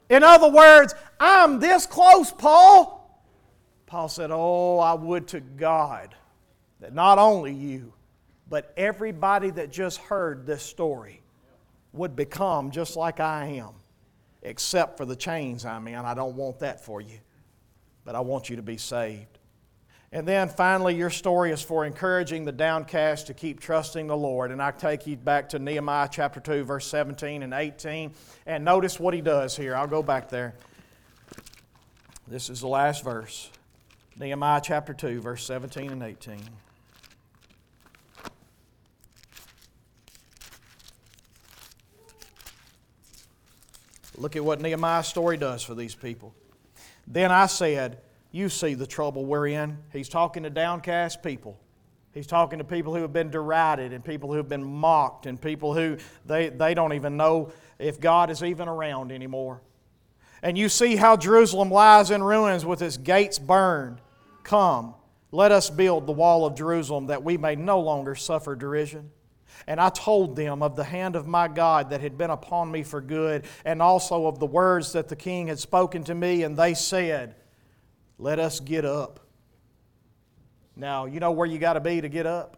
In 0.09 0.22
other 0.22 0.48
words, 0.48 0.94
I'm 1.18 1.59
this 1.59 1.86
close, 1.86 2.30
Paul. 2.30 3.20
Paul 3.86 4.09
said, 4.09 4.30
Oh, 4.32 4.78
I 4.78 4.94
would 4.94 5.26
to 5.28 5.40
God 5.40 6.14
that 6.78 6.94
not 6.94 7.18
only 7.18 7.52
you, 7.52 7.92
but 8.48 8.72
everybody 8.76 9.50
that 9.50 9.72
just 9.72 9.98
heard 9.98 10.46
this 10.46 10.62
story 10.62 11.20
would 11.92 12.14
become 12.14 12.70
just 12.70 12.94
like 12.94 13.18
I 13.18 13.46
am, 13.46 13.72
except 14.42 14.96
for 14.96 15.04
the 15.04 15.16
chains 15.16 15.64
I'm 15.64 15.88
in. 15.88 15.96
I 15.96 16.14
don't 16.14 16.36
want 16.36 16.61
that 16.61 16.84
for 16.84 17.00
you, 17.00 17.18
but 18.04 18.14
I 18.14 18.20
want 18.20 18.48
you 18.48 18.54
to 18.54 18.62
be 18.62 18.76
saved. 18.76 19.38
And 20.11 20.26
then 20.26 20.48
finally, 20.48 20.96
your 20.96 21.11
story 21.11 21.50
is 21.50 21.61
for 21.61 21.84
encouraging 21.84 22.46
the 22.46 22.52
downcast 22.52 23.26
to 23.26 23.34
keep 23.34 23.61
trusting 23.61 24.06
the 24.06 24.16
Lord. 24.16 24.50
And 24.50 24.62
I 24.62 24.70
take 24.70 25.06
you 25.06 25.16
back 25.16 25.50
to 25.50 25.59
Nehemiah 25.59 26.09
chapter 26.11 26.40
2, 26.40 26.64
verse 26.64 26.86
17 26.86 27.42
and 27.42 27.52
18. 27.52 28.12
And 28.46 28.64
notice 28.64 28.98
what 28.98 29.12
he 29.12 29.20
does 29.20 29.54
here. 29.54 29.76
I'll 29.76 29.86
go 29.86 30.02
back 30.02 30.30
there. 30.30 30.54
This 32.26 32.48
is 32.48 32.61
the 32.61 32.68
last 32.68 33.04
verse 33.04 33.50
Nehemiah 34.18 34.61
chapter 34.62 34.94
2, 34.94 35.20
verse 35.20 35.44
17 35.44 35.92
and 35.92 36.02
18. 36.02 36.40
Look 44.16 44.34
at 44.34 44.44
what 44.44 44.61
Nehemiah's 44.61 45.06
story 45.06 45.36
does 45.36 45.62
for 45.62 45.76
these 45.76 45.94
people. 45.94 46.34
Then 47.06 47.30
I 47.30 47.46
said, 47.46 48.00
you 48.31 48.49
see 48.49 48.74
the 48.74 48.87
trouble 48.87 49.24
we're 49.24 49.49
in. 49.49 49.79
He's 49.93 50.09
talking 50.09 50.43
to 50.43 50.51
downcast 50.51 51.22
people. 51.22 51.59
He's 52.12 52.26
talking 52.26 52.59
to 52.59 52.64
people 52.64 52.95
who 52.95 53.03
have 53.03 53.12
been 53.12 53.31
derided 53.31 53.93
and 53.93 54.05
people 54.05 54.31
who 54.31 54.39
have 54.39 54.49
been 54.49 54.64
mocked 54.64 55.26
and 55.26 55.41
people 55.41 55.74
who 55.74 55.99
they, 56.26 56.49
they 56.49 56.74
don't 56.74 56.95
even 56.95 57.16
know 57.16 57.53
if 57.79 58.01
God 58.01 58.31
is 58.31 58.43
even 58.43 58.68
around 58.68 59.12
anymore. 59.12 59.61
And 60.43 60.57
you 60.57 60.68
see 60.68 60.97
how 60.97 61.16
Jerusalem 61.16 61.70
lies 61.70 62.11
in 62.11 62.22
ruins 62.22 62.64
with 62.64 62.83
its 62.83 62.97
gates 62.97 63.39
burned. 63.39 64.01
Come, 64.43 64.95
let 65.31 65.53
us 65.53 65.68
build 65.68 66.07
the 66.07 66.12
wall 66.12 66.47
of 66.47 66.55
Jerusalem 66.55 67.07
that 67.07 67.22
we 67.22 67.37
may 67.37 67.57
no 67.57 67.81
longer 67.81 68.14
suffer 68.14 68.57
derision. 68.57 69.11
And 69.66 69.81
I 69.81 69.89
told 69.89 70.37
them 70.37 70.62
of 70.62 70.76
the 70.76 70.85
hand 70.85 71.16
of 71.16 71.26
my 71.26 71.49
God 71.49 71.91
that 71.91 72.01
had 72.01 72.16
been 72.16 72.31
upon 72.31 72.70
me 72.70 72.83
for 72.83 73.01
good, 73.01 73.45
and 73.64 73.83
also 73.83 74.26
of 74.26 74.39
the 74.39 74.47
words 74.47 74.93
that 74.93 75.09
the 75.09 75.16
king 75.16 75.49
had 75.49 75.59
spoken 75.59 76.05
to 76.05 76.14
me, 76.14 76.45
and 76.45 76.57
they 76.57 76.74
said, 76.74 77.35
let 78.18 78.38
us 78.38 78.60
get 78.60 78.84
up. 78.84 79.20
Now, 80.76 81.06
you 81.06 81.20
know 81.20 81.32
where 81.32 81.46
you 81.46 81.58
got 81.58 81.74
to 81.74 81.80
be 81.80 82.00
to 82.00 82.08
get 82.08 82.26
up? 82.26 82.56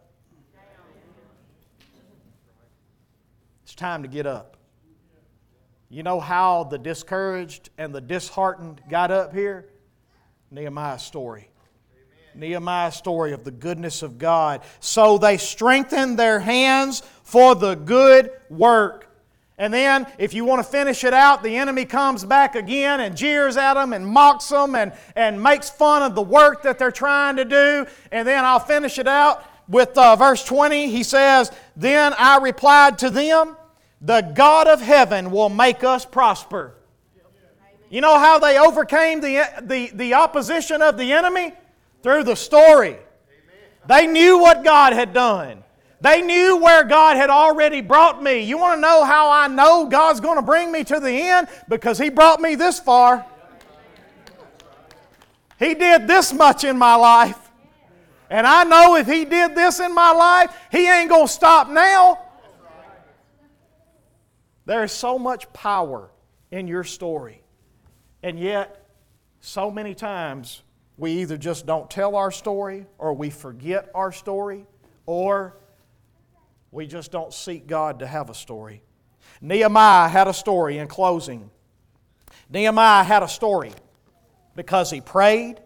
It's 3.63 3.75
time 3.75 4.01
to 4.03 4.07
get 4.07 4.25
up. 4.25 4.57
You 5.89 6.03
know 6.03 6.19
how 6.19 6.63
the 6.63 6.77
discouraged 6.77 7.69
and 7.77 7.93
the 7.93 8.01
disheartened 8.01 8.81
got 8.89 9.11
up 9.11 9.33
here? 9.33 9.67
Nehemiah's 10.49 11.03
story. 11.03 11.49
Nehemiah's 12.33 12.95
story 12.95 13.33
of 13.33 13.43
the 13.43 13.51
goodness 13.51 14.01
of 14.03 14.17
God. 14.17 14.61
So 14.79 15.17
they 15.17 15.37
strengthened 15.37 16.17
their 16.17 16.39
hands 16.39 17.01
for 17.23 17.55
the 17.55 17.75
good 17.75 18.31
work 18.49 19.10
and 19.61 19.71
then, 19.71 20.07
if 20.17 20.33
you 20.33 20.43
want 20.43 20.65
to 20.65 20.67
finish 20.67 21.03
it 21.03 21.13
out, 21.13 21.43
the 21.43 21.55
enemy 21.55 21.85
comes 21.85 22.25
back 22.25 22.55
again 22.55 22.99
and 22.99 23.15
jeers 23.15 23.57
at 23.57 23.75
them 23.75 23.93
and 23.93 24.07
mocks 24.07 24.49
them 24.49 24.73
and, 24.73 24.91
and 25.15 25.39
makes 25.39 25.69
fun 25.69 26.01
of 26.01 26.15
the 26.15 26.21
work 26.23 26.63
that 26.63 26.79
they're 26.79 26.89
trying 26.89 27.35
to 27.35 27.45
do. 27.45 27.85
And 28.11 28.27
then 28.27 28.43
I'll 28.43 28.59
finish 28.59 28.97
it 28.97 29.07
out 29.07 29.45
with 29.67 29.95
uh, 29.99 30.15
verse 30.15 30.43
20. 30.43 30.89
He 30.89 31.03
says, 31.03 31.51
Then 31.75 32.15
I 32.17 32.39
replied 32.39 32.97
to 32.99 33.11
them, 33.11 33.55
The 34.01 34.21
God 34.33 34.67
of 34.67 34.81
heaven 34.81 35.29
will 35.29 35.49
make 35.49 35.83
us 35.83 36.05
prosper. 36.05 36.73
You 37.91 38.01
know 38.01 38.17
how 38.17 38.39
they 38.39 38.57
overcame 38.57 39.21
the, 39.21 39.47
the, 39.61 39.91
the 39.93 40.15
opposition 40.15 40.81
of 40.81 40.97
the 40.97 41.13
enemy? 41.13 41.53
Through 42.01 42.23
the 42.23 42.35
story. 42.35 42.97
They 43.85 44.07
knew 44.07 44.39
what 44.39 44.63
God 44.63 44.93
had 44.93 45.13
done. 45.13 45.63
They 46.01 46.23
knew 46.23 46.57
where 46.57 46.83
God 46.83 47.15
had 47.15 47.29
already 47.29 47.81
brought 47.81 48.21
me. 48.23 48.39
You 48.41 48.57
want 48.57 48.77
to 48.77 48.81
know 48.81 49.03
how 49.03 49.29
I 49.29 49.47
know 49.47 49.85
God's 49.85 50.19
going 50.19 50.37
to 50.37 50.41
bring 50.41 50.71
me 50.71 50.83
to 50.83 50.99
the 50.99 51.11
end? 51.11 51.47
Because 51.69 51.99
He 51.99 52.09
brought 52.09 52.41
me 52.41 52.55
this 52.55 52.79
far. 52.79 53.25
He 55.59 55.75
did 55.75 56.07
this 56.07 56.33
much 56.33 56.63
in 56.63 56.75
my 56.75 56.95
life. 56.95 57.37
And 58.31 58.47
I 58.47 58.63
know 58.63 58.95
if 58.95 59.05
He 59.05 59.25
did 59.25 59.53
this 59.53 59.79
in 59.79 59.93
my 59.93 60.11
life, 60.11 60.57
He 60.71 60.89
ain't 60.89 61.09
going 61.09 61.27
to 61.27 61.31
stop 61.33 61.69
now. 61.69 62.19
There 64.65 64.83
is 64.83 64.91
so 64.91 65.19
much 65.19 65.51
power 65.53 66.09
in 66.49 66.67
your 66.67 66.83
story. 66.83 67.43
And 68.23 68.39
yet, 68.39 68.87
so 69.39 69.69
many 69.69 69.93
times, 69.93 70.63
we 70.97 71.21
either 71.21 71.37
just 71.37 71.67
don't 71.67 71.89
tell 71.89 72.15
our 72.15 72.31
story, 72.31 72.87
or 72.97 73.13
we 73.13 73.29
forget 73.29 73.89
our 73.93 74.11
story, 74.11 74.65
or 75.05 75.57
we 76.71 76.87
just 76.87 77.11
don't 77.11 77.33
seek 77.33 77.67
God 77.67 77.99
to 77.99 78.07
have 78.07 78.29
a 78.29 78.33
story. 78.33 78.81
Nehemiah 79.41 80.07
had 80.07 80.27
a 80.27 80.33
story 80.33 80.77
in 80.77 80.87
closing. 80.87 81.49
Nehemiah 82.49 83.03
had 83.03 83.23
a 83.23 83.27
story 83.27 83.73
because 84.55 84.89
he 84.91 85.01
prayed 85.01 85.59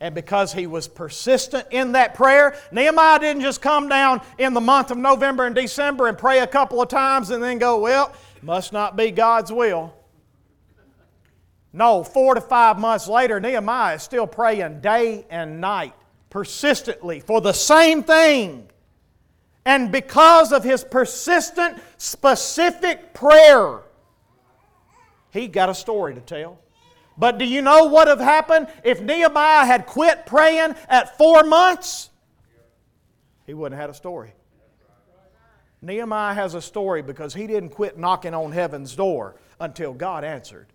and 0.00 0.14
because 0.14 0.52
he 0.52 0.66
was 0.66 0.88
persistent 0.88 1.66
in 1.70 1.92
that 1.92 2.14
prayer. 2.14 2.56
Nehemiah 2.72 3.18
didn't 3.18 3.42
just 3.42 3.60
come 3.60 3.88
down 3.88 4.22
in 4.38 4.54
the 4.54 4.60
month 4.60 4.90
of 4.90 4.96
November 4.96 5.44
and 5.44 5.54
December 5.54 6.08
and 6.08 6.16
pray 6.16 6.38
a 6.38 6.46
couple 6.46 6.80
of 6.80 6.88
times 6.88 7.30
and 7.30 7.42
then 7.42 7.58
go, 7.58 7.78
well, 7.80 8.12
must 8.42 8.72
not 8.72 8.96
be 8.96 9.10
God's 9.10 9.52
will. 9.52 9.94
No, 11.72 12.02
four 12.02 12.34
to 12.34 12.40
five 12.40 12.78
months 12.78 13.06
later, 13.06 13.38
Nehemiah 13.38 13.96
is 13.96 14.02
still 14.02 14.26
praying 14.26 14.80
day 14.80 15.26
and 15.30 15.60
night, 15.60 15.94
persistently, 16.30 17.20
for 17.20 17.40
the 17.40 17.52
same 17.52 18.02
thing. 18.02 18.69
And 19.70 19.92
because 19.92 20.50
of 20.50 20.64
his 20.64 20.82
persistent, 20.82 21.80
specific 21.96 23.14
prayer, 23.14 23.82
he 25.30 25.46
got 25.46 25.68
a 25.68 25.74
story 25.74 26.12
to 26.12 26.20
tell. 26.20 26.58
But 27.16 27.38
do 27.38 27.44
you 27.44 27.62
know 27.62 27.84
what 27.84 28.08
would 28.08 28.08
have 28.08 28.18
happened 28.18 28.66
if 28.82 29.00
Nehemiah 29.00 29.64
had 29.64 29.86
quit 29.86 30.26
praying 30.26 30.74
at 30.88 31.16
four 31.16 31.44
months? 31.44 32.10
He 33.46 33.54
wouldn't 33.54 33.78
have 33.78 33.90
had 33.90 33.90
a 33.90 33.96
story. 33.96 34.32
Nehemiah 35.80 36.34
has 36.34 36.54
a 36.54 36.62
story 36.62 37.00
because 37.00 37.32
he 37.32 37.46
didn't 37.46 37.68
quit 37.68 37.96
knocking 37.96 38.34
on 38.34 38.50
heaven's 38.50 38.96
door 38.96 39.36
until 39.60 39.94
God 39.94 40.24
answered. 40.24 40.66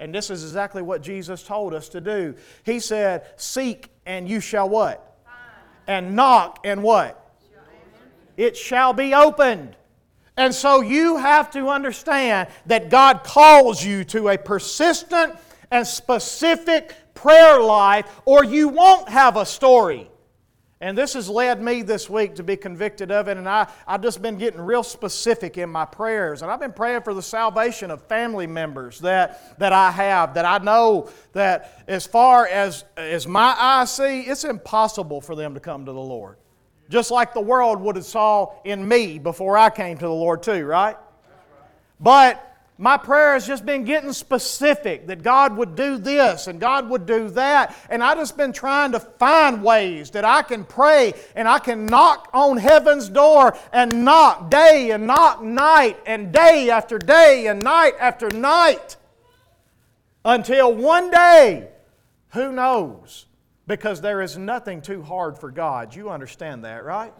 And 0.00 0.12
this 0.12 0.30
is 0.30 0.42
exactly 0.42 0.82
what 0.82 1.00
Jesus 1.00 1.44
told 1.44 1.72
us 1.72 1.88
to 1.90 2.00
do. 2.00 2.34
He 2.64 2.80
said, 2.80 3.24
Seek 3.36 3.88
and 4.04 4.28
you 4.28 4.40
shall 4.40 4.68
what? 4.68 5.16
And 5.86 6.16
knock 6.16 6.58
and 6.64 6.82
what? 6.82 7.22
It 8.36 8.56
shall 8.56 8.92
be 8.92 9.14
opened. 9.14 9.76
And 10.36 10.54
so 10.54 10.82
you 10.82 11.16
have 11.16 11.50
to 11.52 11.68
understand 11.68 12.48
that 12.66 12.90
God 12.90 13.24
calls 13.24 13.82
you 13.82 14.04
to 14.04 14.28
a 14.28 14.38
persistent 14.38 15.34
and 15.70 15.86
specific 15.86 16.94
prayer 17.14 17.60
life, 17.60 18.20
or 18.24 18.44
you 18.44 18.68
won't 18.68 19.08
have 19.08 19.36
a 19.36 19.46
story. 19.46 20.10
And 20.78 20.96
this 20.96 21.14
has 21.14 21.30
led 21.30 21.62
me 21.62 21.80
this 21.80 22.10
week 22.10 22.34
to 22.34 22.42
be 22.42 22.54
convicted 22.54 23.10
of 23.10 23.28
it, 23.28 23.38
and 23.38 23.48
I, 23.48 23.66
I've 23.86 24.02
just 24.02 24.20
been 24.20 24.36
getting 24.36 24.60
real 24.60 24.82
specific 24.82 25.56
in 25.56 25.70
my 25.70 25.86
prayers. 25.86 26.42
And 26.42 26.50
I've 26.50 26.60
been 26.60 26.74
praying 26.74 27.00
for 27.00 27.14
the 27.14 27.22
salvation 27.22 27.90
of 27.90 28.02
family 28.02 28.46
members 28.46 29.00
that, 29.00 29.58
that 29.58 29.72
I 29.72 29.90
have, 29.90 30.34
that 30.34 30.44
I 30.44 30.62
know 30.62 31.08
that 31.32 31.82
as 31.88 32.06
far 32.06 32.46
as, 32.46 32.84
as 32.98 33.26
my 33.26 33.56
eyes 33.58 33.90
see, 33.90 34.20
it's 34.20 34.44
impossible 34.44 35.22
for 35.22 35.34
them 35.34 35.54
to 35.54 35.60
come 35.60 35.86
to 35.86 35.92
the 35.92 35.98
Lord. 35.98 36.36
Just 36.88 37.10
like 37.10 37.34
the 37.34 37.40
world 37.40 37.80
would 37.80 37.96
have 37.96 38.04
saw 38.04 38.52
in 38.64 38.86
me 38.86 39.18
before 39.18 39.56
I 39.56 39.70
came 39.70 39.98
to 39.98 40.06
the 40.06 40.12
Lord 40.12 40.42
too, 40.42 40.64
right? 40.64 40.96
But 41.98 42.42
my 42.78 42.98
prayer 42.98 43.32
has 43.32 43.46
just 43.46 43.64
been 43.64 43.84
getting 43.84 44.12
specific 44.12 45.06
that 45.06 45.22
God 45.22 45.56
would 45.56 45.76
do 45.76 45.96
this 45.96 46.46
and 46.46 46.60
God 46.60 46.90
would 46.90 47.06
do 47.06 47.30
that. 47.30 47.74
And 47.88 48.04
I've 48.04 48.18
just 48.18 48.36
been 48.36 48.52
trying 48.52 48.92
to 48.92 49.00
find 49.00 49.62
ways 49.62 50.10
that 50.10 50.24
I 50.26 50.42
can 50.42 50.64
pray 50.64 51.14
and 51.34 51.48
I 51.48 51.58
can 51.58 51.86
knock 51.86 52.28
on 52.34 52.58
heaven's 52.58 53.08
door 53.08 53.56
and 53.72 54.04
knock 54.04 54.50
day 54.50 54.90
and 54.90 55.06
knock 55.06 55.42
night 55.42 55.98
and 56.04 56.32
day 56.32 56.68
after 56.68 56.98
day 56.98 57.46
and 57.46 57.62
night 57.62 57.94
after 57.98 58.30
night 58.30 58.96
until 60.24 60.74
one 60.74 61.10
day, 61.10 61.68
who 62.30 62.52
knows? 62.52 63.25
Because 63.66 64.00
there 64.00 64.22
is 64.22 64.38
nothing 64.38 64.80
too 64.80 65.02
hard 65.02 65.38
for 65.38 65.50
God. 65.50 65.94
You 65.94 66.10
understand 66.10 66.64
that, 66.64 66.84
right? 66.84 67.12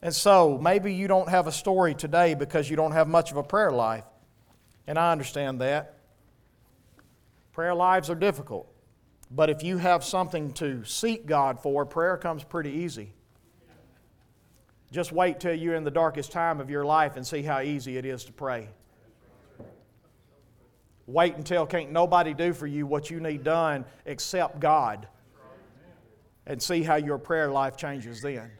And 0.00 0.14
so 0.14 0.58
maybe 0.58 0.94
you 0.94 1.08
don't 1.08 1.30
have 1.30 1.46
a 1.46 1.52
story 1.52 1.94
today 1.94 2.34
because 2.34 2.68
you 2.68 2.76
don't 2.76 2.92
have 2.92 3.08
much 3.08 3.30
of 3.30 3.38
a 3.38 3.42
prayer 3.42 3.70
life. 3.70 4.04
And 4.86 4.98
I 4.98 5.12
understand 5.12 5.62
that. 5.62 5.98
Prayer 7.52 7.74
lives 7.74 8.10
are 8.10 8.14
difficult. 8.14 8.70
But 9.30 9.48
if 9.48 9.62
you 9.62 9.78
have 9.78 10.04
something 10.04 10.52
to 10.54 10.84
seek 10.84 11.24
God 11.24 11.60
for, 11.60 11.86
prayer 11.86 12.18
comes 12.18 12.44
pretty 12.44 12.70
easy. 12.70 13.14
Just 14.92 15.10
wait 15.10 15.40
till 15.40 15.54
you're 15.54 15.74
in 15.74 15.84
the 15.84 15.90
darkest 15.90 16.30
time 16.30 16.60
of 16.60 16.68
your 16.68 16.84
life 16.84 17.16
and 17.16 17.26
see 17.26 17.42
how 17.42 17.60
easy 17.60 17.96
it 17.96 18.04
is 18.04 18.24
to 18.24 18.32
pray. 18.32 18.68
Wait 21.06 21.36
until 21.36 21.66
can't 21.66 21.92
nobody 21.92 22.32
do 22.32 22.52
for 22.52 22.66
you 22.66 22.86
what 22.86 23.10
you 23.10 23.20
need 23.20 23.44
done 23.44 23.84
except 24.06 24.60
God. 24.60 25.06
And 26.46 26.60
see 26.60 26.82
how 26.82 26.96
your 26.96 27.18
prayer 27.18 27.50
life 27.50 27.76
changes 27.76 28.20
then. 28.20 28.50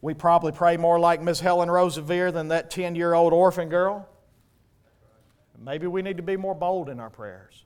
We 0.00 0.14
probably 0.14 0.52
pray 0.52 0.76
more 0.76 0.98
like 0.98 1.20
Miss 1.20 1.40
Helen 1.40 1.68
Roseveare 1.68 2.32
than 2.32 2.48
that 2.48 2.70
10 2.70 2.94
year 2.94 3.14
old 3.14 3.32
orphan 3.32 3.68
girl. 3.68 4.08
Maybe 5.58 5.86
we 5.86 6.02
need 6.02 6.18
to 6.18 6.22
be 6.22 6.36
more 6.36 6.54
bold 6.54 6.88
in 6.88 7.00
our 7.00 7.10
prayers. 7.10 7.64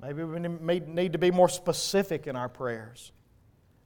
Maybe 0.00 0.24
we 0.24 0.40
need 0.40 1.12
to 1.12 1.18
be 1.18 1.30
more 1.30 1.48
specific 1.48 2.26
in 2.26 2.34
our 2.34 2.48
prayers. 2.48 3.12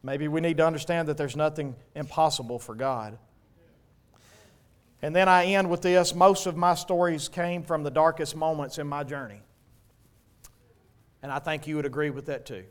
Maybe 0.05 0.29
we 0.29 0.41
need 0.41 0.59
to 0.59 0.67
understand 0.67 1.09
that 1.09 1.17
there's 1.17 1.35
nothing 1.35 1.75
impossible 1.97 2.59
for 2.59 2.75
God. 2.75 3.19
And 5.05 5.15
then 5.15 5.29
I 5.29 5.45
end 5.45 5.69
with 5.69 5.83
this 5.83 6.15
most 6.15 6.47
of 6.47 6.57
my 6.57 6.75
stories 6.75 7.29
came 7.29 7.63
from 7.63 7.83
the 7.83 7.91
darkest 7.91 8.35
moments 8.35 8.79
in 8.79 8.87
my 8.87 9.05
journey. 9.05 9.43
And 11.23 11.31
I 11.31 11.41
think 11.41 11.67
you 11.67 11.77
would 11.77 11.85
agree 11.85 12.09
with 12.09 12.25
that 12.25 12.47
too. 12.47 12.65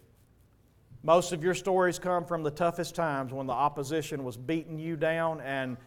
Most 1.03 1.31
of 1.31 1.43
your 1.43 1.53
stories 1.53 1.99
come 1.99 2.25
from 2.25 2.41
the 2.41 2.49
toughest 2.49 2.95
times 2.95 3.31
when 3.31 3.45
the 3.45 3.53
opposition 3.53 4.23
was 4.23 4.35
beating 4.35 4.79
you 4.79 4.95
down 4.95 5.41
and, 5.41 5.77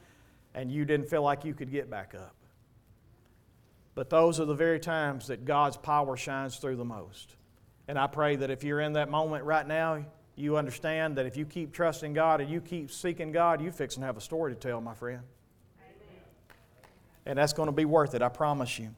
and 0.55 0.71
you 0.71 0.85
didn't 0.85 1.11
feel 1.11 1.23
like 1.23 1.45
you 1.45 1.53
could 1.53 1.73
get 1.73 1.91
back 1.91 2.15
up. 2.15 2.37
But 3.97 4.09
those 4.09 4.39
are 4.39 4.45
the 4.45 4.55
very 4.55 4.79
times 4.79 5.27
that 5.27 5.47
God's 5.47 5.77
power 5.77 6.17
shines 6.17 6.59
through 6.59 6.77
the 6.77 6.85
most. 6.85 7.35
And 7.89 7.99
I 7.99 8.07
pray 8.07 8.37
that 8.37 8.51
if 8.51 8.63
you're 8.63 8.83
in 8.83 8.93
that 8.93 9.11
moment 9.11 9.43
right 9.43 9.67
now, 9.67 10.05
you 10.37 10.57
understand 10.57 11.17
that 11.17 11.27
if 11.27 11.37
you 11.37 11.45
keep 11.45 11.73
trusting 11.73 12.13
God 12.13 12.41
and 12.41 12.49
you 12.49 12.61
keep 12.61 12.93
seeking 12.93 13.33
God, 13.33 13.61
you 13.61 13.73
fix 13.73 13.97
and 13.97 14.05
have 14.05 14.17
a 14.17 14.21
story 14.21 14.55
to 14.55 14.57
tell, 14.57 14.81
my 14.81 14.95
friend. 14.95 15.23
And 17.27 17.39
that's 17.39 17.53
going 17.53 17.67
to 17.67 17.73
be 17.73 17.85
worth 17.85 18.15
it, 18.15 18.23
I 18.23 18.29
promise 18.29 18.79
you. 18.79 18.95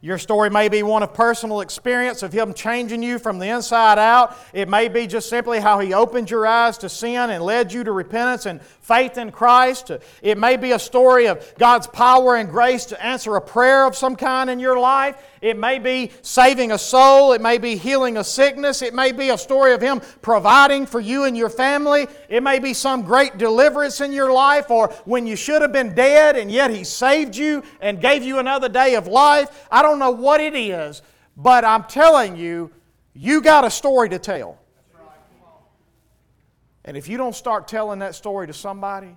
Your 0.00 0.18
story 0.18 0.48
may 0.48 0.68
be 0.68 0.84
one 0.84 1.02
of 1.02 1.12
personal 1.12 1.60
experience 1.60 2.22
of 2.22 2.32
Him 2.32 2.54
changing 2.54 3.02
you 3.02 3.18
from 3.18 3.40
the 3.40 3.48
inside 3.48 3.98
out. 3.98 4.36
It 4.52 4.68
may 4.68 4.86
be 4.86 5.08
just 5.08 5.28
simply 5.28 5.58
how 5.58 5.80
He 5.80 5.92
opened 5.92 6.30
your 6.30 6.46
eyes 6.46 6.78
to 6.78 6.88
sin 6.88 7.30
and 7.30 7.42
led 7.42 7.72
you 7.72 7.82
to 7.82 7.90
repentance 7.90 8.46
and 8.46 8.62
faith 8.62 9.18
in 9.18 9.32
Christ. 9.32 9.90
It 10.22 10.38
may 10.38 10.56
be 10.56 10.70
a 10.70 10.78
story 10.78 11.26
of 11.26 11.52
God's 11.58 11.88
power 11.88 12.36
and 12.36 12.48
grace 12.48 12.84
to 12.86 13.04
answer 13.04 13.34
a 13.34 13.40
prayer 13.40 13.86
of 13.86 13.96
some 13.96 14.14
kind 14.14 14.48
in 14.48 14.60
your 14.60 14.78
life. 14.78 15.16
It 15.40 15.58
may 15.58 15.78
be 15.78 16.10
saving 16.22 16.72
a 16.72 16.78
soul. 16.78 17.32
It 17.32 17.40
may 17.40 17.58
be 17.58 17.76
healing 17.76 18.16
a 18.16 18.24
sickness. 18.24 18.82
It 18.82 18.94
may 18.94 19.12
be 19.12 19.30
a 19.30 19.38
story 19.38 19.72
of 19.72 19.80
Him 19.80 20.00
providing 20.22 20.86
for 20.86 21.00
you 21.00 21.24
and 21.24 21.36
your 21.36 21.50
family. 21.50 22.06
It 22.28 22.42
may 22.42 22.58
be 22.58 22.74
some 22.74 23.02
great 23.02 23.38
deliverance 23.38 24.00
in 24.00 24.12
your 24.12 24.32
life 24.32 24.70
or 24.70 24.88
when 25.04 25.26
you 25.26 25.36
should 25.36 25.62
have 25.62 25.72
been 25.72 25.94
dead 25.94 26.36
and 26.36 26.50
yet 26.50 26.70
He 26.70 26.84
saved 26.84 27.36
you 27.36 27.62
and 27.80 28.00
gave 28.00 28.22
you 28.22 28.38
another 28.38 28.68
day 28.68 28.94
of 28.94 29.06
life. 29.06 29.66
I 29.70 29.82
don't 29.82 29.98
know 29.98 30.10
what 30.10 30.40
it 30.40 30.54
is, 30.54 31.02
but 31.36 31.64
I'm 31.64 31.84
telling 31.84 32.36
you, 32.36 32.70
you 33.14 33.40
got 33.40 33.64
a 33.64 33.70
story 33.70 34.08
to 34.10 34.18
tell. 34.18 34.58
And 36.84 36.96
if 36.96 37.08
you 37.08 37.18
don't 37.18 37.34
start 37.34 37.68
telling 37.68 37.98
that 37.98 38.14
story 38.14 38.46
to 38.46 38.54
somebody, 38.54 39.14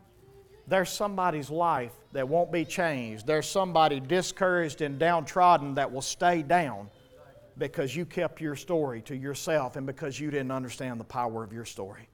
there's 0.71 0.89
somebody's 0.89 1.49
life 1.49 1.91
that 2.13 2.29
won't 2.29 2.49
be 2.49 2.63
changed. 2.63 3.27
There's 3.27 3.45
somebody 3.45 3.99
discouraged 3.99 4.79
and 4.79 4.97
downtrodden 4.97 5.75
that 5.75 5.91
will 5.91 6.01
stay 6.01 6.43
down 6.43 6.89
because 7.57 7.93
you 7.93 8.05
kept 8.05 8.39
your 8.39 8.55
story 8.55 9.01
to 9.01 9.15
yourself 9.15 9.75
and 9.75 9.85
because 9.85 10.17
you 10.17 10.31
didn't 10.31 10.51
understand 10.51 10.97
the 10.97 11.03
power 11.03 11.43
of 11.43 11.51
your 11.51 11.65
story. 11.65 12.07